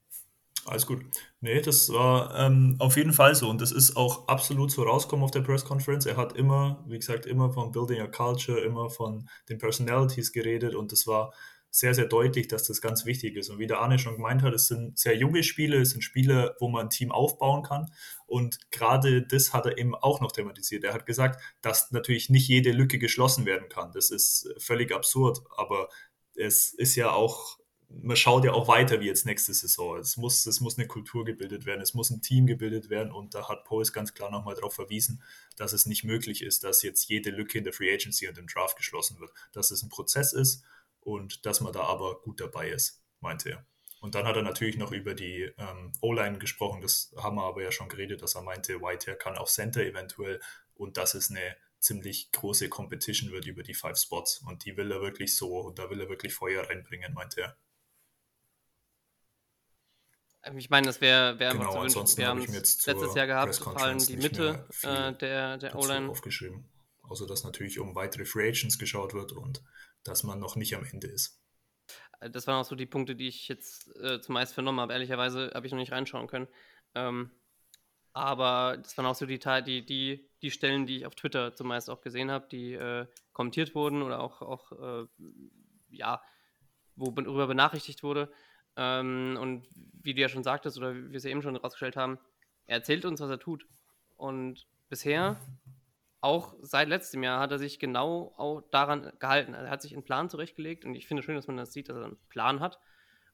Alles 0.66 0.86
gut. 0.86 1.04
Nee, 1.40 1.60
das 1.60 1.90
war 1.90 2.34
ähm, 2.36 2.74
auf 2.80 2.96
jeden 2.96 3.12
Fall 3.12 3.34
so. 3.36 3.48
Und 3.48 3.60
das 3.60 3.70
ist 3.70 3.96
auch 3.96 4.26
absolut 4.26 4.72
so 4.72 4.82
rausgekommen 4.82 5.24
auf 5.24 5.30
der 5.30 5.42
Press 5.42 5.64
Conference. 5.64 6.06
Er 6.06 6.16
hat 6.16 6.36
immer, 6.36 6.84
wie 6.88 6.98
gesagt, 6.98 7.24
immer 7.24 7.52
von 7.52 7.70
Building 7.70 8.00
a 8.00 8.08
Culture, 8.08 8.60
immer 8.60 8.90
von 8.90 9.28
den 9.48 9.58
Personalities 9.58 10.32
geredet. 10.32 10.74
Und 10.74 10.90
das 10.90 11.06
war 11.06 11.32
sehr, 11.70 11.94
sehr 11.94 12.06
deutlich, 12.06 12.48
dass 12.48 12.64
das 12.64 12.80
ganz 12.80 13.04
wichtig 13.04 13.36
ist. 13.36 13.48
Und 13.48 13.60
wie 13.60 13.68
der 13.68 13.80
Arne 13.80 13.98
schon 13.98 14.16
gemeint 14.16 14.42
hat, 14.42 14.54
es 14.54 14.66
sind 14.66 14.98
sehr 14.98 15.16
junge 15.16 15.44
Spiele, 15.44 15.80
es 15.80 15.90
sind 15.90 16.02
Spiele, 16.02 16.56
wo 16.58 16.68
man 16.68 16.86
ein 16.86 16.90
Team 16.90 17.12
aufbauen 17.12 17.62
kann. 17.62 17.86
Und 18.26 18.58
gerade 18.72 19.22
das 19.22 19.52
hat 19.52 19.66
er 19.66 19.78
eben 19.78 19.94
auch 19.94 20.20
noch 20.20 20.32
thematisiert. 20.32 20.82
Er 20.82 20.94
hat 20.94 21.06
gesagt, 21.06 21.40
dass 21.62 21.92
natürlich 21.92 22.28
nicht 22.28 22.48
jede 22.48 22.72
Lücke 22.72 22.98
geschlossen 22.98 23.46
werden 23.46 23.68
kann. 23.68 23.92
Das 23.92 24.10
ist 24.10 24.52
völlig 24.58 24.92
absurd. 24.92 25.40
Aber 25.56 25.88
es 26.34 26.72
ist 26.72 26.96
ja 26.96 27.12
auch 27.12 27.58
man 27.88 28.16
schaut 28.16 28.44
ja 28.44 28.52
auch 28.52 28.68
weiter 28.68 29.00
wie 29.00 29.06
jetzt 29.06 29.26
nächste 29.26 29.54
Saison. 29.54 29.98
Es 29.98 30.16
muss, 30.16 30.44
es 30.46 30.60
muss 30.60 30.78
eine 30.78 30.86
Kultur 30.86 31.24
gebildet 31.24 31.66
werden, 31.66 31.80
es 31.80 31.94
muss 31.94 32.10
ein 32.10 32.20
Team 32.20 32.46
gebildet 32.46 32.90
werden 32.90 33.12
und 33.12 33.34
da 33.34 33.48
hat 33.48 33.64
Poles 33.64 33.92
ganz 33.92 34.14
klar 34.14 34.30
nochmal 34.30 34.54
darauf 34.54 34.74
verwiesen, 34.74 35.22
dass 35.56 35.72
es 35.72 35.86
nicht 35.86 36.04
möglich 36.04 36.42
ist, 36.42 36.64
dass 36.64 36.82
jetzt 36.82 37.08
jede 37.08 37.30
Lücke 37.30 37.58
in 37.58 37.64
der 37.64 37.72
Free 37.72 37.92
Agency 37.92 38.28
und 38.28 38.38
im 38.38 38.46
Draft 38.46 38.76
geschlossen 38.76 39.20
wird. 39.20 39.30
Dass 39.52 39.70
es 39.70 39.82
ein 39.82 39.88
Prozess 39.88 40.32
ist 40.32 40.64
und 41.00 41.46
dass 41.46 41.60
man 41.60 41.72
da 41.72 41.82
aber 41.82 42.20
gut 42.20 42.40
dabei 42.40 42.70
ist, 42.70 43.02
meinte 43.20 43.50
er. 43.50 43.66
Und 44.00 44.14
dann 44.14 44.26
hat 44.26 44.36
er 44.36 44.42
natürlich 44.42 44.76
noch 44.76 44.92
über 44.92 45.14
die 45.14 45.50
ähm, 45.56 45.92
O-Line 46.00 46.38
gesprochen, 46.38 46.82
das 46.82 47.14
haben 47.16 47.36
wir 47.36 47.44
aber 47.44 47.62
ja 47.62 47.72
schon 47.72 47.88
geredet, 47.88 48.22
dass 48.22 48.34
er 48.34 48.42
meinte, 48.42 48.80
Whitehair 48.80 49.16
kann 49.16 49.38
auf 49.38 49.48
Center 49.48 49.82
eventuell 49.82 50.40
und 50.74 50.96
dass 50.96 51.14
es 51.14 51.30
eine 51.30 51.56
ziemlich 51.78 52.30
große 52.32 52.68
Competition 52.68 53.30
wird 53.30 53.46
über 53.46 53.62
die 53.62 53.74
Five 53.74 53.98
Spots 53.98 54.42
und 54.46 54.64
die 54.64 54.76
will 54.76 54.90
er 54.90 55.00
wirklich 55.00 55.36
so 55.36 55.60
und 55.60 55.78
da 55.78 55.88
will 55.88 56.00
er 56.00 56.08
wirklich 56.08 56.34
Feuer 56.34 56.68
reinbringen, 56.68 57.14
meinte 57.14 57.40
er. 57.40 57.56
Ähm, 60.46 60.58
ich 60.58 60.70
meine, 60.70 60.86
das 60.86 61.00
wäre 61.00 61.38
wär 61.38 61.52
genau, 61.52 61.64
einfach 61.64 61.88
zu 61.88 62.00
wünschen. 62.00 62.18
Wir 62.18 62.28
haben 62.28 62.42
es 62.42 62.86
letztes 62.86 63.14
Jahr 63.14 63.26
gehabt, 63.26 63.56
vor 63.56 63.76
allem 63.78 63.98
die 63.98 64.16
Mitte 64.16 64.66
äh, 64.82 65.12
der, 65.14 65.58
der 65.58 65.74
O-Line. 65.74 66.08
aufgeschrieben. 66.08 66.68
Außer 67.02 67.26
dass 67.26 67.44
natürlich 67.44 67.78
um 67.78 67.94
weitere 67.94 68.24
Free 68.24 68.48
Agents 68.48 68.78
geschaut 68.78 69.14
wird 69.14 69.32
und 69.32 69.62
dass 70.02 70.24
man 70.24 70.40
noch 70.40 70.56
nicht 70.56 70.74
am 70.74 70.84
Ende 70.84 71.06
ist. 71.06 71.40
Äh, 72.20 72.30
das 72.30 72.46
waren 72.46 72.60
auch 72.60 72.68
so 72.68 72.76
die 72.76 72.86
Punkte, 72.86 73.16
die 73.16 73.28
ich 73.28 73.48
jetzt 73.48 73.94
äh, 73.96 74.20
zumeist 74.20 74.54
vernommen 74.54 74.80
habe. 74.80 74.92
Ehrlicherweise 74.92 75.50
habe 75.54 75.66
ich 75.66 75.72
noch 75.72 75.78
nicht 75.78 75.92
reinschauen 75.92 76.26
können. 76.26 76.48
Ähm, 76.94 77.30
aber 78.12 78.78
das 78.78 78.96
waren 78.96 79.06
auch 79.06 79.14
so 79.14 79.26
die, 79.26 79.38
die, 79.38 79.84
die, 79.84 80.30
die 80.40 80.50
Stellen, 80.50 80.86
die 80.86 80.98
ich 80.98 81.06
auf 81.06 81.14
Twitter 81.14 81.54
zumeist 81.54 81.90
auch 81.90 82.00
gesehen 82.00 82.30
habe, 82.30 82.48
die 82.50 82.72
äh, 82.72 83.06
kommentiert 83.32 83.74
wurden 83.74 84.02
oder 84.02 84.20
auch, 84.20 84.40
auch 84.40 84.72
äh, 84.72 85.06
ja, 85.90 86.22
worüber 86.94 87.46
benachrichtigt 87.46 88.02
wurde. 88.02 88.32
Ähm, 88.76 89.38
und 89.40 89.68
wie 90.06 90.14
du 90.14 90.20
ja 90.20 90.28
schon 90.28 90.42
sagtest, 90.42 90.78
oder 90.78 90.94
wie 90.94 91.10
wir 91.10 91.16
es 91.16 91.24
ja 91.24 91.30
eben 91.30 91.42
schon 91.42 91.56
rausgestellt 91.56 91.96
haben, 91.96 92.18
er 92.66 92.78
erzählt 92.78 93.04
uns, 93.04 93.20
was 93.20 93.30
er 93.30 93.38
tut. 93.38 93.66
Und 94.16 94.66
bisher, 94.88 95.38
auch 96.20 96.54
seit 96.62 96.88
letztem 96.88 97.22
Jahr, 97.22 97.40
hat 97.40 97.52
er 97.52 97.58
sich 97.58 97.78
genau 97.78 98.32
auch 98.36 98.62
daran 98.70 99.12
gehalten. 99.18 99.54
Er 99.54 99.70
hat 99.70 99.82
sich 99.82 99.92
einen 99.92 100.04
Plan 100.04 100.30
zurechtgelegt 100.30 100.84
und 100.84 100.94
ich 100.94 101.06
finde 101.06 101.22
schön, 101.22 101.36
dass 101.36 101.46
man 101.46 101.56
das 101.56 101.72
sieht, 101.72 101.88
dass 101.88 101.96
er 101.96 102.06
einen 102.06 102.18
Plan 102.28 102.60
hat 102.60 102.78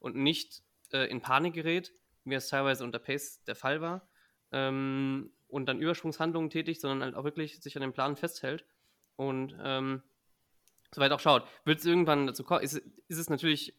und 0.00 0.16
nicht 0.16 0.62
äh, 0.92 1.08
in 1.08 1.20
Panik 1.20 1.54
gerät, 1.54 1.92
wie 2.24 2.34
es 2.34 2.48
teilweise 2.48 2.84
unter 2.84 2.98
Pace 2.98 3.42
der 3.44 3.54
Fall 3.54 3.80
war, 3.80 4.08
ähm, 4.50 5.32
und 5.48 5.66
dann 5.66 5.80
Überschwungshandlungen 5.80 6.50
tätigt, 6.50 6.80
sondern 6.80 7.02
halt 7.02 7.14
auch 7.14 7.24
wirklich 7.24 7.60
sich 7.60 7.76
an 7.76 7.82
dem 7.82 7.92
Plan 7.92 8.16
festhält 8.16 8.64
und 9.16 9.54
ähm, 9.62 10.02
soweit 10.94 11.12
auch 11.12 11.20
schaut. 11.20 11.46
Wird 11.64 11.80
es 11.80 11.84
irgendwann 11.84 12.26
dazu 12.26 12.42
kommen, 12.42 12.62
ist, 12.62 12.74
ist 12.74 13.18
es 13.18 13.28
natürlich 13.28 13.78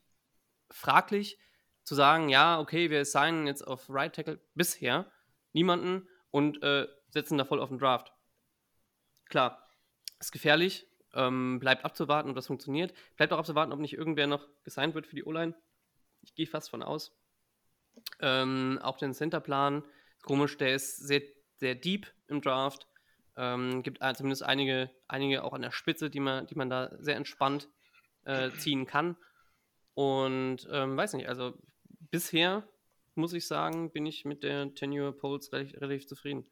fraglich, 0.69 1.39
zu 1.83 1.95
sagen, 1.95 2.29
ja, 2.29 2.59
okay, 2.59 2.89
wir 2.89 3.05
signen 3.05 3.47
jetzt 3.47 3.65
auf 3.65 3.89
Right 3.89 4.15
Tackle 4.15 4.39
bisher 4.55 5.11
niemanden 5.51 6.07
und 6.31 6.61
äh, 6.63 6.87
setzen 7.09 7.37
da 7.37 7.45
voll 7.45 7.59
auf 7.59 7.69
den 7.69 7.79
Draft. 7.79 8.11
Klar, 9.29 9.67
ist 10.19 10.31
gefährlich, 10.31 10.87
ähm, 11.13 11.59
bleibt 11.59 11.85
abzuwarten, 11.85 12.29
ob 12.29 12.35
das 12.35 12.47
funktioniert. 12.47 12.93
Bleibt 13.15 13.33
auch 13.33 13.39
abzuwarten, 13.39 13.71
ob 13.71 13.79
nicht 13.79 13.93
irgendwer 13.93 14.27
noch 14.27 14.47
gesigned 14.63 14.95
wird 14.95 15.07
für 15.07 15.15
die 15.15 15.23
O-Line. 15.23 15.53
Ich 16.21 16.33
gehe 16.35 16.47
fast 16.47 16.69
von 16.69 16.83
aus. 16.83 17.15
Ähm, 18.19 18.79
auch 18.81 18.97
den 18.97 19.13
Centerplan, 19.13 19.83
komisch, 20.23 20.57
der 20.57 20.73
ist 20.73 20.97
sehr, 20.97 21.21
sehr 21.57 21.75
deep 21.75 22.11
im 22.27 22.41
Draft. 22.41 22.87
Ähm, 23.35 23.83
gibt 23.83 23.99
zumindest 24.15 24.43
einige, 24.43 24.89
einige 25.07 25.43
auch 25.43 25.53
an 25.53 25.61
der 25.61 25.71
Spitze, 25.71 26.09
die 26.09 26.19
man, 26.19 26.47
die 26.47 26.55
man 26.55 26.69
da 26.69 26.91
sehr 26.99 27.15
entspannt 27.15 27.67
äh, 28.25 28.51
ziehen 28.51 28.85
kann. 28.85 29.17
Und 29.95 30.67
ähm, 30.71 30.97
weiß 30.97 31.13
nicht, 31.13 31.27
also 31.27 31.57
bisher, 32.13 32.63
muss 33.15 33.33
ich 33.33 33.47
sagen, 33.47 33.91
bin 33.91 34.05
ich 34.05 34.23
mit 34.23 34.43
der 34.43 34.71
Tenure 34.75 35.11
Polls 35.13 35.51
relativ, 35.51 35.81
relativ 35.81 36.05
zufrieden. 36.05 36.45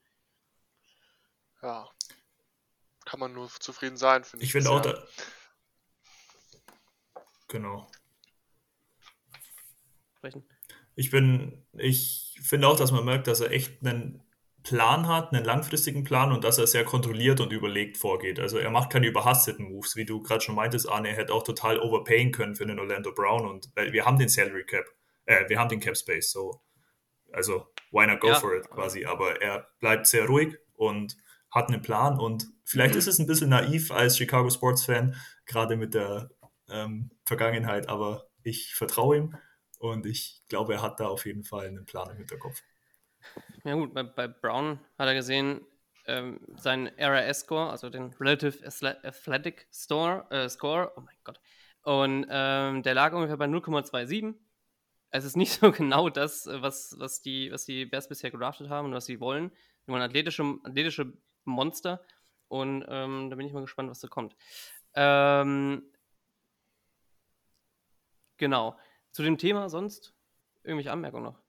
Ja. 1.62 1.88
Kann 3.06 3.20
man 3.20 3.34
nur 3.34 3.48
zufrieden 3.48 3.96
sein, 3.96 4.24
finde 4.24 4.44
ich. 4.44 4.50
Ich 4.50 4.54
finde 4.54 4.72
auch, 4.72 4.82
da 4.82 5.04
genau. 7.48 7.88
Sprechen. 10.18 10.44
Ich 10.96 11.12
bin, 11.12 11.64
ich 11.74 12.40
finde 12.42 12.68
auch, 12.68 12.78
dass 12.78 12.92
man 12.92 13.06
merkt, 13.06 13.28
dass 13.28 13.42
er 13.42 13.52
echt 13.52 13.86
einen 13.86 14.24
Plan 14.64 15.08
hat, 15.08 15.32
einen 15.32 15.46
langfristigen 15.46 16.04
Plan 16.04 16.32
und 16.32 16.44
dass 16.44 16.58
er 16.58 16.66
sehr 16.66 16.86
kontrolliert 16.86 17.40
und 17.40 17.54
überlegt 17.54 17.98
vorgeht. 17.98 18.40
Also 18.40 18.58
er 18.58 18.72
macht 18.72 18.92
keine 18.92 19.06
überhasteten 19.06 19.72
Moves, 19.72 19.96
wie 19.96 20.06
du 20.06 20.24
gerade 20.24 20.42
schon 20.42 20.56
meintest, 20.56 20.90
Arne, 20.90 21.10
er 21.10 21.18
hätte 21.18 21.36
auch 21.36 21.44
total 21.44 21.80
overpayen 21.80 22.32
können 22.32 22.56
für 22.56 22.66
den 22.66 22.80
Orlando 22.80 23.14
Brown 23.14 23.48
und 23.48 23.70
weil 23.76 23.94
wir 23.94 24.06
haben 24.06 24.18
den 24.18 24.30
Salary 24.30 24.66
Cap, 24.66 24.86
äh, 25.26 25.48
wir 25.50 25.60
haben 25.60 25.70
den 25.70 25.80
Cap 25.80 25.98
Space, 25.98 26.32
so 26.32 26.62
also 27.34 27.68
why 27.92 28.06
not 28.08 28.20
go 28.20 28.28
Ja. 28.28 28.40
for 28.40 28.56
it 28.56 28.70
quasi, 28.70 29.06
aber 29.06 29.42
er 29.42 29.68
bleibt 29.80 30.08
sehr 30.08 30.26
ruhig 30.26 30.58
und 30.74 31.16
hat 31.52 31.68
einen 31.70 31.82
Plan 31.82 32.20
und 32.20 32.46
vielleicht 32.66 32.96
ist 32.96 33.08
es 33.08 33.20
ein 33.20 33.28
bisschen 33.28 33.50
naiv 33.50 33.92
als 33.92 34.18
Chicago 34.18 34.50
Sports 34.50 34.86
Fan, 34.86 35.16
gerade 35.46 35.76
mit 35.76 35.94
der 35.94 36.30
ähm, 36.70 37.12
Vergangenheit, 37.26 37.90
aber 37.90 38.28
ich 38.44 38.74
vertraue 38.76 39.18
ihm 39.18 39.38
und 39.80 40.06
ich 40.06 40.42
glaube, 40.48 40.74
er 40.76 40.82
hat 40.82 41.00
da 41.00 41.08
auf 41.08 41.26
jeden 41.26 41.44
Fall 41.44 41.68
einen 41.68 41.86
Plan 41.86 42.10
im 42.10 42.18
Hinterkopf. 42.18 42.62
Ja 43.64 43.76
gut, 43.76 43.94
bei, 43.94 44.04
bei 44.04 44.28
Brown 44.28 44.80
hat 44.98 45.08
er 45.08 45.14
gesehen, 45.14 45.62
ähm, 46.08 46.40
seinen 46.58 46.88
RAS-Score, 46.98 47.70
also 47.70 47.90
den 47.90 48.14
Relative 48.20 48.58
Athle- 48.66 49.04
Athletic 49.04 49.68
Store, 49.72 50.26
äh, 50.32 50.50
Score, 50.50 50.92
oh 50.96 51.02
mein 51.02 51.16
Gott, 51.24 51.40
und 51.84 52.26
ähm, 52.30 52.84
der 52.84 52.94
lag 52.94 53.14
ungefähr 53.14 53.38
bei 53.38 53.46
0,27. 53.48 54.36
Es 55.12 55.26
ist 55.26 55.38
nicht 55.38 55.52
so 55.60 55.72
genau 55.72 56.10
das, 56.10 56.48
äh, 56.48 56.62
was, 56.62 56.96
was, 56.98 57.22
die, 57.22 57.52
was 57.52 57.66
die 57.66 57.86
Bears 57.86 58.08
bisher 58.08 58.32
gedraftet 58.32 58.70
haben 58.70 58.88
und 58.88 58.94
was 58.94 59.06
sie 59.06 59.20
wollen. 59.20 59.52
Die 59.86 59.92
wollen 59.92 60.02
athletische, 60.02 60.58
athletische 60.64 61.14
Monster 61.44 62.02
und 62.48 62.86
ähm, 62.88 63.30
da 63.30 63.36
bin 63.36 63.46
ich 63.46 63.54
mal 63.54 63.62
gespannt, 63.62 63.90
was 63.90 64.00
da 64.00 64.08
kommt. 64.08 64.36
Ähm, 64.94 65.84
genau. 68.38 68.78
Zu 69.12 69.24
dem 69.24 69.38
Thema 69.38 69.70
sonst 69.70 70.14
irgendwelche 70.64 70.92
Anmerkungen 70.92 71.24
noch? 71.24 71.40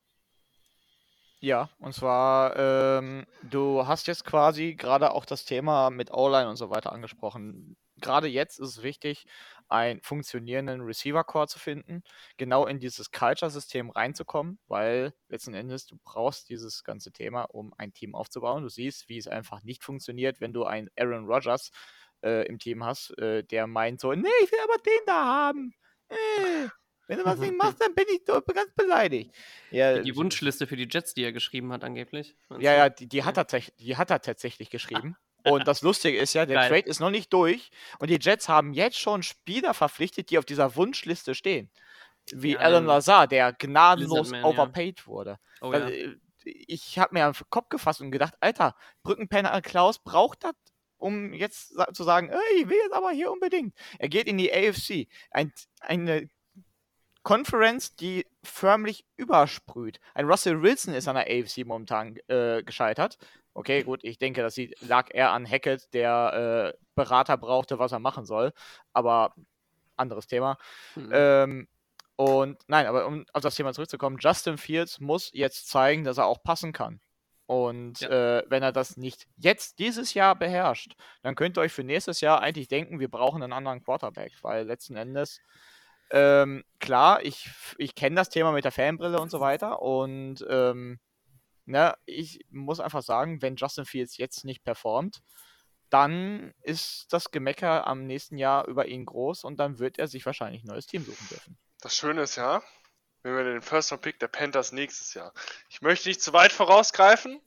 Ja, 1.40 1.68
und 1.80 1.92
zwar, 1.92 2.56
ähm, 2.56 3.26
du 3.42 3.84
hast 3.84 4.06
jetzt 4.06 4.24
quasi 4.24 4.74
gerade 4.74 5.10
auch 5.10 5.24
das 5.24 5.44
Thema 5.44 5.90
mit 5.90 6.12
O-Line 6.12 6.48
und 6.48 6.54
so 6.54 6.70
weiter 6.70 6.92
angesprochen. 6.92 7.76
Gerade 8.02 8.28
jetzt 8.28 8.58
ist 8.58 8.68
es 8.68 8.82
wichtig, 8.82 9.24
einen 9.68 10.02
funktionierenden 10.02 10.82
Receiver-Core 10.82 11.48
zu 11.48 11.58
finden, 11.58 12.02
genau 12.36 12.66
in 12.66 12.78
dieses 12.78 13.10
Culture-System 13.10 13.90
reinzukommen, 13.90 14.58
weil 14.66 15.14
letzten 15.28 15.54
Endes 15.54 15.86
du 15.86 15.98
brauchst 16.04 16.48
dieses 16.50 16.84
ganze 16.84 17.10
Thema, 17.12 17.44
um 17.44 17.72
ein 17.78 17.92
Team 17.92 18.14
aufzubauen. 18.14 18.62
Du 18.62 18.68
siehst, 18.68 19.08
wie 19.08 19.16
es 19.16 19.26
einfach 19.26 19.62
nicht 19.62 19.82
funktioniert, 19.82 20.40
wenn 20.40 20.52
du 20.52 20.64
einen 20.64 20.90
Aaron 20.98 21.24
Rodgers 21.26 21.70
äh, 22.22 22.46
im 22.46 22.58
Team 22.58 22.84
hast, 22.84 23.16
äh, 23.18 23.44
der 23.44 23.66
meint 23.66 24.00
so, 24.00 24.12
nee, 24.12 24.28
ich 24.44 24.52
will 24.52 24.60
aber 24.64 24.78
den 24.78 25.00
da 25.06 25.24
haben. 25.24 25.74
Äh, 26.08 26.68
wenn 27.08 27.18
du 27.18 27.24
was 27.24 27.38
nicht 27.38 27.56
machst, 27.56 27.80
dann 27.80 27.94
bin 27.94 28.04
ich 28.14 28.24
doch 28.24 28.44
ganz 28.46 28.72
beleidigt. 28.74 29.34
Ja, 29.70 29.98
Die 29.98 30.16
Wunschliste 30.16 30.66
für 30.66 30.76
die 30.76 30.88
Jets, 30.90 31.14
die 31.14 31.24
er 31.24 31.32
geschrieben 31.32 31.72
hat, 31.72 31.84
angeblich. 31.84 32.36
Ja, 32.58 32.74
ja, 32.74 32.88
die, 32.88 33.08
die, 33.08 33.24
hat 33.24 33.36
er, 33.36 33.60
die 33.78 33.96
hat 33.96 34.10
er 34.10 34.20
tatsächlich 34.20 34.70
geschrieben. 34.70 35.16
Und 35.44 35.66
das 35.68 35.82
Lustige 35.82 36.18
ist 36.18 36.34
ja, 36.34 36.46
der 36.46 36.56
Geil. 36.56 36.68
Trade 36.68 36.88
ist 36.88 37.00
noch 37.00 37.10
nicht 37.10 37.32
durch 37.32 37.70
und 37.98 38.10
die 38.10 38.18
Jets 38.20 38.48
haben 38.48 38.72
jetzt 38.72 38.98
schon 38.98 39.22
Spieler 39.22 39.74
verpflichtet, 39.74 40.30
die 40.30 40.38
auf 40.38 40.44
dieser 40.44 40.76
Wunschliste 40.76 41.34
stehen. 41.34 41.70
Wie 42.32 42.52
Ja, 42.52 42.60
Alan 42.60 42.84
den 42.84 42.88
Lazar, 42.88 43.26
der 43.26 43.52
gnadenlos 43.52 44.30
Lizardman, 44.30 44.40
ja. 44.40 44.46
overpaid 44.46 45.06
wurde. 45.06 45.38
Oh, 45.60 45.70
Also, 45.70 45.88
ja. 45.88 45.92
äh, 45.94 46.16
Ich 46.44 46.98
habe 46.98 47.14
mir 47.14 47.30
den 47.30 47.50
Kopf 47.50 47.68
gefasst 47.68 48.00
und 48.00 48.10
gedacht, 48.10 48.34
Alter, 48.40 48.76
Brückenpenner 49.02 49.60
Klaus 49.62 49.98
braucht 49.98 50.44
das, 50.44 50.54
um 50.98 51.32
jetzt 51.32 51.74
zu 51.92 52.04
sagen, 52.04 52.30
ich 52.58 52.68
will 52.68 52.76
jetzt 52.76 52.92
aber 52.94 53.10
hier 53.10 53.32
unbedingt. 53.32 53.74
Er 53.98 54.08
geht 54.08 54.28
in 54.28 54.38
die 54.38 54.52
AFC. 54.52 55.08
Ein, 55.30 55.52
eine 55.80 56.28
Conference, 57.22 57.96
die 57.96 58.26
förmlich 58.44 59.04
übersprüht. 59.16 60.00
Ein 60.14 60.26
Russell 60.26 60.62
Wilson 60.62 60.94
ist 60.94 61.08
an 61.08 61.16
der 61.16 61.26
AFC 61.26 61.64
momentan 61.64 62.16
äh, 62.28 62.62
gescheitert. 62.62 63.18
Okay, 63.54 63.82
gut, 63.82 64.00
ich 64.02 64.18
denke, 64.18 64.42
das 64.42 64.58
lag 64.80 65.08
eher 65.12 65.30
an 65.32 65.48
Hackett, 65.48 65.92
der 65.92 66.74
äh, 66.74 66.78
Berater 66.94 67.36
brauchte, 67.36 67.78
was 67.78 67.92
er 67.92 67.98
machen 67.98 68.24
soll. 68.24 68.52
Aber 68.92 69.34
anderes 69.96 70.26
Thema. 70.26 70.56
Mhm. 70.96 71.10
Ähm, 71.12 71.68
und 72.16 72.62
nein, 72.66 72.86
aber 72.86 73.06
um 73.06 73.24
auf 73.32 73.42
das 73.42 73.54
Thema 73.54 73.72
zurückzukommen, 73.72 74.18
Justin 74.20 74.58
Fields 74.58 75.00
muss 75.00 75.30
jetzt 75.32 75.68
zeigen, 75.68 76.04
dass 76.04 76.18
er 76.18 76.26
auch 76.26 76.42
passen 76.42 76.72
kann. 76.72 77.00
Und 77.46 78.00
Ja. 78.00 78.38
äh, 78.38 78.44
wenn 78.48 78.62
er 78.62 78.72
das 78.72 78.96
nicht 78.96 79.26
jetzt 79.36 79.78
dieses 79.78 80.14
Jahr 80.14 80.34
beherrscht, 80.36 80.94
dann 81.22 81.34
könnt 81.34 81.58
ihr 81.58 81.62
euch 81.62 81.72
für 81.72 81.84
nächstes 81.84 82.20
Jahr 82.20 82.40
eigentlich 82.40 82.68
denken, 82.68 83.00
wir 83.00 83.10
brauchen 83.10 83.42
einen 83.42 83.52
anderen 83.52 83.82
Quarterback, 83.82 84.32
weil 84.42 84.64
letzten 84.64 84.96
Endes, 84.96 85.40
ähm, 86.12 86.62
klar, 86.78 87.24
ich, 87.24 87.48
ich 87.78 87.94
kenne 87.94 88.16
das 88.16 88.28
Thema 88.28 88.52
mit 88.52 88.64
der 88.64 88.72
Fanbrille 88.72 89.18
und 89.18 89.30
so 89.30 89.40
weiter 89.40 89.80
und 89.80 90.44
ähm, 90.48 91.00
ne, 91.64 91.96
ich 92.04 92.44
muss 92.50 92.80
einfach 92.80 93.02
sagen, 93.02 93.40
wenn 93.40 93.56
Justin 93.56 93.86
Fields 93.86 94.18
jetzt 94.18 94.44
nicht 94.44 94.62
performt, 94.62 95.22
dann 95.88 96.52
ist 96.60 97.06
das 97.10 97.30
Gemecker 97.30 97.86
am 97.86 98.06
nächsten 98.06 98.36
Jahr 98.36 98.66
über 98.68 98.86
ihn 98.86 99.06
groß 99.06 99.44
und 99.44 99.56
dann 99.58 99.78
wird 99.78 99.98
er 99.98 100.06
sich 100.06 100.26
wahrscheinlich 100.26 100.62
ein 100.64 100.68
neues 100.68 100.86
Team 100.86 101.02
suchen 101.02 101.28
dürfen. 101.30 101.58
Das 101.80 101.96
Schöne 101.96 102.22
ist 102.22 102.36
ja, 102.36 102.62
wenn 103.22 103.34
wir 103.34 103.44
den 103.44 103.62
First 103.62 103.90
Round 103.90 104.02
Pick 104.02 104.18
der 104.18 104.28
Panthers 104.28 104.72
nächstes 104.72 105.14
Jahr. 105.14 105.32
Ich 105.70 105.80
möchte 105.80 106.10
nicht 106.10 106.22
zu 106.22 106.34
weit 106.34 106.52
vorausgreifen, 106.52 107.40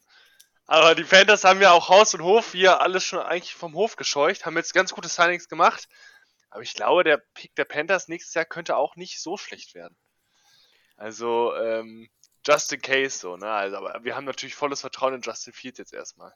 aber 0.65 0.95
die 0.95 1.03
Panthers 1.03 1.43
haben 1.43 1.61
ja 1.61 1.71
auch 1.71 1.89
Haus 1.89 2.15
und 2.15 2.23
Hof 2.23 2.53
hier 2.53 2.81
alles 2.81 3.03
schon 3.03 3.19
eigentlich 3.19 3.53
vom 3.53 3.75
Hof 3.75 3.95
gescheucht, 3.95 4.47
haben 4.47 4.57
jetzt 4.57 4.73
ganz 4.73 4.91
gute 4.91 5.07
Signings 5.07 5.47
gemacht. 5.49 5.87
Aber 6.55 6.63
ich 6.63 6.73
glaube, 6.73 7.03
der 7.03 7.17
Pick 7.33 7.53
der 7.55 7.65
Panthers 7.65 8.07
nächstes 8.07 8.33
Jahr 8.33 8.45
könnte 8.45 8.77
auch 8.77 8.95
nicht 8.95 9.21
so 9.21 9.35
schlecht 9.35 9.75
werden. 9.75 9.97
Also, 10.95 11.53
ähm, 11.53 12.07
just 12.47 12.71
in 12.71 12.81
case 12.81 13.19
so, 13.19 13.35
ne? 13.35 13.49
Also, 13.49 13.75
aber 13.75 14.05
wir 14.05 14.15
haben 14.15 14.23
natürlich 14.23 14.55
volles 14.55 14.79
Vertrauen 14.79 15.15
in 15.15 15.21
Justin 15.21 15.51
Fields 15.51 15.79
jetzt 15.79 15.93
erstmal. 15.93 16.33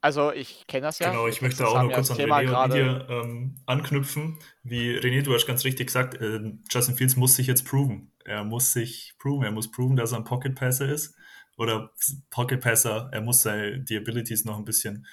Also 0.00 0.32
ich 0.32 0.66
kenne 0.66 0.86
das 0.86 0.98
ja. 0.98 1.10
Genau, 1.10 1.28
ich 1.28 1.42
möchte 1.42 1.62
das 1.62 1.72
auch 1.72 1.82
noch 1.82 1.92
kurz 1.92 2.10
an 2.10 2.16
Thema 2.16 2.38
René 2.38 2.64
und 2.64 2.72
dir 2.72 3.06
ähm, 3.10 3.62
anknüpfen. 3.66 4.38
Wie 4.62 4.96
René, 4.96 5.20
du 5.20 5.34
hast 5.34 5.44
ganz 5.46 5.62
richtig 5.64 5.88
gesagt, 5.88 6.14
äh, 6.14 6.40
Justin 6.70 6.96
Fields 6.96 7.16
muss 7.16 7.36
sich 7.36 7.48
jetzt 7.48 7.66
proven. 7.66 8.14
Er 8.24 8.44
muss 8.44 8.72
sich 8.72 9.14
proven, 9.18 9.44
er 9.44 9.50
muss 9.50 9.70
proven, 9.70 9.96
dass 9.96 10.12
er 10.12 10.18
ein 10.18 10.24
Pocket 10.24 10.54
Passer 10.54 10.88
ist. 10.88 11.14
Oder 11.58 11.92
Pocket 12.30 12.62
Passer, 12.62 13.10
er 13.12 13.20
muss 13.20 13.42
seine, 13.42 13.80
die 13.80 13.98
Abilities 13.98 14.46
noch 14.46 14.56
ein 14.56 14.64
bisschen 14.64 15.06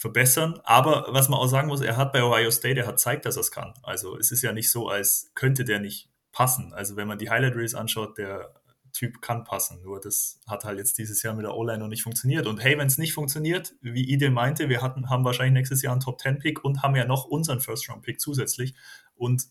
verbessern. 0.00 0.58
Aber 0.64 1.06
was 1.10 1.28
man 1.28 1.38
auch 1.38 1.46
sagen 1.46 1.68
muss, 1.68 1.82
er 1.82 1.98
hat 1.98 2.12
bei 2.14 2.22
Ohio 2.22 2.50
State, 2.50 2.80
er 2.80 2.86
hat 2.86 2.98
zeigt, 2.98 3.26
dass 3.26 3.36
er 3.36 3.42
es 3.42 3.50
kann. 3.50 3.74
Also 3.82 4.16
es 4.16 4.32
ist 4.32 4.40
ja 4.40 4.52
nicht 4.52 4.70
so, 4.70 4.88
als 4.88 5.30
könnte 5.34 5.62
der 5.62 5.78
nicht 5.78 6.08
passen. 6.32 6.72
Also 6.72 6.96
wenn 6.96 7.06
man 7.06 7.18
die 7.18 7.28
Highlight 7.28 7.54
Reels 7.54 7.74
anschaut, 7.74 8.16
der 8.16 8.54
Typ 8.94 9.20
kann 9.20 9.44
passen. 9.44 9.82
Nur 9.82 10.00
das 10.00 10.40
hat 10.48 10.64
halt 10.64 10.78
jetzt 10.78 10.96
dieses 10.96 11.22
Jahr 11.22 11.34
mit 11.34 11.44
der 11.44 11.54
O-Line 11.54 11.80
noch 11.80 11.88
nicht 11.88 12.02
funktioniert. 12.02 12.46
Und 12.46 12.64
hey, 12.64 12.78
wenn 12.78 12.86
es 12.86 12.96
nicht 12.96 13.12
funktioniert, 13.12 13.74
wie 13.82 14.10
Ide 14.10 14.30
meinte, 14.30 14.70
wir 14.70 14.80
hatten, 14.80 15.10
haben 15.10 15.24
wahrscheinlich 15.24 15.52
nächstes 15.52 15.82
Jahr 15.82 15.92
einen 15.92 16.00
Top-10-Pick 16.00 16.64
und 16.64 16.82
haben 16.82 16.96
ja 16.96 17.04
noch 17.04 17.26
unseren 17.26 17.60
First-Round-Pick 17.60 18.20
zusätzlich. 18.20 18.74
Und 19.14 19.48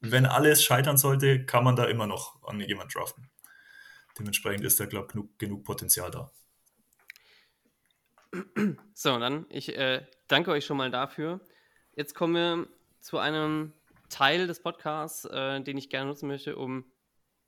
wenn 0.00 0.26
alles 0.26 0.64
scheitern 0.64 0.96
sollte, 0.96 1.46
kann 1.46 1.62
man 1.62 1.76
da 1.76 1.84
immer 1.84 2.08
noch 2.08 2.42
an 2.42 2.58
jemand 2.60 2.92
draften. 2.92 3.30
Dementsprechend 4.18 4.64
ist 4.64 4.80
da, 4.80 4.86
glaube 4.86 5.06
ich, 5.06 5.12
genug, 5.12 5.38
genug 5.38 5.64
Potenzial 5.64 6.10
da. 6.10 6.32
So, 8.94 9.18
dann, 9.18 9.46
ich 9.50 9.76
äh, 9.76 10.06
danke 10.28 10.50
euch 10.50 10.64
schon 10.64 10.78
mal 10.78 10.90
dafür. 10.90 11.40
Jetzt 11.94 12.14
kommen 12.14 12.34
wir 12.34 12.66
zu 13.00 13.18
einem 13.18 13.74
Teil 14.08 14.46
des 14.46 14.62
Podcasts, 14.62 15.24
äh, 15.26 15.60
den 15.60 15.76
ich 15.76 15.90
gerne 15.90 16.08
nutzen 16.08 16.28
möchte, 16.28 16.56
um 16.56 16.90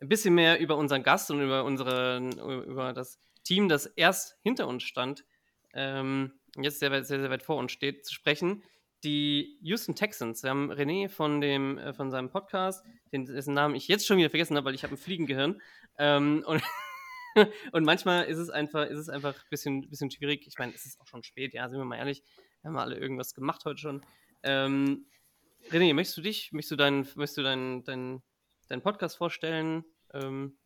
ein 0.01 0.09
bisschen 0.09 0.35
mehr 0.35 0.61
über 0.61 0.77
unseren 0.77 1.03
Gast 1.03 1.31
und 1.31 1.41
über, 1.41 1.65
unsere, 1.65 2.19
über 2.67 2.93
das 2.93 3.19
Team, 3.45 3.69
das 3.69 3.87
erst 3.87 4.37
hinter 4.43 4.69
uns 4.69 4.83
stand, 4.83 5.25
ähm, 5.73 6.33
jetzt 6.57 6.81
sehr, 6.81 6.91
weit- 6.91 7.07
sehr, 7.07 7.21
sehr 7.21 7.31
weit 7.31 7.43
vor 7.43 7.57
uns 7.57 7.73
steht, 7.73 8.05
zu 8.05 8.13
sprechen. 8.13 8.63
Die 9.05 9.59
Houston 9.63 9.95
Texans. 9.95 10.43
Wir 10.43 10.51
haben 10.51 10.73
René 10.73 11.09
von, 11.09 11.41
dem, 11.41 11.79
äh, 11.79 11.93
von 11.93 12.11
seinem 12.11 12.31
Podcast, 12.31 12.85
den, 13.13 13.27
dessen 13.27 13.55
Namen 13.55 13.75
ich 13.75 13.89
jetzt 13.89 14.07
schon 14.07 14.17
wieder 14.19 14.31
vergessen 14.31 14.57
habe, 14.57 14.67
weil 14.67 14.75
ich 14.75 14.83
habe 14.83 14.95
ein 14.95 14.99
Fliegengehirn. 14.99 15.61
Ähm, 15.99 16.43
und 16.47 16.63
und 17.73 17.85
manchmal 17.85 18.25
ist 18.25 18.39
es 18.39 18.51
einfach, 18.51 18.87
ist 18.87 18.99
es 18.99 19.09
einfach 19.09 19.35
ein 19.35 19.51
bisschen, 19.51 19.89
bisschen 19.89 20.11
schwierig. 20.11 20.47
Ich 20.47 20.59
meine, 20.59 20.73
es 20.75 20.87
ist 20.87 21.01
auch 21.01 21.07
schon 21.07 21.23
spät, 21.23 21.55
ja, 21.55 21.69
sind 21.69 21.79
wir 21.79 21.85
mal 21.85 21.97
ehrlich. 21.97 22.23
Wir 22.63 22.71
haben 22.71 22.79
alle 22.79 22.97
irgendwas 22.97 23.35
gemacht 23.35 23.65
heute 23.65 23.79
schon. 23.79 24.07
Ähm, 24.43 25.07
René, 25.71 25.95
möchtest 25.95 26.19
du 26.19 26.23
dich, 26.23 26.53
möchtest 26.53 26.73
du 26.73 26.77
deinen, 26.77 27.09
möchtest 27.15 27.39
du 27.39 27.43
deinen, 27.43 27.85
deinen, 27.85 28.23
deinen 28.69 28.83
Podcast 28.83 29.17
vorstellen? 29.17 29.85
Ähm, 30.13 30.59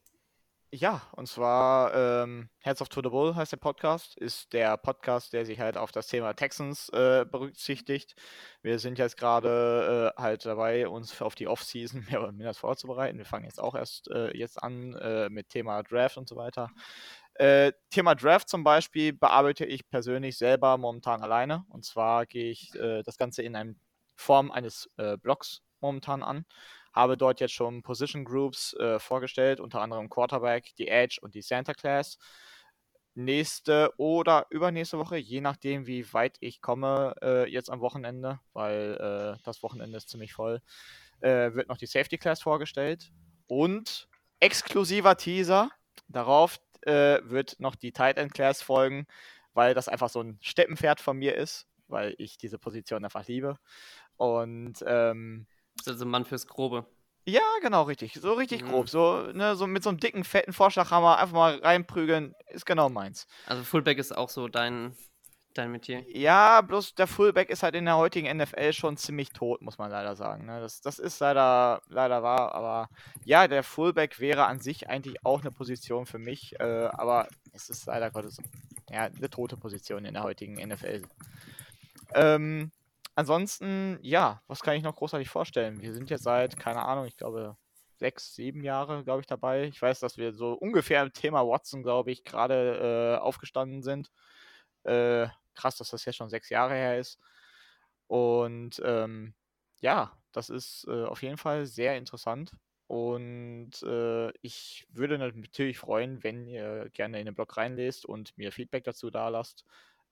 Ja, 0.70 1.00
und 1.12 1.26
zwar 1.26 1.94
ähm, 1.94 2.50
Heads 2.60 2.82
of 2.82 2.90
to 2.90 3.00
the 3.02 3.08
Bull 3.08 3.34
heißt 3.34 3.52
der 3.52 3.56
Podcast, 3.56 4.18
ist 4.18 4.52
der 4.52 4.76
Podcast, 4.76 5.32
der 5.32 5.46
sich 5.46 5.58
halt 5.60 5.78
auf 5.78 5.92
das 5.92 6.08
Thema 6.08 6.34
Texans 6.34 6.90
äh, 6.90 7.24
berücksichtigt. 7.24 8.14
Wir 8.60 8.78
sind 8.78 8.98
jetzt 8.98 9.16
gerade 9.16 10.12
äh, 10.14 10.20
halt 10.20 10.44
dabei, 10.44 10.86
uns 10.86 11.22
auf 11.22 11.34
die 11.34 11.48
Offseason 11.48 12.04
mehr 12.10 12.20
oder 12.20 12.32
minder 12.32 12.52
vorzubereiten. 12.52 13.16
Wir 13.16 13.24
fangen 13.24 13.46
jetzt 13.46 13.60
auch 13.60 13.74
erst 13.74 14.10
äh, 14.10 14.36
jetzt 14.36 14.62
an 14.62 14.92
äh, 14.96 15.30
mit 15.30 15.48
Thema 15.48 15.82
Draft 15.82 16.18
und 16.18 16.28
so 16.28 16.36
weiter. 16.36 16.68
Äh, 17.32 17.72
Thema 17.88 18.14
Draft 18.14 18.50
zum 18.50 18.62
Beispiel 18.62 19.14
bearbeite 19.14 19.64
ich 19.64 19.88
persönlich 19.88 20.36
selber 20.36 20.76
momentan 20.76 21.22
alleine. 21.22 21.64
Und 21.70 21.86
zwar 21.86 22.26
gehe 22.26 22.50
ich 22.50 22.74
äh, 22.74 23.02
das 23.04 23.16
Ganze 23.16 23.42
in 23.42 23.56
einer 23.56 23.72
Form 24.16 24.50
eines 24.50 24.90
Blogs 25.22 25.62
momentan 25.80 26.24
an 26.24 26.44
habe 26.98 27.16
dort 27.16 27.38
jetzt 27.38 27.54
schon 27.54 27.82
Position 27.82 28.24
Groups 28.24 28.74
äh, 28.74 28.98
vorgestellt, 28.98 29.60
unter 29.60 29.80
anderem 29.80 30.10
Quarterback, 30.10 30.74
die 30.78 30.88
Edge 30.88 31.18
und 31.22 31.34
die 31.36 31.42
Santa 31.42 31.72
Class. 31.72 32.18
Nächste 33.14 33.92
oder 33.98 34.46
übernächste 34.50 34.98
Woche, 34.98 35.16
je 35.16 35.40
nachdem, 35.40 35.86
wie 35.86 36.12
weit 36.12 36.36
ich 36.40 36.60
komme, 36.60 37.14
äh, 37.22 37.48
jetzt 37.48 37.70
am 37.70 37.80
Wochenende, 37.80 38.40
weil 38.52 38.96
äh, 39.38 39.42
das 39.44 39.62
Wochenende 39.62 39.96
ist 39.96 40.08
ziemlich 40.08 40.32
voll, 40.32 40.60
äh, 41.20 41.54
wird 41.54 41.68
noch 41.68 41.78
die 41.78 41.86
Safety 41.86 42.18
Class 42.18 42.42
vorgestellt. 42.42 43.12
Und 43.46 44.08
exklusiver 44.40 45.16
Teaser, 45.16 45.70
darauf 46.08 46.58
äh, 46.82 47.20
wird 47.22 47.60
noch 47.60 47.76
die 47.76 47.92
Tight 47.92 48.18
End 48.18 48.34
Class 48.34 48.60
folgen, 48.60 49.06
weil 49.54 49.72
das 49.72 49.88
einfach 49.88 50.08
so 50.08 50.20
ein 50.20 50.38
Steppenpferd 50.42 51.00
von 51.00 51.16
mir 51.16 51.36
ist, 51.36 51.68
weil 51.86 52.16
ich 52.18 52.38
diese 52.38 52.58
Position 52.58 53.04
einfach 53.04 53.26
liebe. 53.28 53.56
Und 54.16 54.84
ähm, 54.84 55.46
also 55.86 56.04
Mann 56.06 56.24
fürs 56.24 56.46
Grobe. 56.46 56.86
ja, 57.26 57.42
genau, 57.60 57.82
richtig. 57.82 58.14
So 58.14 58.32
richtig 58.32 58.62
Mhm. 58.62 58.68
grob. 58.68 58.88
So, 58.88 59.22
ne, 59.32 59.54
so 59.54 59.66
mit 59.66 59.82
so 59.82 59.90
einem 59.90 60.00
dicken, 60.00 60.24
fetten 60.24 60.52
Vorschlaghammer 60.54 61.18
einfach 61.18 61.34
mal 61.34 61.58
reinprügeln, 61.58 62.34
ist 62.48 62.64
genau 62.66 62.88
meins. 62.88 63.26
Also 63.46 63.62
Fullback 63.64 63.98
ist 63.98 64.16
auch 64.16 64.30
so 64.30 64.48
dein, 64.48 64.96
dein 65.52 65.70
Metier. 65.70 66.04
Ja, 66.08 66.62
bloß 66.62 66.94
der 66.94 67.06
Fullback 67.06 67.50
ist 67.50 67.62
halt 67.62 67.74
in 67.74 67.84
der 67.84 67.96
heutigen 67.98 68.34
NFL 68.34 68.72
schon 68.72 68.96
ziemlich 68.96 69.28
tot, 69.30 69.60
muss 69.60 69.76
man 69.76 69.90
leider 69.90 70.16
sagen. 70.16 70.46
Ne? 70.46 70.60
Das, 70.60 70.80
das 70.80 70.98
ist 70.98 71.18
leider, 71.20 71.82
leider 71.88 72.22
wahr, 72.22 72.54
aber 72.54 72.88
ja, 73.24 73.46
der 73.46 73.62
Fullback 73.62 74.20
wäre 74.20 74.46
an 74.46 74.60
sich 74.60 74.88
eigentlich 74.88 75.24
auch 75.26 75.40
eine 75.42 75.50
Position 75.50 76.06
für 76.06 76.18
mich, 76.18 76.58
äh, 76.60 76.88
aber 76.92 77.28
es 77.52 77.68
ist 77.68 77.84
leider 77.86 78.10
Gottes 78.10 78.38
ja, 78.90 79.02
eine 79.02 79.28
tote 79.28 79.58
Position 79.58 80.06
in 80.06 80.14
der 80.14 80.22
heutigen 80.22 80.54
NFL. 80.66 81.02
Ähm, 82.14 82.70
ansonsten, 83.18 83.98
ja, 84.00 84.40
was 84.46 84.62
kann 84.62 84.76
ich 84.76 84.84
noch 84.84 84.94
großartig 84.94 85.28
vorstellen? 85.28 85.82
Wir 85.82 85.92
sind 85.92 86.08
jetzt 86.08 86.22
seit, 86.22 86.56
keine 86.56 86.84
Ahnung, 86.84 87.04
ich 87.04 87.16
glaube, 87.16 87.56
sechs, 87.96 88.34
sieben 88.36 88.62
Jahre, 88.62 89.02
glaube 89.02 89.20
ich, 89.20 89.26
dabei. 89.26 89.64
Ich 89.64 89.82
weiß, 89.82 89.98
dass 89.98 90.16
wir 90.18 90.32
so 90.32 90.52
ungefähr 90.52 91.02
im 91.02 91.12
Thema 91.12 91.44
Watson, 91.44 91.82
glaube 91.82 92.12
ich, 92.12 92.22
gerade 92.22 93.16
äh, 93.18 93.20
aufgestanden 93.20 93.82
sind. 93.82 94.12
Äh, 94.84 95.26
krass, 95.56 95.76
dass 95.76 95.90
das 95.90 96.04
jetzt 96.04 96.14
schon 96.14 96.28
sechs 96.28 96.48
Jahre 96.48 96.74
her 96.74 96.98
ist. 97.00 97.18
Und 98.06 98.80
ähm, 98.84 99.34
ja, 99.80 100.16
das 100.30 100.48
ist 100.48 100.86
äh, 100.88 101.04
auf 101.04 101.22
jeden 101.22 101.38
Fall 101.38 101.66
sehr 101.66 101.96
interessant. 101.96 102.52
Und 102.86 103.82
äh, 103.82 104.30
ich 104.42 104.86
würde 104.90 105.18
natürlich 105.18 105.78
freuen, 105.78 106.22
wenn 106.22 106.46
ihr 106.46 106.88
gerne 106.90 107.18
in 107.18 107.26
den 107.26 107.34
Blog 107.34 107.56
reinlest 107.56 108.06
und 108.06 108.38
mir 108.38 108.52
Feedback 108.52 108.84
dazu 108.84 109.10
da 109.10 109.28
lasst. 109.28 109.64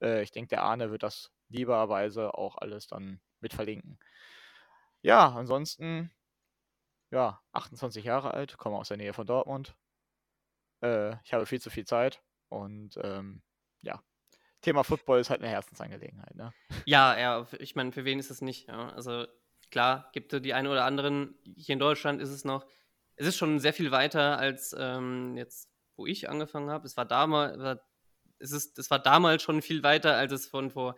Äh, 0.02 0.22
ich 0.24 0.32
denke, 0.32 0.48
der 0.48 0.62
Arne 0.64 0.90
wird 0.90 1.04
das 1.04 1.30
lieberweise 1.48 2.34
auch 2.34 2.56
alles 2.56 2.86
dann 2.86 3.20
mit 3.40 3.52
verlinken. 3.52 3.98
Ja, 5.02 5.28
ansonsten, 5.34 6.10
ja, 7.10 7.40
28 7.52 8.04
Jahre 8.04 8.34
alt, 8.34 8.56
komme 8.56 8.76
aus 8.76 8.88
der 8.88 8.96
Nähe 8.96 9.12
von 9.12 9.26
Dortmund. 9.26 9.76
Äh, 10.82 11.16
ich 11.24 11.32
habe 11.32 11.46
viel 11.46 11.60
zu 11.60 11.70
viel 11.70 11.84
Zeit 11.84 12.22
und 12.48 12.98
ähm, 13.02 13.42
ja, 13.82 14.02
Thema 14.62 14.82
Football 14.82 15.20
ist 15.20 15.30
halt 15.30 15.42
eine 15.42 15.50
Herzensangelegenheit, 15.50 16.34
ne? 16.34 16.52
Ja, 16.86 17.16
ja, 17.18 17.46
ich 17.58 17.76
meine, 17.76 17.92
für 17.92 18.04
wen 18.04 18.18
ist 18.18 18.30
es 18.30 18.40
nicht? 18.40 18.68
Ja? 18.68 18.90
Also 18.90 19.26
klar, 19.70 20.10
gibt 20.12 20.32
es 20.32 20.42
die 20.42 20.54
einen 20.54 20.68
oder 20.68 20.84
anderen. 20.84 21.36
Hier 21.56 21.74
in 21.74 21.78
Deutschland 21.78 22.20
ist 22.20 22.30
es 22.30 22.44
noch, 22.44 22.66
es 23.16 23.26
ist 23.26 23.36
schon 23.36 23.60
sehr 23.60 23.72
viel 23.72 23.90
weiter 23.90 24.38
als 24.38 24.74
ähm, 24.78 25.36
jetzt, 25.36 25.70
wo 25.96 26.06
ich 26.06 26.28
angefangen 26.28 26.70
habe. 26.70 26.86
Es 26.86 26.96
war 26.96 27.04
damals, 27.04 27.80
es 28.38 28.52
ist, 28.52 28.78
es 28.78 28.90
war 28.90 28.98
damals 28.98 29.42
schon 29.42 29.62
viel 29.62 29.82
weiter, 29.82 30.16
als 30.16 30.32
es 30.32 30.46
von 30.46 30.70
vor 30.70 30.96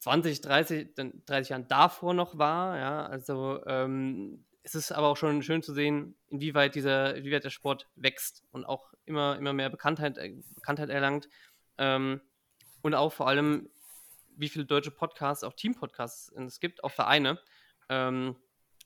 20, 0.00 0.40
30, 0.40 0.94
dann 0.94 1.22
30 1.26 1.50
Jahren 1.50 1.68
davor 1.68 2.14
noch 2.14 2.38
war. 2.38 2.78
Ja, 2.78 3.06
also 3.06 3.64
ähm, 3.66 4.44
es 4.62 4.74
ist 4.74 4.92
aber 4.92 5.08
auch 5.08 5.16
schon 5.16 5.42
schön 5.42 5.62
zu 5.62 5.72
sehen, 5.72 6.14
inwieweit 6.28 6.74
dieser, 6.74 7.16
inwieweit 7.16 7.44
der 7.44 7.50
Sport 7.50 7.88
wächst 7.96 8.44
und 8.50 8.64
auch 8.64 8.92
immer, 9.06 9.36
immer 9.36 9.52
mehr 9.52 9.70
Bekanntheit, 9.70 10.18
äh, 10.18 10.34
Bekanntheit 10.54 10.90
erlangt. 10.90 11.28
Ähm, 11.78 12.20
und 12.82 12.94
auch 12.94 13.12
vor 13.12 13.28
allem, 13.28 13.70
wie 14.36 14.48
viele 14.48 14.66
deutsche 14.66 14.90
Podcasts, 14.90 15.42
auch 15.42 15.54
Team-Podcasts 15.54 16.32
es 16.32 16.60
gibt, 16.60 16.84
auch 16.84 16.92
Vereine. 16.92 17.38
Ähm, 17.88 18.36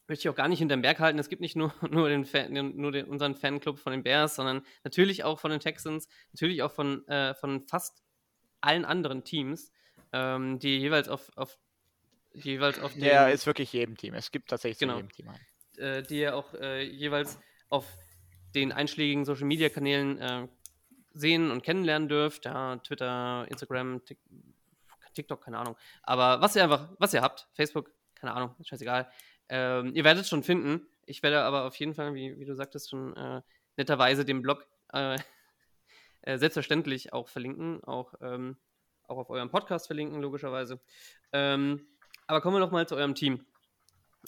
möchte 0.08 0.28
ich 0.28 0.28
auch 0.28 0.36
gar 0.36 0.48
nicht 0.48 0.58
hinterm 0.58 0.82
Berg 0.82 1.00
halten. 1.00 1.18
Es 1.18 1.28
gibt 1.28 1.40
nicht 1.40 1.56
nur, 1.56 1.74
nur, 1.90 2.08
den 2.08 2.24
Fan, 2.24 2.52
nur 2.52 2.92
den, 2.92 3.06
unseren 3.06 3.34
Fanclub 3.34 3.78
von 3.78 3.92
den 3.92 4.02
Bears, 4.02 4.36
sondern 4.36 4.64
natürlich 4.84 5.24
auch 5.24 5.40
von 5.40 5.50
den 5.50 5.60
Texans, 5.60 6.08
natürlich 6.32 6.62
auch 6.62 6.72
von, 6.72 7.06
äh, 7.08 7.34
von 7.34 7.66
fast 7.66 8.02
allen 8.60 8.84
anderen 8.84 9.24
Teams, 9.24 9.72
ähm, 10.12 10.58
die 10.58 10.78
jeweils 10.78 11.08
auf, 11.08 11.30
auf 11.36 11.58
jeweils 12.34 12.78
auf 12.80 12.92
den, 12.92 13.02
Der 13.02 13.32
ist 13.32 13.46
wirklich 13.46 13.72
jedem 13.72 13.96
Team. 13.96 14.14
Es 14.14 14.30
gibt 14.30 14.50
tatsächlich 14.50 14.78
Genau. 14.78 14.96
jedem 14.96 15.10
Team 15.12 15.28
einen. 15.28 15.40
äh, 15.78 16.02
die 16.02 16.20
ihr 16.20 16.36
auch 16.36 16.54
äh, 16.54 16.82
jeweils 16.82 17.38
auf 17.68 17.86
den 18.54 18.72
einschlägigen 18.72 19.24
Social 19.24 19.46
Media 19.46 19.68
Kanälen 19.68 20.18
äh, 20.18 20.48
sehen 21.14 21.50
und 21.50 21.62
kennenlernen 21.62 22.08
dürft. 22.08 22.44
Ja, 22.44 22.76
Twitter, 22.78 23.46
Instagram, 23.48 24.04
Tik 24.04 24.18
TikTok, 25.14 25.44
keine 25.44 25.58
Ahnung. 25.58 25.76
Aber 26.02 26.40
was 26.40 26.56
ihr 26.56 26.62
einfach, 26.64 26.88
was 26.98 27.12
ihr 27.12 27.20
habt, 27.20 27.46
Facebook, 27.52 27.90
keine 28.14 28.32
Ahnung, 28.32 28.54
scheißegal. 28.64 29.10
Ähm, 29.50 29.94
ihr 29.94 30.04
werdet 30.04 30.22
es 30.22 30.28
schon 30.30 30.42
finden. 30.42 30.86
Ich 31.04 31.22
werde 31.22 31.42
aber 31.42 31.64
auf 31.66 31.74
jeden 31.76 31.92
Fall, 31.92 32.14
wie, 32.14 32.38
wie 32.38 32.46
du 32.46 32.54
sagtest, 32.54 32.88
schon 32.88 33.14
äh, 33.14 33.42
netterweise 33.76 34.24
den 34.24 34.40
Blog 34.40 34.66
äh, 34.94 35.18
äh, 36.22 36.38
selbstverständlich 36.38 37.12
auch 37.12 37.28
verlinken, 37.28 37.84
auch, 37.84 38.14
ähm, 38.22 38.56
auch 39.12 39.18
auf 39.18 39.30
eurem 39.30 39.50
Podcast 39.50 39.86
verlinken, 39.86 40.20
logischerweise. 40.20 40.80
Ähm, 41.32 41.86
aber 42.26 42.40
kommen 42.40 42.56
wir 42.56 42.60
noch 42.60 42.70
mal 42.70 42.86
zu 42.88 42.96
eurem 42.96 43.14
Team. 43.14 43.44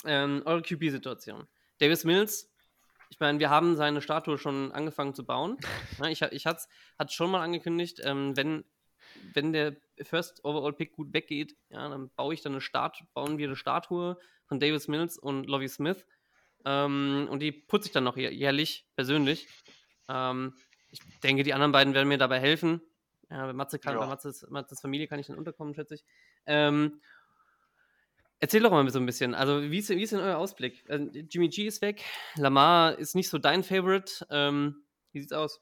Ähm, 0.05 0.43
eure 0.45 0.63
QB-Situation. 0.63 1.47
Davis 1.79 2.05
Mills, 2.05 2.53
ich 3.11 3.21
meine, 3.21 3.39
wir 3.39 3.51
haben 3.51 3.77
seine 3.77 4.01
Statue 4.01 4.39
schon 4.39 4.73
angefangen 4.73 5.15
zu 5.15 5.25
bauen. 5.25 5.57
Ja, 5.99 6.07
ich 6.09 6.23
ich 6.23 6.47
hatte 6.47 6.67
es 6.99 7.13
schon 7.13 7.31
mal 7.31 7.43
angekündigt, 7.43 8.01
ähm, 8.03 8.37
wenn, 8.37 8.65
wenn 9.33 9.53
der 9.53 9.77
First 10.03 10.45
Overall 10.45 10.73
Pick 10.73 10.93
gut 10.93 11.13
weggeht, 11.13 11.57
ja, 11.71 11.89
dann 11.89 12.11
baue 12.17 12.35
ich 12.35 12.43
dann 12.43 12.53
eine 12.53 12.61
Start, 12.61 12.99
bauen 13.15 13.39
wir 13.39 13.47
eine 13.47 13.57
Statue 13.57 14.19
von 14.47 14.61
Davis 14.61 14.89
Mills 14.89 15.19
und 15.19 15.47
Lovie 15.47 15.69
Smith. 15.69 16.05
Ähm, 16.65 17.29
und 17.31 17.41
die 17.41 17.53
putze 17.53 17.89
ich 17.89 17.93
dann 17.93 18.05
noch 18.05 18.17
jä- 18.17 18.31
jährlich, 18.31 18.87
persönlich. 18.97 19.49
Ähm, 20.09 20.55
ich 20.91 21.01
denke, 21.23 21.43
die 21.43 21.55
anderen 21.55 21.73
beiden 21.73 21.95
werden 21.95 22.09
mir 22.09 22.19
dabei 22.19 22.41
helfen. 22.41 22.81
Ja, 23.31 23.47
bei 23.47 23.53
Matze 23.53 23.79
kann, 23.79 23.95
Ja. 23.95 24.01
bei 24.01 24.07
Matzes, 24.07 24.47
Matzes 24.51 24.81
Familie 24.81 25.07
kann 25.09 25.19
ich 25.19 25.27
dann 25.27 25.39
unterkommen, 25.39 25.75
schätze 25.75 25.95
ich. 25.95 26.05
Ähm, 26.47 27.01
Erzähl 28.41 28.61
doch 28.63 28.71
mal 28.71 28.87
so 28.91 28.99
ein 28.99 29.07
bisschen. 29.07 29.35
Also, 29.35 29.63
wie 29.63 29.79
ist, 29.79 29.89
wie 29.89 30.03
ist 30.03 30.13
denn 30.13 30.21
euer 30.21 30.37
Ausblick? 30.37 30.85
Äh, 30.89 30.97
Jimmy 31.31 31.49
G 31.49 31.67
ist 31.67 31.81
weg. 31.81 32.05
Lamar 32.37 32.99
ist 32.99 33.15
nicht 33.15 33.31
so 33.31 33.39
dein 33.39 33.63
Favorite. 33.63 34.27
Ähm, 34.31 34.85
wie 35.13 35.21
sieht's 35.21 35.33
aus? 35.33 35.61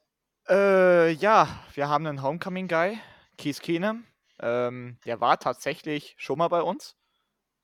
Äh, 0.49 1.11
ja, 1.13 1.47
wir 1.73 1.87
haben 1.87 2.05
einen 2.05 2.21
Homecoming-Guy, 2.21 2.99
Keith 3.37 3.61
Keenum. 3.61 4.03
Ähm, 4.39 4.97
der 5.05 5.21
war 5.21 5.39
tatsächlich 5.39 6.15
schon 6.17 6.39
mal 6.39 6.49
bei 6.49 6.61
uns. 6.61 6.97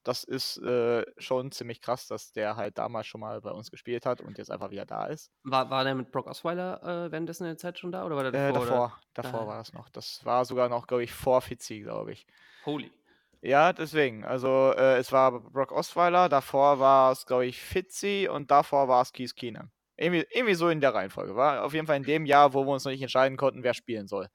Das 0.03 0.23
ist 0.23 0.57
äh, 0.59 1.05
schon 1.17 1.51
ziemlich 1.51 1.81
krass, 1.81 2.07
dass 2.07 2.31
der 2.31 2.55
halt 2.55 2.77
damals 2.77 3.07
schon 3.07 3.21
mal 3.21 3.41
bei 3.41 3.51
uns 3.51 3.69
gespielt 3.69 4.05
hat 4.05 4.21
und 4.21 4.37
jetzt 4.37 4.49
einfach 4.51 4.71
wieder 4.71 4.85
da 4.85 5.05
ist. 5.07 5.31
War, 5.43 5.69
war 5.69 5.83
der 5.83 5.95
mit 5.95 6.11
Brock 6.11 6.27
Osweiler 6.27 6.81
äh, 7.07 7.11
währenddessen 7.11 7.43
in 7.43 7.49
der 7.51 7.57
Zeit 7.57 7.79
schon 7.79 7.91
da? 7.91 8.05
Oder 8.05 8.15
war 8.15 8.31
der 8.31 8.33
Äh, 8.33 8.53
davor? 8.53 8.65
davor, 8.65 8.85
Oder? 8.85 9.01
davor 9.13 9.41
Ah. 9.41 9.47
war 9.47 9.57
das 9.57 9.73
noch. 9.73 9.89
Das 9.89 10.23
war 10.25 10.45
sogar 10.45 10.69
noch, 10.69 10.87
glaube 10.87 11.03
ich, 11.03 11.11
vor 11.13 11.41
Fitzi, 11.41 11.81
glaube 11.81 12.13
ich. 12.13 12.25
Holy. 12.65 12.91
Ja, 13.41 13.71
deswegen. 13.73 14.25
Also, 14.25 14.73
äh, 14.75 14.97
es 14.97 15.11
war 15.11 15.39
Brock 15.39 15.71
Osweiler, 15.71 16.27
davor 16.29 16.79
war 16.79 17.11
es, 17.11 17.25
glaube 17.25 17.45
ich, 17.45 17.61
Fitzi 17.61 18.27
und 18.31 18.51
davor 18.51 18.87
war 18.87 19.01
es 19.01 19.13
Keith 19.13 19.35
Keenum. 19.35 19.71
Irgendwie, 19.95 20.25
irgendwie 20.31 20.55
so 20.55 20.69
in 20.69 20.79
der 20.81 20.93
Reihenfolge. 20.93 21.35
War 21.35 21.63
auf 21.63 21.73
jeden 21.73 21.87
Fall 21.87 21.97
in 21.97 22.03
dem 22.03 22.25
Jahr, 22.25 22.53
wo 22.53 22.63
wir 22.65 22.71
uns 22.71 22.85
noch 22.85 22.91
nicht 22.91 23.01
entscheiden 23.01 23.37
konnten, 23.37 23.63
wer 23.63 23.73
spielen 23.73 24.07
soll. 24.07 24.29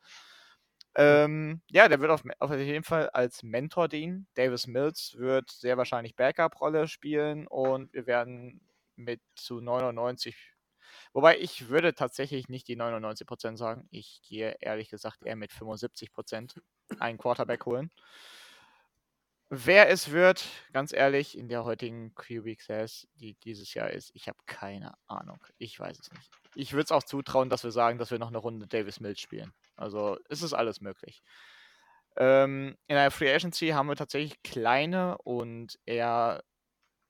Ähm, 0.96 1.60
ja, 1.70 1.88
der 1.88 2.00
wird 2.00 2.10
auf, 2.10 2.22
auf 2.38 2.52
jeden 2.56 2.84
Fall 2.84 3.08
als 3.10 3.42
Mentor 3.42 3.88
dienen. 3.88 4.28
Davis 4.34 4.66
Mills 4.66 5.14
wird 5.18 5.50
sehr 5.50 5.76
wahrscheinlich 5.76 6.14
Backup-Rolle 6.16 6.86
spielen 6.88 7.46
und 7.48 7.92
wir 7.92 8.06
werden 8.06 8.60
mit 8.96 9.20
zu 9.34 9.60
99, 9.60 10.36
wobei 11.12 11.38
ich 11.38 11.68
würde 11.68 11.94
tatsächlich 11.94 12.48
nicht 12.48 12.68
die 12.68 12.76
99% 12.76 13.56
sagen. 13.56 13.88
Ich 13.90 14.20
gehe 14.22 14.56
ehrlich 14.60 14.88
gesagt 14.90 15.24
eher 15.24 15.36
mit 15.36 15.52
75% 15.52 16.60
einen 17.00 17.18
Quarterback 17.18 17.66
holen. 17.66 17.90
Wer 19.56 19.88
es 19.88 20.10
wird, 20.10 20.44
ganz 20.72 20.92
ehrlich, 20.92 21.38
in 21.38 21.48
der 21.48 21.64
heutigen 21.64 22.12
QB 22.16 22.58
Class, 22.58 23.06
die 23.14 23.34
dieses 23.34 23.72
Jahr 23.72 23.90
ist, 23.90 24.10
ich 24.14 24.26
habe 24.26 24.38
keine 24.46 24.94
Ahnung. 25.06 25.38
Ich 25.58 25.78
weiß 25.78 25.96
es 25.98 26.10
nicht. 26.10 26.30
Ich 26.56 26.72
würde 26.72 26.84
es 26.84 26.92
auch 26.92 27.04
zutrauen, 27.04 27.50
dass 27.50 27.62
wir 27.62 27.70
sagen, 27.70 27.98
dass 27.98 28.10
wir 28.10 28.18
noch 28.18 28.28
eine 28.28 28.38
Runde 28.38 28.66
Davis 28.66 28.98
Mills 28.98 29.20
spielen. 29.20 29.52
Also 29.76 30.18
es 30.28 30.42
ist 30.42 30.54
alles 30.54 30.80
möglich. 30.80 31.22
Ähm, 32.16 32.76
in 32.88 32.96
der 32.96 33.12
Free 33.12 33.32
Agency 33.32 33.68
haben 33.68 33.88
wir 33.88 33.96
tatsächlich 33.96 34.42
kleine 34.42 35.18
und 35.18 35.78
eher 35.86 36.42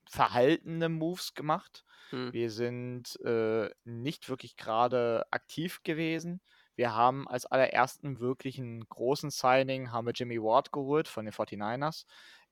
verhaltene 0.06 0.90
Moves 0.90 1.32
gemacht. 1.32 1.84
Hm. 2.10 2.30
Wir 2.32 2.50
sind 2.50 3.18
äh, 3.24 3.70
nicht 3.84 4.28
wirklich 4.28 4.56
gerade 4.56 5.24
aktiv 5.30 5.82
gewesen. 5.82 6.42
Wir 6.76 6.94
haben 6.94 7.28
als 7.28 7.46
allerersten 7.46 8.20
wirklichen 8.20 8.86
großen 8.88 9.30
Signing 9.30 9.92
haben 9.92 10.06
wir 10.06 10.12
Jimmy 10.12 10.40
Ward 10.42 10.72
geholt 10.72 11.08
von 11.08 11.24
den 11.24 11.34
49ers. 11.34 12.04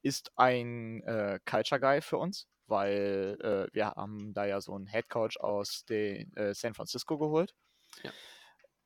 Ist 0.02 0.32
ein 0.36 1.02
äh, 1.04 1.38
Culture 1.44 1.80
Guy 1.80 2.00
für 2.00 2.18
uns, 2.18 2.48
weil 2.66 3.38
äh, 3.40 3.74
wir 3.74 3.88
haben 3.90 4.32
da 4.34 4.44
ja 4.44 4.60
so 4.60 4.74
einen 4.74 4.86
Head 4.86 5.08
Coach 5.08 5.36
aus 5.38 5.84
den, 5.84 6.34
äh, 6.36 6.54
San 6.54 6.74
Francisco 6.74 7.18
geholt. 7.18 7.54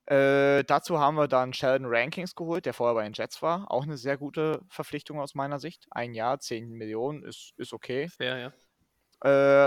Äh, 0.06 0.62
dazu 0.64 1.00
haben 1.00 1.16
wir 1.16 1.26
dann 1.26 1.52
Sheldon 1.52 1.88
Rankings 1.90 2.34
geholt, 2.36 2.64
der 2.64 2.74
vorher 2.74 2.94
bei 2.94 3.02
den 3.02 3.12
Jets 3.12 3.42
war. 3.42 3.70
Auch 3.70 3.82
eine 3.82 3.96
sehr 3.96 4.16
gute 4.16 4.60
Verpflichtung 4.68 5.18
aus 5.20 5.34
meiner 5.34 5.58
Sicht. 5.58 5.86
Ein 5.90 6.14
Jahr, 6.14 6.38
10 6.38 6.70
Millionen 6.70 7.24
ist, 7.24 7.52
ist 7.56 7.72
okay. 7.72 8.08
Fair, 8.08 8.38
ja. 8.38 8.52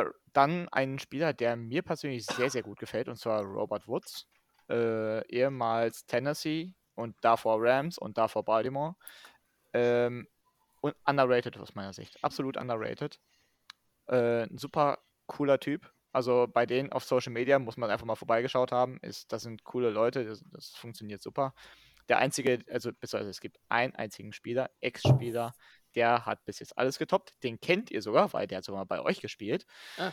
Äh, 0.01 0.05
dann 0.32 0.70
ein 0.70 0.99
Spieler, 0.99 1.34
der 1.34 1.57
mir 1.57 1.82
persönlich 1.82 2.26
sehr, 2.26 2.49
sehr 2.49 2.63
gut 2.63 2.80
gefällt, 2.80 3.09
und 3.09 3.17
zwar 3.17 3.43
Robert 3.43 3.88
Woods. 3.88 4.28
Äh, 4.70 5.26
ehemals 5.28 6.05
Tennessee 6.05 6.74
und 6.95 7.15
davor 7.22 7.57
Rams 7.59 7.97
und 7.97 8.17
davor 8.17 8.43
Baltimore. 8.43 8.95
Ähm, 9.74 10.28
und 10.82 10.95
underrated 11.05 11.57
aus 11.57 11.76
meiner 11.76 11.93
Sicht. 11.93 12.24
Absolut 12.24 12.57
underrated. 12.57 13.20
Äh, 14.07 14.43
ein 14.43 14.57
super 14.57 14.99
cooler 15.28 15.59
Typ. 15.59 15.91
Also 16.11 16.47
bei 16.51 16.65
denen 16.65 16.91
auf 16.91 17.03
Social 17.03 17.32
Media 17.32 17.59
muss 17.59 17.78
man 17.78 17.89
einfach 17.89 18.05
mal 18.05 18.15
vorbeigeschaut 18.15 18.72
haben. 18.72 18.97
Ist, 19.01 19.32
das 19.32 19.43
sind 19.43 19.63
coole 19.63 19.89
Leute, 19.89 20.26
das, 20.26 20.43
das 20.51 20.70
funktioniert 20.70 21.22
super. 21.22 21.53
Der 22.07 22.17
einzige, 22.17 22.63
also 22.72 22.91
beziehungsweise 22.91 23.30
es 23.30 23.39
gibt 23.39 23.59
einen 23.70 23.95
einzigen 23.95 24.34
Spieler, 24.34 24.72
Ex-Spieler, 24.80 25.53
der 25.93 26.26
hat 26.26 26.43
bis 26.45 26.59
jetzt 26.59 26.78
alles 26.78 26.97
getoppt. 26.97 27.34
Den 27.43 27.59
kennt 27.59 27.91
ihr 27.91 28.01
sogar, 28.01 28.34
weil 28.34 28.47
der 28.47 28.59
hat 28.59 28.65
sogar 28.65 28.86
bei 28.86 29.01
euch 29.01 29.22
gespielt. 29.22 29.67
Ah. 29.97 30.11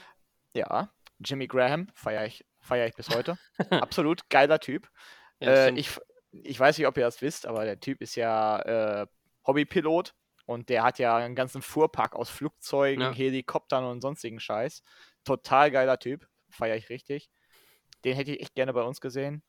Ja, 0.55 0.93
Jimmy 1.19 1.47
Graham 1.47 1.89
feiere 1.95 2.27
ich, 2.27 2.45
feier 2.67 2.87
ich 2.87 2.95
bis 2.95 3.09
heute. 3.11 3.39
Absolut 3.71 4.29
geiler 4.29 4.61
Typ. 4.61 4.89
Ja, 5.41 5.67
äh, 5.67 5.71
ich, 5.73 5.91
ich 6.33 6.59
weiß 6.59 6.79
nicht, 6.79 6.87
ob 6.87 6.97
ihr 6.97 7.05
das 7.05 7.23
wisst, 7.23 7.47
aber 7.47 7.65
der 7.65 7.81
Typ 7.81 8.01
ist 8.01 8.15
ja 8.17 8.61
äh, 9.03 9.07
Hobbypilot 9.47 10.15
und 10.47 10.69
der 10.69 10.83
hat 10.83 10.99
ja 10.99 11.17
einen 11.17 11.35
ganzen 11.35 11.63
Fuhrpark 11.63 12.15
aus 12.15 12.31
Flugzeugen, 12.31 13.01
Ja. 13.03 13.13
Helikoptern 13.13 13.85
und 13.85 14.01
sonstigen 14.01 14.41
Scheiß. 14.41 14.83
Total 15.25 15.71
geiler 15.71 15.99
Typ, 15.99 16.27
feiere 16.51 16.77
ich 16.77 16.89
richtig. 16.89 17.31
Den 18.05 18.15
hätte 18.15 18.33
ich 18.33 18.41
echt 18.41 18.55
gerne 18.55 18.73
bei 18.73 18.83
uns 18.83 19.01
gesehen. 19.01 19.43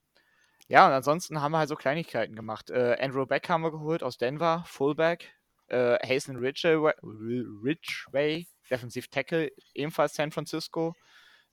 Ja, 0.67 0.87
und 0.87 0.93
ansonsten 0.93 1.41
haben 1.41 1.51
wir 1.51 1.59
halt 1.59 1.69
so 1.69 1.75
Kleinigkeiten 1.75 2.35
gemacht. 2.35 2.69
Äh, 2.69 2.97
Andrew 2.99 3.25
Beck 3.25 3.47
haben 3.47 3.61
wir 3.61 3.71
geholt 3.71 4.03
aus 4.03 4.17
Denver, 4.17 4.63
Fullback. 4.67 5.33
Äh, 5.67 5.97
Hasten 6.05 6.37
Ridgeway, 6.37 6.93
Ridgeway, 7.03 8.47
Defensive 8.69 9.09
Tackle, 9.09 9.51
ebenfalls 9.73 10.15
San 10.15 10.31
Francisco. 10.31 10.95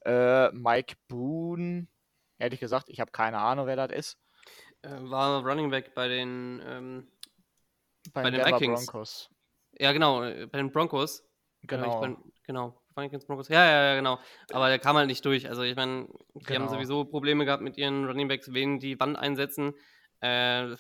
Äh, 0.04 0.50
Mike 0.52 0.96
Boone, 1.08 1.86
ehrlich 2.38 2.60
gesagt, 2.60 2.88
ich 2.88 3.00
habe 3.00 3.10
keine 3.10 3.38
Ahnung, 3.38 3.66
wer 3.66 3.76
das 3.76 3.90
ist. 3.92 4.18
Äh, 4.82 4.90
war 5.10 5.42
Running 5.44 5.70
Back 5.70 5.94
bei 5.94 6.08
den, 6.08 6.62
ähm, 6.66 7.08
Bei, 8.12 8.30
den 8.30 8.44
Vikings. 8.44 8.86
Broncos. 8.86 9.30
ja 9.78 9.92
genau, 9.92 10.22
äh, 10.22 10.46
bei 10.46 10.58
den 10.58 10.70
Broncos. 10.70 11.24
Genau. 11.62 12.00
Mein, 12.00 12.16
genau, 12.46 12.78
Vikings 12.94 13.24
Broncos. 13.26 13.48
Ja, 13.48 13.64
ja, 13.64 13.84
ja, 13.84 13.94
genau. 13.96 14.18
Aber 14.52 14.68
der 14.68 14.78
kam 14.78 14.96
halt 14.96 15.06
nicht 15.06 15.24
durch. 15.24 15.48
Also 15.48 15.62
ich 15.62 15.74
meine, 15.76 16.06
die 16.34 16.44
haben 16.54 16.66
Genau. 16.66 16.68
sowieso 16.68 17.06
Probleme 17.06 17.46
gehabt 17.46 17.62
mit 17.62 17.78
ihren 17.78 18.04
Running 18.04 18.28
Backs, 18.28 18.52
wen 18.52 18.78
die 18.78 19.00
wann 19.00 19.16
einsetzen. 19.16 19.72
Äh, 20.20 20.76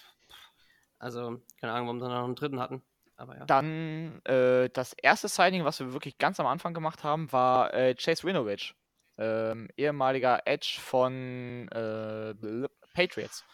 also, 0.98 1.40
keine 1.60 1.72
Ahnung, 1.72 1.86
warum 1.86 2.00
sie 2.00 2.08
noch 2.08 2.24
einen 2.24 2.34
dritten 2.34 2.60
hatten. 2.60 2.82
Aber 3.16 3.36
ja. 3.38 3.44
Dann 3.46 4.20
äh, 4.24 4.68
das 4.70 4.92
erste 4.94 5.28
Signing, 5.28 5.64
was 5.64 5.80
wir 5.80 5.92
wirklich 5.92 6.18
ganz 6.18 6.40
am 6.40 6.46
Anfang 6.46 6.74
gemacht 6.74 7.04
haben, 7.04 7.30
war 7.32 7.72
äh, 7.72 7.94
Chase 7.94 8.24
Winovich, 8.26 8.74
ähm, 9.18 9.68
ehemaliger 9.76 10.42
Edge 10.46 10.78
von 10.80 11.68
äh, 11.68 12.34
Patriots. 12.94 13.44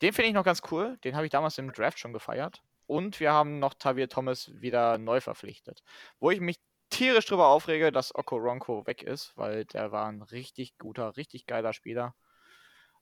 Den 0.00 0.12
finde 0.12 0.28
ich 0.28 0.34
noch 0.34 0.44
ganz 0.44 0.62
cool. 0.70 0.98
Den 1.04 1.14
habe 1.14 1.26
ich 1.26 1.32
damals 1.32 1.58
im 1.58 1.72
Draft 1.72 1.98
schon 1.98 2.12
gefeiert. 2.12 2.62
Und 2.86 3.20
wir 3.20 3.32
haben 3.32 3.58
noch 3.58 3.74
Tavir 3.74 4.08
Thomas 4.08 4.50
wieder 4.60 4.98
neu 4.98 5.20
verpflichtet. 5.20 5.82
Wo 6.18 6.30
ich 6.30 6.40
mich 6.40 6.56
tierisch 6.90 7.26
drüber 7.26 7.48
aufrege, 7.48 7.92
dass 7.92 8.14
Okoronko 8.14 8.86
weg 8.86 9.02
ist, 9.02 9.36
weil 9.36 9.64
der 9.64 9.92
war 9.92 10.08
ein 10.08 10.22
richtig 10.22 10.76
guter, 10.78 11.16
richtig 11.16 11.46
geiler 11.46 11.72
Spieler. 11.72 12.14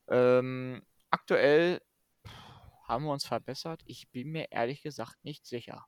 Ähm, 0.09 0.85
aktuell 1.11 1.81
haben 2.87 3.05
wir 3.05 3.13
uns 3.13 3.27
verbessert. 3.27 3.83
Ich 3.85 4.11
bin 4.11 4.29
mir 4.29 4.51
ehrlich 4.51 4.83
gesagt 4.83 5.17
nicht 5.25 5.47
sicher. 5.47 5.87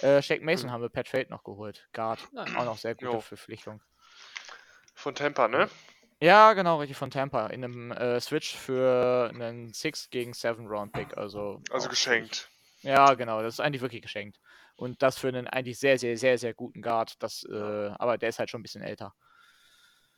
Äh, 0.00 0.22
Shaq 0.22 0.42
Mason 0.42 0.70
haben 0.70 0.82
wir 0.82 0.88
per 0.88 1.04
Trade 1.04 1.30
noch 1.30 1.44
geholt. 1.44 1.88
Guard. 1.92 2.20
Auch 2.34 2.64
noch 2.64 2.78
sehr 2.78 2.94
gute 2.94 3.12
Jo. 3.12 3.20
Verpflichtung. 3.20 3.80
Von 4.94 5.14
Tampa, 5.14 5.48
ne? 5.48 5.68
Ja, 6.20 6.52
genau, 6.54 6.78
richtig 6.78 6.96
von 6.96 7.10
Tampa. 7.10 7.48
In 7.48 7.64
einem 7.64 7.92
äh, 7.92 8.20
Switch 8.20 8.54
für 8.56 9.30
einen 9.34 9.72
6 9.72 10.10
gegen 10.10 10.32
7 10.32 10.66
Round 10.66 10.92
Pick. 10.92 11.16
Also, 11.16 11.60
Also 11.70 11.88
geschenkt. 11.88 12.48
Ja, 12.82 13.14
genau, 13.14 13.42
das 13.42 13.54
ist 13.54 13.60
eigentlich 13.60 13.82
wirklich 13.82 14.02
geschenkt. 14.02 14.40
Und 14.76 15.02
das 15.02 15.18
für 15.18 15.28
einen 15.28 15.46
eigentlich 15.48 15.78
sehr, 15.78 15.98
sehr, 15.98 16.16
sehr, 16.16 16.38
sehr 16.38 16.54
guten 16.54 16.82
Guard. 16.82 17.22
Das, 17.22 17.44
äh, 17.44 17.90
aber 17.98 18.18
der 18.18 18.28
ist 18.28 18.38
halt 18.38 18.50
schon 18.50 18.60
ein 18.60 18.62
bisschen 18.62 18.82
älter. 18.82 19.14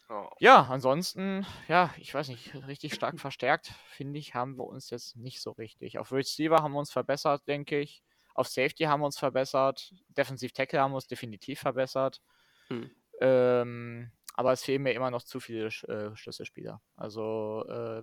Ja. 0.09 0.31
Ja, 0.39 0.63
ansonsten, 0.71 1.45
ja, 1.67 1.93
ich 1.99 2.15
weiß 2.15 2.29
nicht, 2.29 2.55
richtig 2.69 2.95
stark 2.95 3.19
verstärkt, 3.19 3.73
finde 3.89 4.19
ich, 4.21 4.35
haben 4.35 4.57
wir 4.57 4.65
uns 4.65 4.91
jetzt 4.91 5.17
nicht 5.17 5.41
so 5.41 5.51
richtig. 5.53 5.99
Auf 5.99 6.13
Receiver 6.13 6.63
haben 6.63 6.73
wir 6.73 6.79
uns 6.79 6.93
verbessert, 6.93 7.43
denke 7.49 7.81
ich. 7.81 8.03
Auf 8.35 8.49
Safety 8.49 8.85
haben 8.85 9.01
wir 9.01 9.07
uns 9.07 9.19
verbessert. 9.19 9.93
Defensiv 10.11 10.53
Tackle 10.53 10.81
haben 10.81 10.93
wir 10.93 10.97
uns 10.97 11.09
definitiv 11.09 11.59
verbessert. 11.61 12.21
Hm. 12.69 12.91
Ähm, 13.21 14.13
aber 14.37 14.53
es 14.53 14.63
fehlen 14.63 14.83
mir 14.83 14.93
immer 14.93 15.11
noch 15.11 15.23
zu 15.23 15.41
viele 15.41 15.67
äh, 15.67 16.15
Schlüsselspieler. 16.15 16.81
Also, 16.97 17.65
äh, 17.69 18.03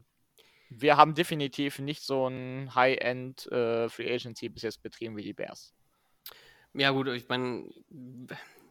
wir 0.70 0.98
haben 0.98 1.14
definitiv 1.14 1.80
nicht 1.80 2.02
so 2.02 2.28
ein 2.28 2.74
High-End 2.74 3.52
äh, 3.52 3.88
Free 3.90 4.12
Agency 4.12 4.50
bis 4.50 4.64
jetzt 4.64 4.82
betrieben 4.82 5.16
wie 5.16 5.24
die 5.24 5.34
Bears. 5.34 5.74
Ja, 6.74 6.90
gut, 6.90 7.08
ich 7.10 7.30
meine, 7.30 7.70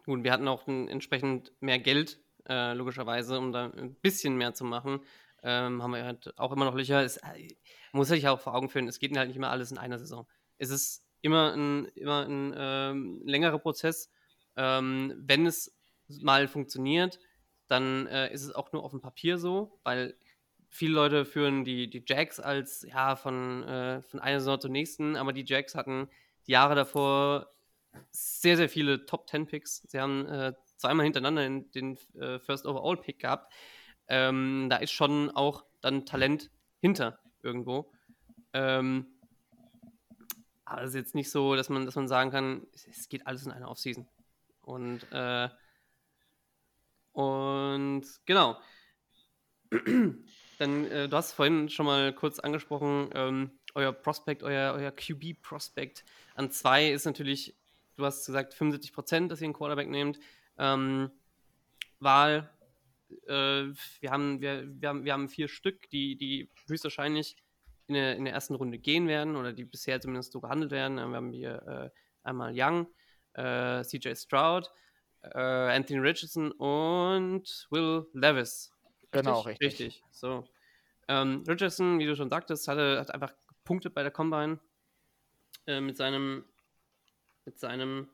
gut, 0.05 0.25
wir 0.25 0.33
hatten 0.33 0.49
auch 0.49 0.67
entsprechend 0.67 1.53
mehr 1.61 1.79
Geld, 1.79 2.19
äh, 2.49 2.75
logischerweise, 2.75 3.39
um 3.39 3.53
da 3.53 3.67
ein 3.67 3.95
bisschen 3.95 4.37
mehr 4.37 4.53
zu 4.55 4.65
machen. 4.65 5.01
Ähm, 5.45 5.83
haben 5.83 5.93
wir 5.93 6.05
halt 6.05 6.37
auch 6.39 6.53
immer 6.53 6.65
noch 6.65 6.75
Löcher. 6.75 7.03
Es, 7.03 7.19
äh, 7.19 7.49
muss 7.93 8.09
sich 8.09 8.27
auch 8.27 8.41
vor 8.41 8.55
Augen 8.55 8.69
führen, 8.69 8.89
es 8.89 8.99
geht 8.99 9.17
halt 9.17 9.29
nicht 9.29 9.37
immer 9.37 9.51
alles 9.51 9.71
in 9.71 9.79
einer 9.79 9.99
Saison. 9.99 10.27
Es 10.59 10.71
ist 10.71 11.05
immer 11.21 11.53
ein, 11.55 11.87
immer 11.95 12.27
ein 12.27 12.55
ähm, 12.57 13.23
längerer 13.25 13.59
Prozess. 13.59 14.11
Ähm, 14.57 15.15
wenn 15.17 15.47
es 15.47 15.75
mal 16.21 16.49
funktioniert, 16.49 17.19
dann 17.73 18.07
äh, 18.07 18.33
ist 18.33 18.45
es 18.45 18.55
auch 18.55 18.73
nur 18.73 18.85
auf 18.85 18.91
dem 18.93 19.01
Papier 19.01 19.39
so, 19.39 19.79
weil 19.83 20.15
viele 20.69 20.95
Leute 20.95 21.25
führen 21.25 21.65
die, 21.65 21.89
die 21.91 22.05
Jacks 22.07 22.39
als, 22.39 22.87
ja, 22.89 23.17
von, 23.17 23.63
äh, 23.65 24.03
von 24.03 24.21
einer 24.21 24.41
Saison 24.41 24.61
zur 24.61 24.71
nächsten, 24.71 25.17
aber 25.17 25.33
die 25.33 25.45
Jacks 25.45 25.75
hatten 25.75 26.09
die 26.47 26.53
Jahre 26.53 26.75
davor 26.75 27.53
sehr, 28.11 28.57
sehr 28.57 28.69
viele 28.69 29.05
Top 29.07 29.29
10 29.29 29.47
Picks. 29.47 29.83
Sie 29.89 30.01
haben 30.01 30.27
äh, 30.27 30.55
zweimal 30.77 31.05
hintereinander 31.05 31.49
den, 31.61 31.99
äh, 32.15 32.39
First 32.39 32.67
Overall 32.67 32.97
Pick 32.97 33.21
gehabt. 33.21 33.53
Ähm, 34.09 34.69
da 34.71 34.77
ist 34.77 34.93
schon 34.93 35.31
auch 35.31 35.65
dann 35.81 36.07
Talent 36.07 36.51
hinter 36.81 37.19
irgendwo. 37.43 37.93
Ähm, 38.53 39.07
aber 40.65 40.83
es 40.83 40.91
ist 40.91 40.97
jetzt 40.97 41.15
nicht 41.15 41.31
so, 41.31 41.55
dass 41.55 41.69
man, 41.69 41.85
dass 41.85 41.97
man 41.97 42.09
sagen 42.09 42.31
kann, 42.31 42.67
es, 42.73 42.87
es 42.87 43.09
geht 43.09 43.27
alles 43.27 43.45
in 43.45 43.53
einer 43.53 43.71
Offseason. 43.71 44.09
Und, 44.63 45.01
äh, 45.13 45.49
und 47.13 48.05
genau. 48.27 48.59
Dann, 50.59 50.85
äh, 50.91 51.09
du 51.09 51.17
hast 51.17 51.33
vorhin 51.33 51.69
schon 51.69 51.87
mal 51.87 52.15
kurz 52.15 52.39
angesprochen, 52.39 53.11
ähm, 53.15 53.51
euer 53.75 53.93
Prospect, 53.93 54.43
euer, 54.43 54.75
euer 54.75 54.93
QB-Prospect 54.93 56.05
an 56.35 56.51
zwei 56.51 56.91
ist 56.91 57.05
natürlich, 57.05 57.57
du 57.97 58.05
hast 58.05 58.27
gesagt, 58.27 58.55
75 58.55 58.93
Prozent, 58.93 59.33
dass 59.33 59.41
ihr 59.41 59.47
einen 59.47 59.55
Quarterback 59.55 59.89
nehmt. 59.89 60.19
Ähm, 60.59 61.11
Wahl, 62.01 62.51
äh, 63.27 63.33
wir, 64.01 64.11
haben, 64.11 64.41
wir, 64.41 64.69
wir, 64.81 64.89
haben, 64.89 65.05
wir 65.05 65.13
haben 65.13 65.29
vier 65.29 65.49
Stück, 65.49 65.89
die, 65.91 66.17
die 66.17 66.51
höchstwahrscheinlich 66.69 67.37
in 67.87 67.95
der, 67.95 68.17
in 68.17 68.25
der 68.25 68.35
ersten 68.35 68.55
Runde 68.55 68.79
gehen 68.79 69.09
werden 69.09 69.37
oder 69.37 69.53
die 69.53 69.65
bisher 69.65 70.01
zumindest 70.01 70.33
so 70.33 70.41
gehandelt 70.41 70.71
werden. 70.71 70.97
Dann 70.97 71.15
haben 71.15 71.33
wir 71.33 71.63
äh, 71.67 71.91
einmal 72.23 72.53
Young, 72.55 72.87
äh, 73.35 73.83
CJ 73.83 74.15
Stroud, 74.15 74.71
äh, 75.23 75.39
Anthony 75.39 76.01
Richardson 76.01 76.53
und 76.53 77.67
Will 77.71 78.07
Levis. 78.13 78.73
Genau, 79.11 79.41
richtig. 79.41 79.67
Richtig, 79.67 80.03
so. 80.11 80.45
Ähm, 81.09 81.45
Richardson, 81.47 81.99
wie 81.99 82.07
du 82.07 82.17
schon 82.17 82.31
sagtest, 82.31 82.69
hatte, 82.69 82.99
hat 83.01 83.13
einfach 83.13 83.35
gepunktet 83.49 83.95
bei 83.95 84.03
der 84.03 84.11
Combine 84.11 84.59
äh, 85.67 85.81
mit 85.81 85.97
seinem 85.97 86.45
mit 87.45 87.59
seinem 87.59 88.09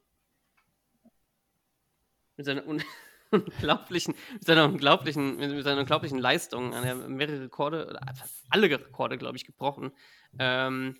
mit 2.36 2.46
seiner 2.46 2.66
un 2.66 2.82
unglaublichen 3.30 4.14
mit 4.32 4.44
seiner 4.44 4.64
unglaublichen 4.64 5.36
mit, 5.36 5.64
seiner 5.64 5.80
unglaublichen 5.80 6.18
Leistung 6.18 6.72
er 6.72 6.82
hat 6.82 7.08
mehrere 7.08 7.42
Rekorde 7.42 7.86
oder 7.86 8.00
fast 8.14 8.44
alle 8.48 8.70
Rekorde 8.70 9.18
glaube 9.18 9.36
ich 9.36 9.44
gebrochen 9.44 9.92
ähm, 10.38 10.96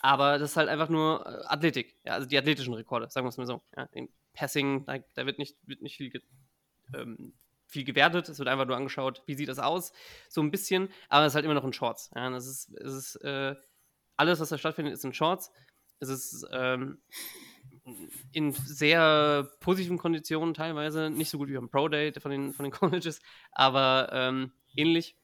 aber 0.00 0.38
das 0.38 0.50
ist 0.50 0.56
halt 0.56 0.68
einfach 0.68 0.88
nur 0.88 1.24
äh, 1.24 1.46
Athletik 1.46 1.96
ja 2.04 2.14
also 2.14 2.26
die 2.26 2.38
athletischen 2.38 2.74
Rekorde 2.74 3.08
sagen 3.10 3.26
wir 3.26 3.30
es 3.30 3.36
mal 3.36 3.46
so 3.46 3.62
ja, 3.76 3.88
Passing 4.32 4.84
da, 4.86 4.98
da 5.14 5.26
wird 5.26 5.38
nicht 5.38 5.56
wird 5.66 5.82
nicht 5.82 5.96
viel 5.96 6.10
ge 6.10 6.22
ähm, 6.94 7.34
viel 7.72 7.84
gewertet, 7.84 8.28
es 8.28 8.38
wird 8.38 8.48
einfach 8.48 8.66
nur 8.66 8.76
angeschaut, 8.76 9.22
wie 9.26 9.34
sieht 9.34 9.48
das 9.48 9.58
aus, 9.58 9.92
so 10.28 10.42
ein 10.42 10.50
bisschen, 10.50 10.90
aber 11.08 11.24
es 11.24 11.32
ist 11.32 11.36
halt 11.36 11.46
immer 11.46 11.54
noch 11.54 11.64
in 11.64 11.72
Shorts. 11.72 12.10
Ja, 12.14 12.28
das 12.28 12.46
ist, 12.46 12.70
es 12.74 12.92
ist 12.92 13.16
äh, 13.24 13.56
alles, 14.16 14.40
was 14.40 14.50
da 14.50 14.58
stattfindet, 14.58 14.92
ist 14.92 15.04
in 15.04 15.14
Shorts. 15.14 15.50
Es 15.98 16.10
ist 16.10 16.46
ähm, 16.52 17.00
in 18.32 18.52
sehr 18.52 19.48
positiven 19.60 19.98
Konditionen 19.98 20.54
teilweise, 20.54 21.10
nicht 21.10 21.30
so 21.30 21.38
gut 21.38 21.48
wie 21.48 21.56
am 21.56 21.70
Pro 21.70 21.88
Day 21.88 22.12
von 22.20 22.30
den, 22.30 22.52
von 22.52 22.64
den 22.64 22.72
Colleges, 22.72 23.20
aber 23.52 24.10
ähm, 24.12 24.52
ähnlich. 24.76 25.16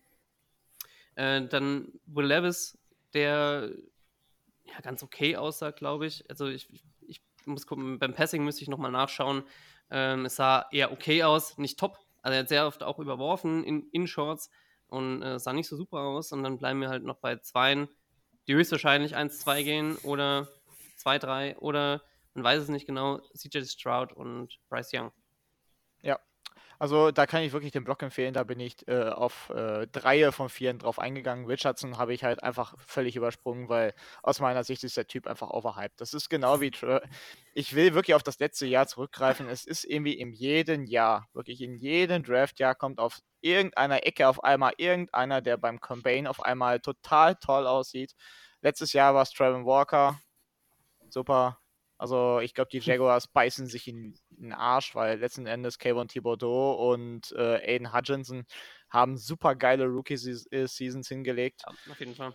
Äh, 1.17 1.47
dann 1.49 1.93
Will 2.07 2.27
Levis, 2.27 2.79
der 3.13 3.71
ja 4.65 4.81
ganz 4.81 5.03
okay 5.03 5.37
aussah, 5.37 5.71
glaube 5.71 6.07
ich. 6.07 6.29
Also 6.31 6.47
ich, 6.47 6.73
ich 6.73 6.85
muss 7.49 7.67
gucken, 7.67 7.99
beim 7.99 8.15
Passing 8.15 8.45
müsste 8.45 8.63
ich 8.63 8.69
nochmal 8.69 8.93
nachschauen. 8.93 9.43
Ähm, 9.91 10.27
es 10.27 10.37
sah 10.37 10.67
eher 10.71 10.93
okay 10.93 11.25
aus, 11.25 11.59
nicht 11.59 11.79
top. 11.79 11.99
Also 12.23 12.35
er 12.35 12.41
hat 12.41 12.49
sehr 12.49 12.67
oft 12.67 12.83
auch 12.83 12.99
überworfen 12.99 13.65
in, 13.65 13.89
in 13.91 14.07
Shorts 14.07 14.51
und 14.87 15.23
äh, 15.23 15.39
sah 15.39 15.53
nicht 15.53 15.69
so 15.69 15.77
super 15.77 16.01
aus. 16.01 16.33
Und 16.33 16.43
dann 16.43 16.59
bleiben 16.59 16.81
wir 16.81 16.89
halt 16.89 17.05
noch 17.05 17.17
bei 17.17 17.37
Zweien, 17.37 17.89
die 18.47 18.55
höchstwahrscheinlich 18.55 19.17
1-2 19.17 19.65
gehen 19.65 19.97
oder 20.03 20.49
2-3 20.99 21.57
oder 21.59 22.03
man 22.35 22.45
weiß 22.45 22.63
es 22.63 22.69
nicht 22.69 22.87
genau, 22.87 23.19
CJ 23.35 23.65
Stroud 23.65 24.13
und 24.13 24.59
Bryce 24.69 24.93
Young. 24.95 25.13
Also 26.81 27.11
da 27.11 27.27
kann 27.27 27.43
ich 27.43 27.53
wirklich 27.53 27.73
den 27.73 27.83
Block 27.83 28.03
empfehlen. 28.03 28.35
Da 28.35 28.45
bin 28.45 28.61
ich 28.61 28.87
äh, 28.87 29.09
auf 29.09 29.51
äh, 29.51 29.87
drei 29.89 30.31
von 30.31 30.49
vier 30.49 30.75
drauf 30.75 30.99
eingegangen. 31.01 31.47
Richardson 31.47 31.99
habe 31.99 32.15
ich 32.15 32.23
halt 32.23 32.43
einfach 32.43 32.75
völlig 32.79 33.17
übersprungen, 33.17 33.69
weil 33.69 33.95
aus 34.23 34.39
meiner 34.41 34.63
Sicht 34.63 34.85
ist 34.85 34.97
der 34.97 35.09
Typ 35.09 35.27
einfach 35.27 35.51
overhyped. 35.51 36.01
Das 36.01 36.15
ist 36.15 36.29
genau 36.29 36.61
wie. 36.61 36.71
Tra 36.71 37.01
ich 37.55 37.75
will 37.75 37.95
wirklich 37.95 38.15
auf 38.15 38.23
das 38.23 38.39
letzte 38.39 38.67
Jahr 38.67 38.87
zurückgreifen. 38.87 39.49
Es 39.49 39.67
ist 39.67 39.85
irgendwie 39.85 40.15
in 40.15 40.33
jedem 40.33 40.85
Jahr, 40.87 41.29
wirklich 41.33 41.61
in 41.61 41.77
jedem 41.77 42.23
Draftjahr 42.23 42.77
kommt 42.77 43.01
auf 43.01 43.19
irgendeiner 43.41 44.07
Ecke 44.07 44.29
auf 44.29 44.45
einmal 44.45 44.75
irgendeiner, 44.77 45.41
der 45.43 45.57
beim 45.57 45.81
Combine 45.81 46.31
auf 46.31 46.43
einmal 46.43 46.81
total 46.81 47.35
toll 47.37 47.67
aussieht. 47.67 48.15
Letztes 48.61 48.93
Jahr 48.93 49.15
war 49.15 49.23
es 49.23 49.31
Trevor 49.31 49.65
Walker. 49.65 50.21
Super. 51.09 51.59
Also 51.99 52.39
ich 52.41 52.55
glaube, 52.55 52.71
die 52.71 52.79
Jaguars 52.79 53.27
beißen 53.27 53.67
sich 53.67 53.89
in, 53.89 54.15
in, 54.31 54.45
den 54.45 54.53
Arsch, 54.53 54.95
weil 54.95 55.19
letzten 55.19 55.47
Endes 55.47 55.79
Kayvon 55.79 56.09
Thibodeau 56.09 56.93
und 56.93 57.33
äh, 57.33 57.75
Aiden 57.75 57.93
Hutchinson 57.93 58.47
haben 58.89 59.19
super 59.19 59.57
geile 59.57 59.87
Rookie-Seasons 59.87 61.09
hingelegt. 61.09 61.63
Ja, 61.67 61.93
auf 61.93 62.01
jeden 62.01 62.15
Fall. 62.15 62.33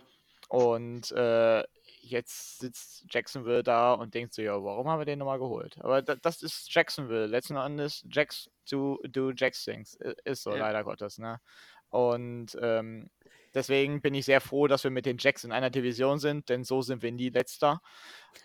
Und 0.48 1.10
äh, 1.12 1.64
jetzt 2.02 2.58
sitzt 2.58 3.06
Jacksonville 3.08 3.62
da 3.62 3.94
und 3.94 4.14
denkt 4.14 4.34
so, 4.34 4.42
ja, 4.42 4.62
warum 4.62 4.88
haben 4.88 5.00
wir 5.00 5.06
den 5.06 5.18
nochmal 5.18 5.38
geholt? 5.38 5.76
Aber 5.80 6.02
da, 6.02 6.14
das 6.14 6.42
ist 6.42 6.72
Jacksonville. 6.72 7.26
Letzten 7.26 7.56
Endes, 7.56 8.04
Jacks 8.10 8.50
do, 8.70 9.00
do 9.08 9.32
Jacks 9.34 9.64
things. 9.64 9.96
Ist 10.24 10.42
so, 10.42 10.50
ja. 10.50 10.58
leider 10.58 10.84
Gottes, 10.84 11.18
ne? 11.18 11.40
Und 11.88 12.58
ähm, 12.60 13.10
deswegen 13.54 14.00
bin 14.02 14.14
ich 14.14 14.24
sehr 14.24 14.40
froh, 14.40 14.66
dass 14.66 14.84
wir 14.84 14.90
mit 14.90 15.06
den 15.06 15.18
Jacks 15.18 15.44
in 15.44 15.52
einer 15.52 15.70
Division 15.70 16.18
sind, 16.18 16.48
denn 16.48 16.64
so 16.64 16.82
sind 16.82 17.02
wir 17.02 17.12
nie 17.12 17.30
letzter. 17.30 17.80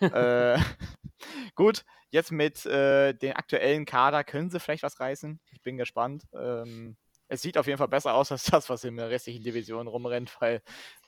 äh, 0.00 0.58
gut, 1.54 1.84
jetzt 2.10 2.32
mit 2.32 2.64
äh, 2.66 3.12
den 3.12 3.34
aktuellen 3.34 3.84
Kader 3.84 4.24
können 4.24 4.50
sie 4.50 4.60
vielleicht 4.60 4.82
was 4.82 5.00
reißen. 5.00 5.40
Ich 5.52 5.62
bin 5.62 5.76
gespannt. 5.76 6.24
Ähm, 6.32 6.96
es 7.28 7.42
sieht 7.42 7.58
auf 7.58 7.66
jeden 7.66 7.78
Fall 7.78 7.88
besser 7.88 8.14
aus 8.14 8.32
als 8.32 8.44
das, 8.44 8.68
was 8.68 8.84
in 8.84 8.96
der 8.96 9.10
restlichen 9.10 9.42
Division 9.42 9.86
rumrennt, 9.86 10.36
weil 10.40 10.62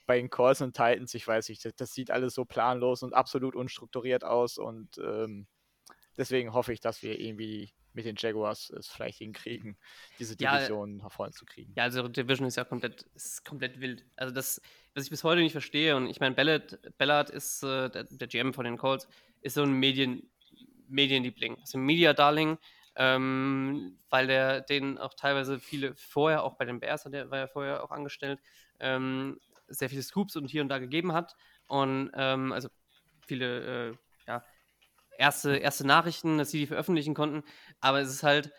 bei 0.06 0.16
den 0.16 0.30
Calls 0.30 0.60
und 0.60 0.74
Titans, 0.74 1.14
ich 1.14 1.26
weiß 1.26 1.48
nicht, 1.48 1.64
das, 1.64 1.74
das 1.74 1.92
sieht 1.92 2.10
alles 2.10 2.34
so 2.34 2.44
planlos 2.44 3.02
und 3.02 3.14
absolut 3.14 3.54
unstrukturiert 3.54 4.24
aus 4.24 4.58
und 4.58 4.98
ähm, 4.98 5.46
deswegen 6.16 6.52
hoffe 6.52 6.72
ich, 6.72 6.80
dass 6.80 7.02
wir 7.02 7.18
irgendwie 7.18 7.72
mit 7.94 8.04
den 8.04 8.16
Jaguars 8.18 8.70
es 8.70 8.88
vielleicht 8.88 9.18
hinkriegen, 9.18 9.76
diese 10.18 10.36
Division 10.36 10.96
ja, 10.98 11.02
hervorzukriegen. 11.02 11.74
Ja, 11.76 11.84
also 11.84 12.08
Division 12.08 12.46
ist 12.46 12.56
ja 12.56 12.64
komplett, 12.64 13.02
ist 13.14 13.44
komplett 13.44 13.80
wild. 13.80 14.04
Also 14.16 14.34
das, 14.34 14.60
was 14.94 15.04
ich 15.04 15.10
bis 15.10 15.24
heute 15.24 15.40
nicht 15.40 15.52
verstehe, 15.52 15.96
und 15.96 16.06
ich 16.06 16.20
meine, 16.20 16.34
Ballard, 16.34 16.78
Ballard 16.98 17.30
ist 17.30 17.62
äh, 17.62 17.90
der, 17.90 18.04
der, 18.04 18.28
GM 18.28 18.52
von 18.54 18.64
den 18.64 18.78
Colts, 18.78 19.08
ist 19.40 19.54
so 19.54 19.62
ein 19.62 19.72
Medien, 19.72 20.30
Medienliebling, 20.88 21.58
also 21.58 21.78
ein 21.78 21.84
Media-Darling, 21.84 22.58
ähm, 22.96 23.98
weil 24.10 24.26
der 24.26 24.60
den 24.60 24.98
auch 24.98 25.14
teilweise 25.14 25.58
viele 25.58 25.94
vorher, 25.94 26.42
auch 26.44 26.54
bei 26.56 26.64
den 26.64 26.80
Bears, 26.80 27.04
der 27.04 27.30
war 27.30 27.38
ja 27.38 27.46
vorher 27.46 27.82
auch 27.82 27.90
angestellt, 27.90 28.40
ähm, 28.80 29.38
sehr 29.68 29.88
viele 29.88 30.02
Scoops 30.02 30.36
und 30.36 30.50
hier 30.50 30.62
und 30.62 30.68
da 30.68 30.78
gegeben 30.78 31.12
hat. 31.12 31.34
Und 31.66 32.10
ähm, 32.14 32.52
also 32.52 32.68
viele 33.26 33.90
äh, 33.90 33.94
erste, 35.18 35.56
erste 35.56 35.86
Nachrichten, 35.86 36.38
dass 36.38 36.50
sie 36.50 36.60
die 36.60 36.66
veröffentlichen 36.66 37.14
konnten. 37.14 37.42
Aber 37.80 38.00
es 38.00 38.10
ist 38.10 38.22
halt, 38.22 38.52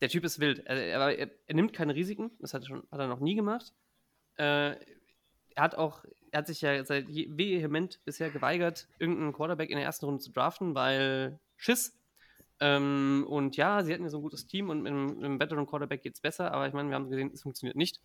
der 0.00 0.08
Typ 0.08 0.24
ist 0.24 0.40
wild. 0.40 0.60
Er, 0.66 0.76
er, 0.76 1.30
er 1.46 1.54
nimmt 1.54 1.72
keine 1.72 1.94
Risiken, 1.94 2.30
das 2.40 2.54
hat 2.54 2.62
er, 2.62 2.66
schon, 2.68 2.82
hat 2.90 3.00
er 3.00 3.08
noch 3.08 3.20
nie 3.20 3.34
gemacht. 3.34 3.72
Äh, 4.36 4.76
er 5.56 5.62
hat 5.62 5.74
auch, 5.74 6.04
er 6.30 6.40
hat 6.40 6.46
sich 6.46 6.60
ja 6.60 6.84
seit 6.84 7.08
vehement 7.08 8.04
bisher 8.04 8.30
geweigert, 8.30 8.88
irgendeinen 8.98 9.32
Quarterback 9.32 9.70
in 9.70 9.76
der 9.76 9.86
ersten 9.86 10.04
Runde 10.04 10.22
zu 10.22 10.30
draften, 10.30 10.74
weil 10.74 11.40
Schiss. 11.56 11.98
Ähm, 12.60 13.26
und 13.28 13.56
ja, 13.56 13.82
sie 13.82 13.92
hatten 13.92 14.04
ja 14.04 14.10
so 14.10 14.18
ein 14.18 14.22
gutes 14.22 14.46
Team 14.46 14.70
und 14.70 14.82
mit 14.82 14.92
einem, 14.92 15.18
einem 15.18 15.40
Veteran 15.40 15.66
Quarterback 15.66 16.02
geht 16.02 16.14
es 16.14 16.20
besser, 16.20 16.52
aber 16.52 16.66
ich 16.66 16.74
meine, 16.74 16.88
wir 16.90 16.94
haben 16.94 17.08
gesehen, 17.08 17.30
es 17.32 17.42
funktioniert 17.42 17.76
nicht. 17.76 18.00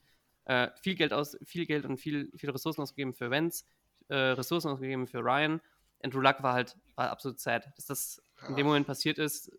Äh, 0.46 0.70
viel 0.82 0.96
Geld 0.96 1.14
aus, 1.14 1.38
viel 1.44 1.66
Geld 1.66 1.86
und 1.86 1.98
viel, 1.98 2.32
viele 2.36 2.54
Ressourcen 2.54 2.82
ausgegeben 2.82 3.14
für 3.14 3.30
Vance, 3.30 3.66
äh, 4.08 4.16
Ressourcen 4.16 4.70
ausgegeben 4.70 5.08
für 5.08 5.20
Ryan. 5.20 5.62
Andrew 6.04 6.20
Luck 6.20 6.44
war 6.44 6.54
halt 6.54 6.76
war 6.96 7.10
absolut 7.12 7.40
sad. 7.40 7.72
Dass 7.76 7.86
das 7.86 8.22
in 8.48 8.56
dem 8.56 8.68
Moment 8.68 8.88
passiert 8.88 9.18
ist, 9.18 9.52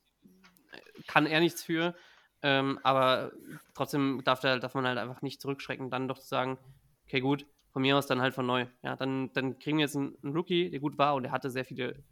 kann 1.07 1.27
er 1.27 1.41
nichts 1.41 1.63
für. 1.63 1.95
Ähm, 2.43 2.81
aber 2.83 3.33
trotzdem 3.75 4.23
darf, 4.25 4.41
der, 4.41 4.59
darf 4.59 4.75
man 4.75 4.87
halt 4.87 4.99
einfach 4.99 5.23
nicht 5.23 5.41
zurückschrecken, 5.41 5.91
dann 5.91 6.09
doch 6.09 6.19
zu 6.19 6.27
sagen, 6.27 6.59
okay, 7.07 7.21
gut, 7.21 7.47
von 7.73 7.83
mir 7.83 7.97
aus 7.97 8.07
dann 8.07 8.21
halt 8.21 8.35
von 8.35 8.47
neu. 8.47 8.67
Ja, 8.83 8.97
dann, 8.97 9.33
dann 9.33 9.59
kriegen 9.59 9.79
wir 9.79 9.85
jetzt 9.85 9.97
einen, 9.97 10.17
einen 10.23 10.35
Rookie, 10.35 10.71
der 10.71 10.81
gut 10.81 10.99
war 10.99 11.15
und 11.15 11.25
er 11.25 11.31
hatte 11.31 11.51
sehr 11.51 11.65
viele, 11.65 12.03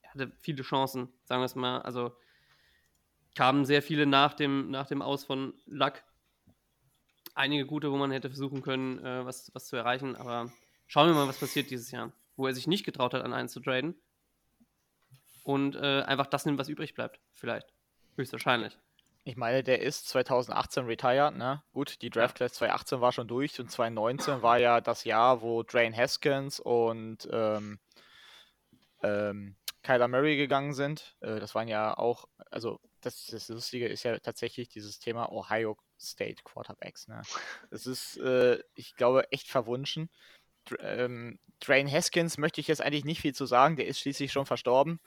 er 0.00 0.10
hatte 0.14 0.32
viele 0.40 0.62
Chancen, 0.62 1.12
sagen 1.24 1.42
wir 1.42 1.46
es 1.46 1.54
mal. 1.54 1.82
Also 1.82 2.16
kamen 3.34 3.66
sehr 3.66 3.82
viele 3.82 4.06
nach 4.06 4.32
dem, 4.32 4.70
nach 4.70 4.86
dem 4.86 5.02
Aus 5.02 5.24
von 5.24 5.52
Luck. 5.66 6.02
Einige 7.34 7.66
gute, 7.66 7.92
wo 7.92 7.98
man 7.98 8.10
hätte 8.10 8.30
versuchen 8.30 8.62
können, 8.62 9.04
äh, 9.04 9.26
was, 9.26 9.54
was 9.54 9.66
zu 9.66 9.76
erreichen, 9.76 10.16
aber 10.16 10.50
schauen 10.86 11.08
wir 11.08 11.14
mal, 11.14 11.28
was 11.28 11.38
passiert 11.38 11.70
dieses 11.70 11.90
Jahr 11.90 12.12
wo 12.36 12.46
er 12.46 12.54
sich 12.54 12.66
nicht 12.66 12.84
getraut 12.84 13.14
hat, 13.14 13.22
an 13.22 13.32
einen 13.32 13.48
zu 13.48 13.60
traden. 13.60 14.00
Und 15.42 15.76
äh, 15.76 16.02
einfach 16.02 16.26
das 16.26 16.44
nimmt, 16.44 16.58
was 16.58 16.68
übrig 16.68 16.94
bleibt. 16.94 17.20
Vielleicht. 17.32 17.72
Höchstwahrscheinlich. 18.16 18.78
Ich 19.24 19.36
meine, 19.36 19.62
der 19.64 19.80
ist 19.80 20.08
2018 20.08 20.86
retired, 20.86 21.36
ne? 21.36 21.62
Gut, 21.72 22.00
die 22.00 22.10
Draft 22.10 22.36
Class 22.36 22.52
2018 22.54 23.00
war 23.00 23.12
schon 23.12 23.26
durch 23.28 23.58
und 23.58 23.70
2019 23.70 24.42
war 24.42 24.58
ja 24.58 24.80
das 24.80 25.04
Jahr, 25.04 25.42
wo 25.42 25.64
Drain 25.64 25.96
Haskins 25.96 26.60
und 26.60 27.28
ähm, 27.32 27.80
ähm, 29.02 29.56
Kyler 29.82 30.08
Murray 30.08 30.36
gegangen 30.36 30.74
sind. 30.74 31.16
Äh, 31.20 31.40
das 31.40 31.54
waren 31.54 31.66
ja 31.66 31.96
auch, 31.96 32.28
also 32.50 32.80
das, 33.00 33.26
das 33.26 33.48
Lustige 33.48 33.88
ist 33.88 34.04
ja 34.04 34.18
tatsächlich 34.18 34.68
dieses 34.68 34.98
Thema 34.98 35.30
Ohio 35.32 35.76
State 35.98 36.42
Quarterbacks. 36.44 37.08
Ne? 37.08 37.22
Das 37.70 37.86
ist, 37.86 38.18
äh, 38.18 38.60
ich 38.74 38.94
glaube, 38.94 39.30
echt 39.32 39.48
verwunschen 39.48 40.08
ähm, 40.80 41.38
Drain 41.60 41.90
Haskins 41.90 42.38
möchte 42.38 42.60
ich 42.60 42.68
jetzt 42.68 42.82
eigentlich 42.82 43.04
nicht 43.04 43.20
viel 43.20 43.34
zu 43.34 43.46
sagen, 43.46 43.76
der 43.76 43.86
ist 43.86 44.00
schließlich 44.00 44.32
schon 44.32 44.46
verstorben. 44.46 45.00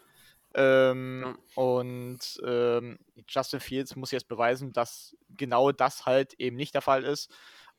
Ähm, 0.56 1.24
ja. 1.24 1.64
Und 1.64 2.42
ähm, 2.44 3.00
Justin 3.28 3.60
Fields 3.60 3.96
muss 3.96 4.12
jetzt 4.12 4.28
beweisen, 4.28 4.74
dass 4.74 5.16
genau 5.30 5.72
das 5.72 6.06
halt 6.06 6.34
eben 6.34 6.56
nicht 6.56 6.74
der 6.74 6.82
Fall 6.82 7.04
ist. 7.04 7.32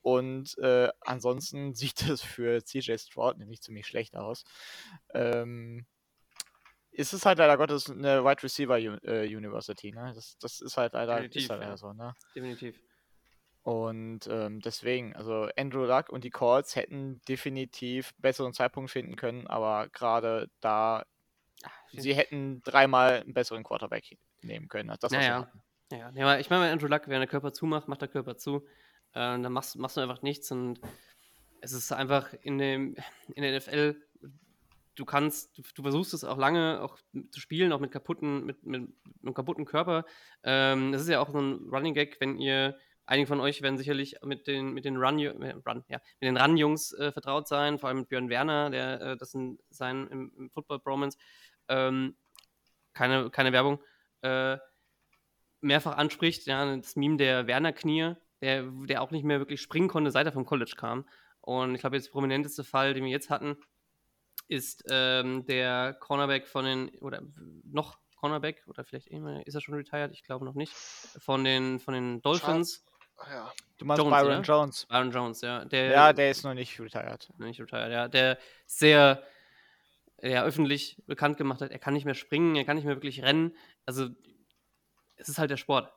Und 0.03 0.57
äh, 0.59 0.89
ansonsten 1.01 1.75
sieht 1.75 2.03
es 2.03 2.23
für 2.23 2.65
CJ 2.65 2.97
Stroud 2.97 3.39
nämlich 3.39 3.61
ziemlich 3.61 3.87
schlecht 3.87 4.17
aus. 4.17 4.45
Ähm, 5.15 5.87
ist 6.93 7.13
es 7.13 7.25
halt 7.25 7.39
leider 7.39 7.57
Gottes 7.57 7.89
eine 7.89 8.25
Wide 8.25 8.43
Receiver 8.43 8.79
äh, 8.79 9.35
University, 9.35 9.93
ne? 9.93 10.13
Das, 10.15 10.37
das 10.39 10.61
ist 10.61 10.77
halt 10.77 10.93
leider, 10.93 11.15
Definitiv, 11.15 11.43
ist 11.45 11.51
halt 11.51 11.63
ja. 11.63 11.77
so, 11.77 11.93
ne? 11.93 12.15
Definitiv. 12.35 12.77
Und 13.63 14.27
ähm, 14.29 14.61
deswegen, 14.61 15.15
also 15.15 15.49
Andrew 15.57 15.85
Luck 15.85 16.09
und 16.09 16.25
die 16.25 16.31
Calls 16.31 16.77
hätten 16.77 17.21
definitiv 17.29 18.15
besseren 18.19 18.55
Zeitpunkt 18.55 18.91
finden 18.91 19.17
können, 19.17 19.47
aber 19.47 19.89
gerade 19.89 20.51
da, 20.61 21.05
sie 21.93 22.15
hätten 22.15 22.63
dreimal 22.63 23.21
einen 23.21 23.35
besseren 23.35 23.63
Quarterback 23.63 24.17
nehmen 24.41 24.69
können 24.69 24.95
das, 24.99 25.13
naja. 25.13 25.41
hatten. 25.41 25.63
Ja, 26.17 26.39
ich 26.39 26.49
meine, 26.49 26.71
Andrew 26.71 26.87
Luck, 26.87 27.03
wenn 27.09 27.19
der 27.19 27.27
Körper 27.27 27.53
zumacht, 27.53 27.89
macht 27.89 28.01
der 28.01 28.09
Körper 28.09 28.37
zu. 28.37 28.65
Äh, 29.13 29.41
dann 29.41 29.53
machst, 29.53 29.77
machst 29.77 29.97
du 29.97 30.01
einfach 30.01 30.23
nichts 30.23 30.51
und 30.53 30.81
es 31.61 31.73
ist 31.73 31.93
einfach 31.93 32.33
in, 32.43 32.59
dem, 32.59 32.97
in 33.35 33.43
der 33.43 33.59
NFL, 33.59 33.97
du 34.95 35.05
kannst, 35.05 35.59
du, 35.59 35.63
du, 35.75 35.83
versuchst 35.83 36.15
es 36.15 36.25
auch 36.25 36.39
lange 36.39 36.81
auch 36.81 36.99
zu 37.31 37.41
spielen, 37.41 37.73
auch 37.73 37.81
mit 37.81 37.91
kaputten, 37.91 38.45
mit, 38.45 38.65
mit, 38.65 38.83
mit 38.83 38.93
einem 39.23 39.35
kaputten 39.35 39.65
Körper. 39.65 40.05
Ähm, 40.43 40.93
das 40.93 41.03
ist 41.03 41.09
ja 41.09 41.21
auch 41.21 41.31
so 41.31 41.41
ein 41.41 41.69
Running 41.71 41.95
Gag, 41.95 42.21
wenn 42.21 42.39
ihr 42.39 42.79
Einige 43.11 43.27
von 43.27 43.41
euch 43.41 43.61
werden 43.61 43.77
sicherlich 43.77 44.15
mit 44.23 44.47
den, 44.47 44.73
mit 44.73 44.85
den 44.85 44.97
Run, 44.97 45.19
äh, 45.19 45.51
Run 45.67 45.85
ja, 45.89 46.01
mit 46.21 46.29
den 46.29 46.37
Run-Jungs 46.37 46.93
äh, 46.93 47.11
vertraut 47.11 47.49
sein, 47.49 47.77
vor 47.77 47.89
allem 47.89 47.99
mit 47.99 48.09
Björn 48.09 48.29
Werner, 48.29 48.71
der 48.71 49.01
äh, 49.01 49.17
das 49.17 49.35
in 49.35 49.59
sein 49.69 50.07
im, 50.07 50.33
im 50.39 50.49
Football 50.49 50.79
Bromance, 50.79 51.19
ähm, 51.67 52.15
keine, 52.93 53.29
keine 53.31 53.53
Werbung, 53.53 53.83
äh, 54.23 54.59
mehrfach 55.61 55.97
anspricht, 55.97 56.47
ja, 56.47 56.77
das 56.77 56.95
Meme 56.95 57.17
der 57.17 57.49
Werner-Knie, 57.49 58.15
der, 58.43 58.63
der 58.63 59.03
auch 59.03 59.11
nicht 59.11 59.25
mehr 59.25 59.41
wirklich 59.41 59.61
springen 59.61 59.89
konnte, 59.89 60.13
seit 60.13 60.27
er 60.27 60.33
vom 60.33 60.47
College 60.47 60.75
kam. 60.77 61.05
Und 61.41 61.75
ich 61.75 61.81
glaube, 61.81 61.97
jetzt 61.97 62.07
der 62.07 62.13
prominenteste 62.13 62.63
Fall, 62.63 62.95
den 62.95 63.03
wir 63.03 63.11
jetzt 63.11 63.29
hatten, 63.29 63.57
ist 64.47 64.85
ähm, 64.89 65.45
der 65.47 65.95
Cornerback 65.95 66.47
von 66.47 66.65
den, 66.65 66.91
oder 67.01 67.23
noch 67.65 67.99
Cornerback, 68.15 68.63
oder 68.69 68.85
vielleicht 68.85 69.09
ist 69.09 69.55
er 69.57 69.61
schon 69.61 69.75
retired, 69.75 70.13
ich 70.13 70.23
glaube 70.23 70.45
noch 70.45 70.55
nicht, 70.55 70.73
von 70.73 71.43
den, 71.43 71.81
von 71.81 71.95
den 71.95 72.23
Dolphins. 72.23 72.85
Ja. 73.29 73.53
Du 73.79 73.85
meinst 73.85 74.03
Jones, 74.03 74.15
Byron 74.15 74.39
oder? 74.39 74.43
Jones. 74.43 74.87
Byron 74.87 75.11
Jones, 75.11 75.41
ja. 75.41 75.65
Der, 75.65 75.91
Ja, 75.91 76.13
der 76.13 76.31
ist 76.31 76.45
noch 76.45 76.55
nicht 76.55 76.79
retired. 76.79 77.29
nicht 77.39 77.61
retired, 77.61 77.93
ja. 77.93 78.09
Der 78.09 78.39
sehr 78.67 79.23
ja, 80.23 80.45
öffentlich 80.45 81.03
bekannt 81.07 81.39
gemacht 81.39 81.61
hat, 81.63 81.71
er 81.71 81.79
kann 81.79 81.95
nicht 81.95 82.05
mehr 82.05 82.15
springen, 82.15 82.57
er 82.57 82.65
kann 82.65 82.77
nicht 82.77 82.85
mehr 82.85 82.97
wirklich 82.97 83.23
rennen. 83.23 83.57
Also, 83.87 84.09
es 85.17 85.29
ist 85.29 85.39
halt 85.39 85.51
der 85.51 85.57
Sport. 85.57 85.93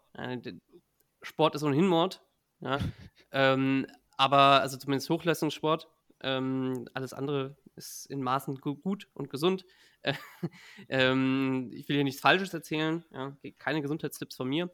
Sport 1.21 1.55
ist 1.55 1.63
ohnehin 1.63 1.87
Mord. 1.87 2.21
Ja. 2.59 2.79
ähm, 3.31 3.87
aber, 4.17 4.61
also 4.61 4.77
zumindest 4.77 5.09
Hochleistungssport. 5.09 5.87
Ähm, 6.21 6.87
alles 6.93 7.13
andere 7.13 7.57
ist 7.75 8.05
in 8.05 8.21
Maßen 8.21 8.55
gu 8.61 8.75
gut 8.75 9.09
und 9.13 9.29
gesund. 9.29 9.65
Äh, 10.03 10.13
ähm, 10.89 11.71
ich 11.73 11.87
will 11.89 11.97
hier 11.97 12.03
nichts 12.03 12.21
Falsches 12.21 12.53
erzählen. 12.53 13.03
Ja. 13.11 13.35
Keine 13.57 13.81
Gesundheitstipps 13.81 14.35
von 14.35 14.47
mir. 14.47 14.69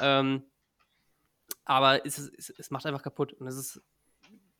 Ähm, 0.00 0.44
aber 1.70 2.04
es, 2.04 2.18
es, 2.18 2.50
es 2.50 2.72
macht 2.72 2.84
einfach 2.84 3.04
kaputt. 3.04 3.32
Und 3.32 3.46
es 3.46 3.56
ist, 3.56 3.80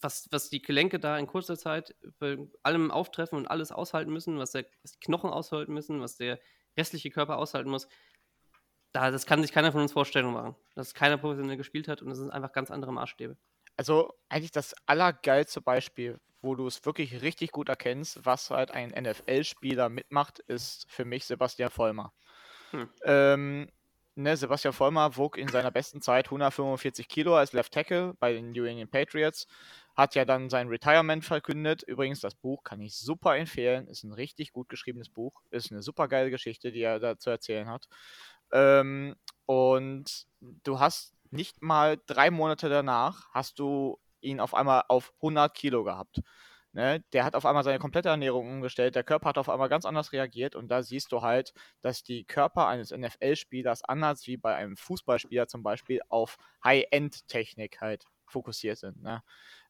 was, 0.01 0.29
was 0.31 0.49
die 0.49 0.63
Gelenke 0.63 1.01
da 1.01 1.19
in 1.19 1.27
kurzer 1.27 1.59
Zeit 1.59 1.97
bei 2.21 2.39
allem 2.63 2.93
auftreffen 2.93 3.37
und 3.37 3.49
alles 3.49 3.73
aushalten 3.73 4.13
müssen, 4.13 4.39
was, 4.39 4.53
der, 4.53 4.65
was 4.83 4.93
die 4.93 5.01
Knochen 5.01 5.29
aushalten 5.29 5.75
müssen, 5.75 6.01
was 6.01 6.17
der 6.17 6.39
restliche 6.77 7.11
Körper 7.11 7.39
aushalten 7.39 7.69
muss, 7.69 7.89
da, 8.93 9.11
das 9.11 9.27
kann 9.27 9.43
sich 9.43 9.51
keiner 9.51 9.73
von 9.73 9.81
uns 9.81 9.93
Vorstellung 9.93 10.35
machen. 10.35 10.55
Dass 10.77 10.95
keiner 10.95 11.19
professionell 11.19 11.57
gespielt 11.57 11.89
hat 11.89 12.01
und 12.01 12.11
das 12.11 12.19
sind 12.19 12.31
einfach 12.31 12.53
ganz 12.53 12.71
andere 12.71 12.93
Maßstäbe. 12.93 13.37
Also 13.77 14.15
eigentlich 14.29 14.53
das 14.53 14.77
allergeilste 14.87 15.61
Beispiel, 15.61 16.21
wo 16.43 16.55
du 16.55 16.69
es 16.69 16.85
wirklich 16.87 17.23
richtig 17.23 17.51
gut 17.51 17.69
erkennst, 17.69 18.25
was 18.25 18.51
halt 18.51 18.71
ein 18.71 18.91
NFL-Spieler 18.91 19.89
mitmacht, 19.89 20.39
ist 20.39 20.89
für 20.89 21.05
mich 21.05 21.25
Sebastian 21.25 21.71
Vollmer. 21.71 22.13
Hm. 22.71 22.89
Ähm, 23.03 23.69
ne, 24.23 24.37
Sebastian 24.37 24.73
Vollmer 24.73 25.17
wog 25.17 25.37
in 25.37 25.49
seiner 25.49 25.71
besten 25.71 26.01
Zeit 26.01 26.27
145 26.27 27.09
Kilo 27.09 27.37
als 27.37 27.53
Left 27.53 27.73
Tackle 27.73 28.15
bei 28.19 28.33
den 28.33 28.53
New 28.53 28.65
England 28.65 28.91
Patriots. 28.91 29.47
Hat 29.97 30.15
ja 30.15 30.25
dann 30.25 30.51
sein 30.51 30.69
Retirement 30.69 31.25
verkündet. 31.25 31.83
Übrigens, 31.83 32.21
das 32.21 32.35
Buch 32.35 32.63
kann 32.65 32.81
ich 32.81 32.97
super 32.97 33.37
empfehlen. 33.37 33.87
Ist 33.89 34.05
ein 34.05 34.13
richtig 34.13 34.53
gut 34.53 34.69
geschriebenes 34.69 35.09
Buch. 35.09 35.43
Ist 35.51 35.71
eine 35.73 35.83
super 35.83 36.09
geile 36.09 36.31
Geschichte, 36.31 36.73
die 36.73 36.83
er 36.83 37.01
da 37.01 37.19
zu 37.19 37.31
erzählen 37.31 37.69
hat. 37.69 37.89
Ähm, 38.53 39.17
und 39.47 40.27
du 40.41 40.81
hast 40.81 41.15
nicht 41.31 41.63
mal 41.63 41.99
drei 42.07 42.31
Monate 42.31 42.69
danach, 42.69 43.29
hast 43.33 43.59
du 43.59 43.99
ihn 44.21 44.41
auf 44.41 44.55
einmal 44.55 44.85
auf 44.89 45.13
100 45.17 45.55
Kilo 45.55 45.85
gehabt. 45.85 46.21
Ne? 46.73 47.03
Der 47.13 47.25
hat 47.25 47.35
auf 47.35 47.47
einmal 47.47 47.65
seine 47.65 47.81
komplette 47.81 48.11
Ernährung 48.11 48.49
umgestellt, 48.49 48.95
der 48.95 49.03
Körper 49.03 49.31
hat 49.31 49.39
auf 49.39 49.49
einmal 49.49 49.69
ganz 49.69 49.85
anders 49.85 50.13
reagiert 50.13 50.55
und 50.55 50.69
da 50.69 50.83
siehst 50.83 51.11
du 51.11 51.23
halt, 51.23 51.53
dass 51.81 52.05
die 52.05 52.25
Körper 52.25 52.69
eines 52.69 52.93
NFL-Spielers 52.93 53.83
anders 53.83 54.27
wie 54.29 54.37
bei 54.37 54.55
einem 54.55 54.77
Fußballspieler 54.77 55.49
zum 55.49 55.65
Beispiel 55.65 56.01
auf 56.09 56.37
High-End-Technik 56.63 57.81
halt 57.81 58.05
fokussiert 58.25 58.79
sind. 58.79 59.03
Ne? 59.03 59.23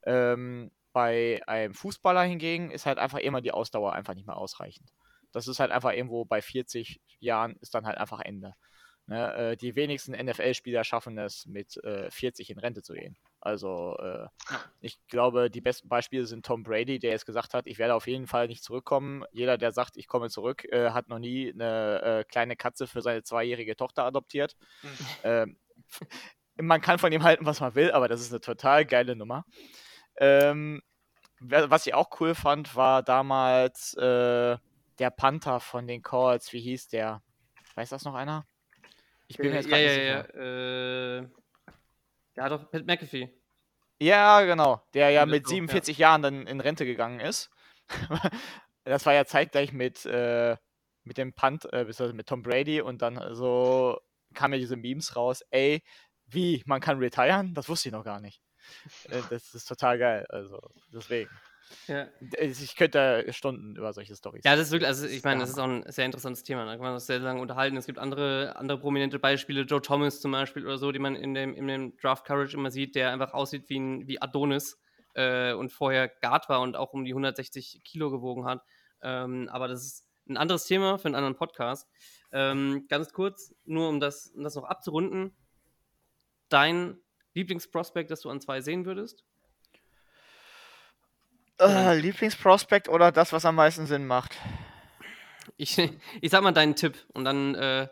Ähm, 0.05 0.71
bei 0.93 1.41
einem 1.47 1.73
Fußballer 1.73 2.23
hingegen 2.23 2.71
ist 2.71 2.85
halt 2.85 2.99
einfach 2.99 3.19
immer 3.19 3.41
die 3.41 3.53
Ausdauer 3.53 3.95
einfach 3.95 4.15
nicht 4.15 4.27
mehr 4.27 4.37
ausreichend. 4.37 4.93
Das 5.33 5.49
ist 5.49 5.61
halt 5.61 5.71
einfach 5.71 5.93
irgendwo 5.93 6.25
bei 6.27 6.43
40 6.43 7.01
Jahren 7.19 7.57
ist 7.61 7.75
dann 7.75 7.87
halt 7.87 7.97
einfach 7.97 8.21
Ende. 8.21 8.55
Ne? 9.07 9.35
Äh, 9.35 9.57
die 9.57 9.75
wenigsten 9.75 10.13
NFL-Spieler 10.13 10.85
schaffen 10.85 11.17
es, 11.17 11.47
mit 11.47 11.83
äh, 11.85 12.11
40 12.11 12.51
in 12.51 12.59
Rente 12.59 12.83
zu 12.83 12.93
gehen. 12.93 13.17
Also 13.41 13.97
äh, 13.99 14.27
ich 14.81 14.99
glaube, 15.09 15.51
die 15.51 15.63
besten 15.63 15.89
Beispiele 15.89 16.27
sind 16.27 16.45
Tom 16.45 16.63
Brady, 16.63 16.99
der 16.99 17.11
jetzt 17.11 17.25
gesagt 17.25 17.55
hat, 17.55 17.67
ich 17.67 17.79
werde 17.79 17.95
auf 17.95 18.07
jeden 18.07 18.27
Fall 18.27 18.49
nicht 18.49 18.63
zurückkommen. 18.63 19.25
Jeder, 19.33 19.57
der 19.57 19.73
sagt, 19.73 19.97
ich 19.97 20.09
komme 20.09 20.29
zurück, 20.29 20.65
äh, 20.71 20.91
hat 20.91 21.09
noch 21.09 21.19
nie 21.19 21.51
eine 21.53 22.03
äh, 22.03 22.25
kleine 22.25 22.57
Katze 22.57 22.87
für 22.87 23.01
seine 23.01 23.23
zweijährige 23.23 23.77
Tochter 23.77 24.05
adoptiert. 24.05 24.57
Ähm, 25.25 25.57
man 26.57 26.83
kann 26.83 26.99
von 26.99 27.13
ihm 27.13 27.23
halten, 27.23 27.47
was 27.47 27.61
man 27.61 27.75
will, 27.75 27.91
aber 27.93 28.09
das 28.09 28.21
ist 28.21 28.31
eine 28.31 28.43
total 28.43 28.85
geile 28.85 29.17
Nummer. 29.17 29.47
Ähm, 30.17 30.83
was 31.41 31.87
ich 31.87 31.95
auch 31.95 32.21
cool 32.21 32.35
fand, 32.35 32.77
war 32.77 33.03
damals 33.03 33.95
äh, 33.95 34.59
der 34.99 35.11
Panther 35.11 35.61
von 35.61 35.87
den 35.87 36.03
Calls. 36.03 36.53
Wie 36.53 36.61
hieß 36.61 36.89
der? 36.89 37.23
Weiß 37.75 37.89
das 37.89 38.05
noch 38.05 38.15
einer? 38.15 38.47
Ich 39.29 39.39
bin 39.39 39.51
mir 39.51 39.57
jetzt 39.57 39.71
grad 39.71 39.81
ja, 39.81 39.87
nicht 39.87 39.97
ja, 39.97 40.23
sicher. 40.25 41.23
ja. 41.23 41.29
Hat 42.41 42.53
doch 42.53 42.71
Pat 42.71 42.87
McAfee. 42.87 43.31
Ja, 44.01 44.41
genau. 44.43 44.83
Der 44.95 45.11
ja 45.11 45.21
Ja, 45.21 45.27
mit 45.27 45.47
so, 45.47 45.53
ja. 45.53 45.57
47 45.57 45.99
Jahren 45.99 46.23
dann 46.23 46.47
in 46.47 46.61
Rente 46.61 46.87
gegangen 46.87 47.21
ist. 47.21 47.51
das 48.85 49.05
war 49.05 49.13
ja 49.13 49.27
zeitgleich 49.27 49.73
mit, 49.73 50.07
äh, 50.07 50.57
mit 51.05 51.19
dem 51.19 51.35
Punt, 51.35 51.67
äh, 51.67 51.85
beziehungsweise 51.85 52.15
mit 52.15 52.29
Tom 52.29 52.43
Brady 52.43 52.81
und 52.81 53.03
dann 53.03 53.35
so 53.35 54.01
kamen 54.35 54.55
ja 54.55 54.61
diese 54.61 54.77
Memes 54.77 55.17
raus. 55.17 55.45
Ey, 55.51 55.83
wie, 56.27 56.63
man 56.67 56.81
kann 56.81 56.99
retiren? 56.99 57.53
Das 57.55 57.69
wusste 57.69 57.89
ich 57.89 57.93
noch 57.93 58.05
gar 58.05 58.21
nicht. 58.21 58.41
Äh, 59.11 59.21
das 59.29 59.55
ist 59.55 59.67
total 59.67 59.99
geil. 59.99 60.27
Also, 60.29 60.61
deswegen. 60.93 61.31
Ja. 61.87 62.09
Ich 62.39 62.77
könnte 62.77 63.27
Stunden 63.31 63.77
über 63.77 63.93
solche 63.93 64.15
Stories. 64.15 64.43
Ja, 64.45 64.57
das 64.57 64.67
ist 64.67 64.73
wirklich, 64.73 64.89
also 64.89 65.07
ich 65.07 65.23
meine, 65.23 65.41
das 65.41 65.51
ist 65.51 65.59
auch 65.59 65.69
ein 65.69 65.85
sehr 65.91 66.07
interessantes 66.07 66.43
Thema. 66.43 66.65
Da 66.65 66.73
kann 66.73 66.81
man 66.81 66.95
uns 66.95 67.07
sehr 67.07 67.19
lange 67.19 67.41
unterhalten. 67.41 67.77
Es 67.77 67.87
gibt 67.87 67.99
andere, 67.99 68.55
andere 68.57 68.79
prominente 68.79 69.19
Beispiele, 69.19 69.63
Joe 69.63 69.81
Thomas 69.81 70.21
zum 70.21 70.33
Beispiel 70.33 70.65
oder 70.65 70.79
so, 70.79 70.93
die 70.93 70.99
man 70.99 71.15
in 71.15 71.35
dem, 71.35 71.55
in 71.55 71.67
dem 71.69 71.97
Draft 71.97 72.25
Courage 72.25 72.57
immer 72.57 72.71
sieht, 72.71 72.95
der 72.95 73.13
einfach 73.13 73.33
aussieht 73.33 73.65
wie, 73.69 73.79
ein, 73.79 74.09
wie 74.09 74.21
Adonis 74.21 74.79
äh, 75.15 75.53
und 75.53 75.73
vorher 75.73 76.09
Guard 76.09 76.49
war 76.49 76.61
und 76.61 76.77
auch 76.77 76.93
um 76.93 77.05
die 77.05 77.13
160 77.13 77.83
Kilo 77.85 78.11
gewogen 78.11 78.45
hat. 78.45 78.63
Ähm, 79.03 79.49
aber 79.51 79.69
das 79.69 79.85
ist 79.85 80.07
ein 80.29 80.37
anderes 80.37 80.65
Thema 80.65 80.99
für 80.99 81.07
einen 81.07 81.15
anderen 81.15 81.37
Podcast. 81.37 81.89
Ähm, 82.33 82.87
ganz 82.89 83.13
kurz, 83.13 83.55
nur 83.65 83.89
um 83.89 84.01
das, 84.01 84.29
um 84.29 84.45
das 84.45 84.55
noch 84.55 84.65
abzurunden. 84.65 85.35
Dein 86.49 86.99
Lieblingsprospekt, 87.35 88.11
das 88.11 88.23
du 88.23 88.31
an 88.31 88.41
zwei 88.41 88.61
sehen 88.61 88.85
würdest? 88.85 89.25
Äh, 91.61 91.99
Lieblingsprospekt 91.99 92.89
oder 92.89 93.13
das, 93.13 93.33
was 93.33 93.45
am 93.45 93.55
meisten 93.55 93.87
Sinn 93.87 94.07
macht? 94.07 94.37
Ich, 95.57 95.79
ich 96.21 96.31
sag 96.31 96.43
mal 96.43 96.53
deinen 96.53 96.75
Tipp 96.75 96.97
und 97.13 97.25
dann 97.25 97.55
äh, 97.55 97.89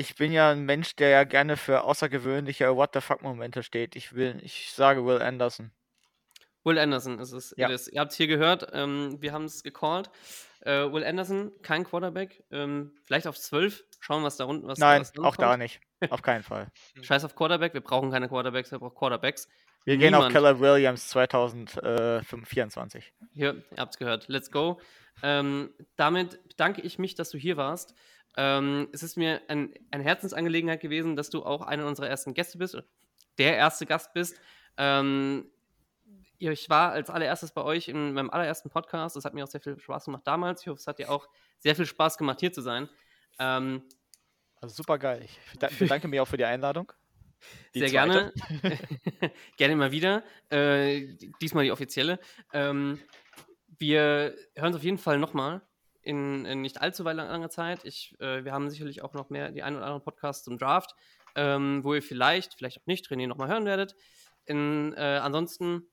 Ich 0.00 0.14
bin 0.14 0.32
ja 0.32 0.50
ein 0.50 0.64
Mensch, 0.64 0.96
der 0.96 1.10
ja 1.10 1.24
gerne 1.24 1.58
für 1.58 1.82
außergewöhnliche 1.82 2.74
What 2.74 2.94
the 2.94 3.02
fuck-Momente 3.02 3.62
steht. 3.62 3.96
Ich 3.96 4.14
will, 4.14 4.40
ich 4.42 4.72
sage 4.72 5.04
Will 5.04 5.20
Anderson. 5.20 5.72
Will 6.64 6.78
Anderson 6.78 7.18
ist 7.18 7.32
es. 7.32 7.52
Ja. 7.58 7.68
It 7.68 7.74
is. 7.74 7.86
Ihr 7.86 8.00
habt 8.00 8.12
es 8.12 8.16
hier 8.16 8.26
gehört, 8.26 8.68
ähm, 8.72 9.18
wir 9.20 9.34
haben 9.34 9.44
es 9.44 9.62
gecallt. 9.62 10.08
Äh, 10.60 10.90
Will 10.90 11.04
Anderson, 11.04 11.52
kein 11.60 11.84
Quarterback. 11.84 12.42
Ähm, 12.50 12.94
vielleicht 13.02 13.26
auf 13.26 13.38
12. 13.38 13.84
Schauen, 14.00 14.24
was 14.24 14.38
da 14.38 14.44
unten 14.44 14.66
was 14.66 14.78
Nein, 14.78 15.02
was 15.02 15.18
auch 15.18 15.36
da 15.36 15.58
nicht. 15.58 15.82
Auf 16.08 16.22
keinen 16.22 16.44
Fall. 16.44 16.72
Scheiß 17.02 17.26
auf 17.26 17.34
Quarterback, 17.34 17.74
wir 17.74 17.82
brauchen 17.82 18.10
keine 18.10 18.30
Quarterbacks, 18.30 18.70
wir 18.70 18.78
brauchen 18.78 18.94
Quarterbacks. 18.94 19.48
Wir 19.84 19.96
gehen 19.96 20.14
auf 20.14 20.20
Niemand. 20.28 20.32
Keller 20.34 20.60
Williams 20.60 21.08
2024. 21.08 23.12
Hier, 23.32 23.54
ihr 23.70 23.76
habt 23.78 23.94
es 23.94 23.98
gehört. 23.98 24.28
Let's 24.28 24.50
go. 24.50 24.80
Ähm, 25.22 25.70
damit 25.96 26.42
bedanke 26.48 26.82
ich 26.82 26.98
mich, 26.98 27.14
dass 27.14 27.30
du 27.30 27.38
hier 27.38 27.56
warst. 27.56 27.94
Ähm, 28.36 28.88
es 28.92 29.02
ist 29.02 29.16
mir 29.16 29.40
ein, 29.48 29.72
eine 29.90 30.04
Herzensangelegenheit 30.04 30.80
gewesen, 30.80 31.16
dass 31.16 31.30
du 31.30 31.44
auch 31.44 31.62
einer 31.62 31.86
unserer 31.86 32.08
ersten 32.08 32.34
Gäste 32.34 32.58
bist, 32.58 32.80
der 33.38 33.56
erste 33.56 33.86
Gast 33.86 34.12
bist. 34.12 34.40
Ähm, 34.76 35.50
ich 36.38 36.70
war 36.70 36.92
als 36.92 37.10
allererstes 37.10 37.52
bei 37.52 37.62
euch 37.62 37.88
in 37.88 38.14
meinem 38.14 38.30
allerersten 38.30 38.70
Podcast. 38.70 39.16
Das 39.16 39.24
hat 39.24 39.34
mir 39.34 39.44
auch 39.44 39.48
sehr 39.48 39.60
viel 39.60 39.78
Spaß 39.78 40.06
gemacht 40.06 40.22
damals. 40.26 40.62
Ich 40.62 40.68
hoffe, 40.68 40.78
es 40.78 40.86
hat 40.86 40.98
dir 40.98 41.10
auch 41.10 41.28
sehr 41.58 41.76
viel 41.76 41.86
Spaß 41.86 42.16
gemacht, 42.16 42.40
hier 42.40 42.52
zu 42.52 42.62
sein. 42.62 42.88
Ähm, 43.38 43.82
Also 44.60 44.74
super 44.74 44.98
geil. 44.98 45.22
Ich 45.24 45.38
beda- 45.58 45.70
bedanke 45.78 46.08
mich 46.08 46.20
auch 46.20 46.28
für 46.28 46.36
die 46.38 46.44
Einladung. 46.44 46.92
Die 47.74 47.80
Sehr 47.80 47.88
zweite. 47.88 48.32
gerne. 48.62 48.78
gerne 49.56 49.76
mal 49.76 49.92
wieder. 49.92 50.24
Äh, 50.50 51.16
diesmal 51.40 51.64
die 51.64 51.72
offizielle. 51.72 52.18
Ähm, 52.52 53.00
wir 53.78 54.34
hören 54.56 54.70
es 54.70 54.76
auf 54.76 54.84
jeden 54.84 54.98
Fall 54.98 55.18
nochmal 55.18 55.62
in, 56.02 56.44
in 56.44 56.60
nicht 56.60 56.80
allzu 56.80 57.04
weit 57.04 57.16
langer 57.16 57.50
Zeit. 57.50 57.84
Ich, 57.84 58.14
äh, 58.20 58.44
wir 58.44 58.52
haben 58.52 58.68
sicherlich 58.70 59.02
auch 59.02 59.12
noch 59.14 59.30
mehr, 59.30 59.50
die 59.50 59.62
ein 59.62 59.76
oder 59.76 59.84
anderen 59.84 60.02
Podcasts 60.02 60.44
zum 60.44 60.58
Draft, 60.58 60.94
ähm, 61.34 61.84
wo 61.84 61.94
ihr 61.94 62.02
vielleicht, 62.02 62.54
vielleicht 62.54 62.78
auch 62.78 62.86
nicht, 62.86 63.08
René 63.08 63.26
nochmal 63.26 63.48
hören 63.48 63.64
werdet. 63.64 63.94
In, 64.46 64.94
äh, 64.94 65.20
ansonsten 65.22 65.86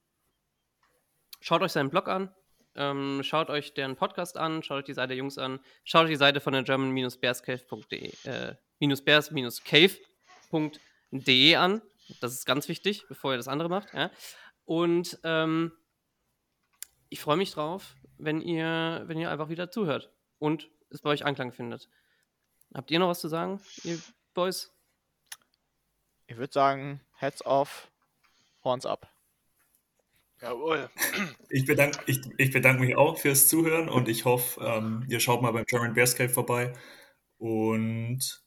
schaut 1.39 1.61
euch 1.61 1.71
seinen 1.71 1.89
Blog 1.89 2.07
an. 2.07 2.33
Ähm, 2.75 3.21
schaut 3.23 3.49
euch 3.49 3.73
deren 3.73 3.95
Podcast 3.95 4.37
an, 4.37 4.61
schaut 4.61 4.79
euch 4.79 4.85
die 4.85 4.93
Seite 4.93 5.09
der 5.09 5.17
Jungs 5.17 5.39
an, 5.39 5.59
schaut 5.83 6.03
euch 6.03 6.11
die 6.11 6.15
Seite 6.15 6.39
von 6.39 6.53
der 6.53 6.61
German-Bearscave.de, 6.63 8.13
äh, 8.25 8.55
minus 8.79 9.03
bears-cave.de 9.03 9.99
an. 11.11 11.81
Das 12.21 12.33
ist 12.33 12.45
ganz 12.45 12.67
wichtig, 12.67 13.05
bevor 13.07 13.31
ihr 13.33 13.37
das 13.37 13.47
andere 13.47 13.69
macht. 13.69 13.93
Ja? 13.93 14.11
Und 14.65 15.19
ähm, 15.23 15.71
ich 17.09 17.19
freue 17.19 17.37
mich 17.37 17.51
drauf, 17.51 17.95
wenn 18.17 18.41
ihr, 18.41 19.03
wenn 19.05 19.19
ihr 19.19 19.31
einfach 19.31 19.49
wieder 19.49 19.71
zuhört 19.71 20.11
und 20.39 20.69
es 20.89 21.01
bei 21.01 21.09
euch 21.09 21.25
Anklang 21.25 21.51
findet. 21.51 21.89
Habt 22.73 22.91
ihr 22.91 22.99
noch 22.99 23.09
was 23.09 23.21
zu 23.21 23.27
sagen, 23.27 23.61
ihr 23.83 23.99
Boys? 24.33 24.73
Ich 26.27 26.37
würde 26.37 26.51
sagen, 26.51 27.01
Heads 27.13 27.45
off, 27.45 27.89
Horns 28.63 28.85
up. 28.85 29.09
Jawohl. 30.41 30.89
Ich 31.49 31.65
bedanke, 31.65 31.99
ich, 32.05 32.19
ich 32.37 32.51
bedanke 32.51 32.83
mich 32.83 32.95
auch 32.95 33.17
fürs 33.17 33.47
Zuhören 33.47 33.89
und 33.89 34.07
ich 34.07 34.25
hoffe, 34.25 34.61
ähm, 34.63 35.05
ihr 35.09 35.19
schaut 35.19 35.41
mal 35.41 35.51
beim 35.51 35.65
German 35.65 35.93
Bears 35.93 36.15
Cave 36.15 36.29
vorbei. 36.29 36.73
Und 37.37 38.43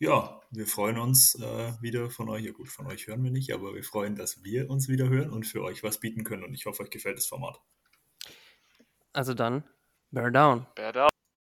ja, 0.00 0.40
wir 0.50 0.66
freuen 0.66 0.98
uns 0.98 1.34
äh, 1.34 1.72
wieder 1.80 2.10
von 2.10 2.30
euch. 2.30 2.44
Ja 2.44 2.52
gut, 2.52 2.68
von 2.68 2.86
euch 2.86 3.06
hören 3.06 3.22
wir 3.22 3.30
nicht, 3.30 3.52
aber 3.52 3.74
wir 3.74 3.84
freuen, 3.84 4.16
dass 4.16 4.42
wir 4.42 4.68
uns 4.70 4.88
wieder 4.88 5.08
hören 5.08 5.30
und 5.30 5.46
für 5.46 5.62
euch 5.62 5.82
was 5.82 6.00
bieten 6.00 6.24
können. 6.24 6.42
Und 6.42 6.54
ich 6.54 6.64
hoffe, 6.64 6.82
euch 6.82 6.90
gefällt 6.90 7.18
das 7.18 7.26
Format. 7.26 7.60
Also 9.12 9.34
dann, 9.34 9.62
bear 10.10 10.30
down. 10.30 10.66
Bear 10.74 10.92
down. 10.92 11.10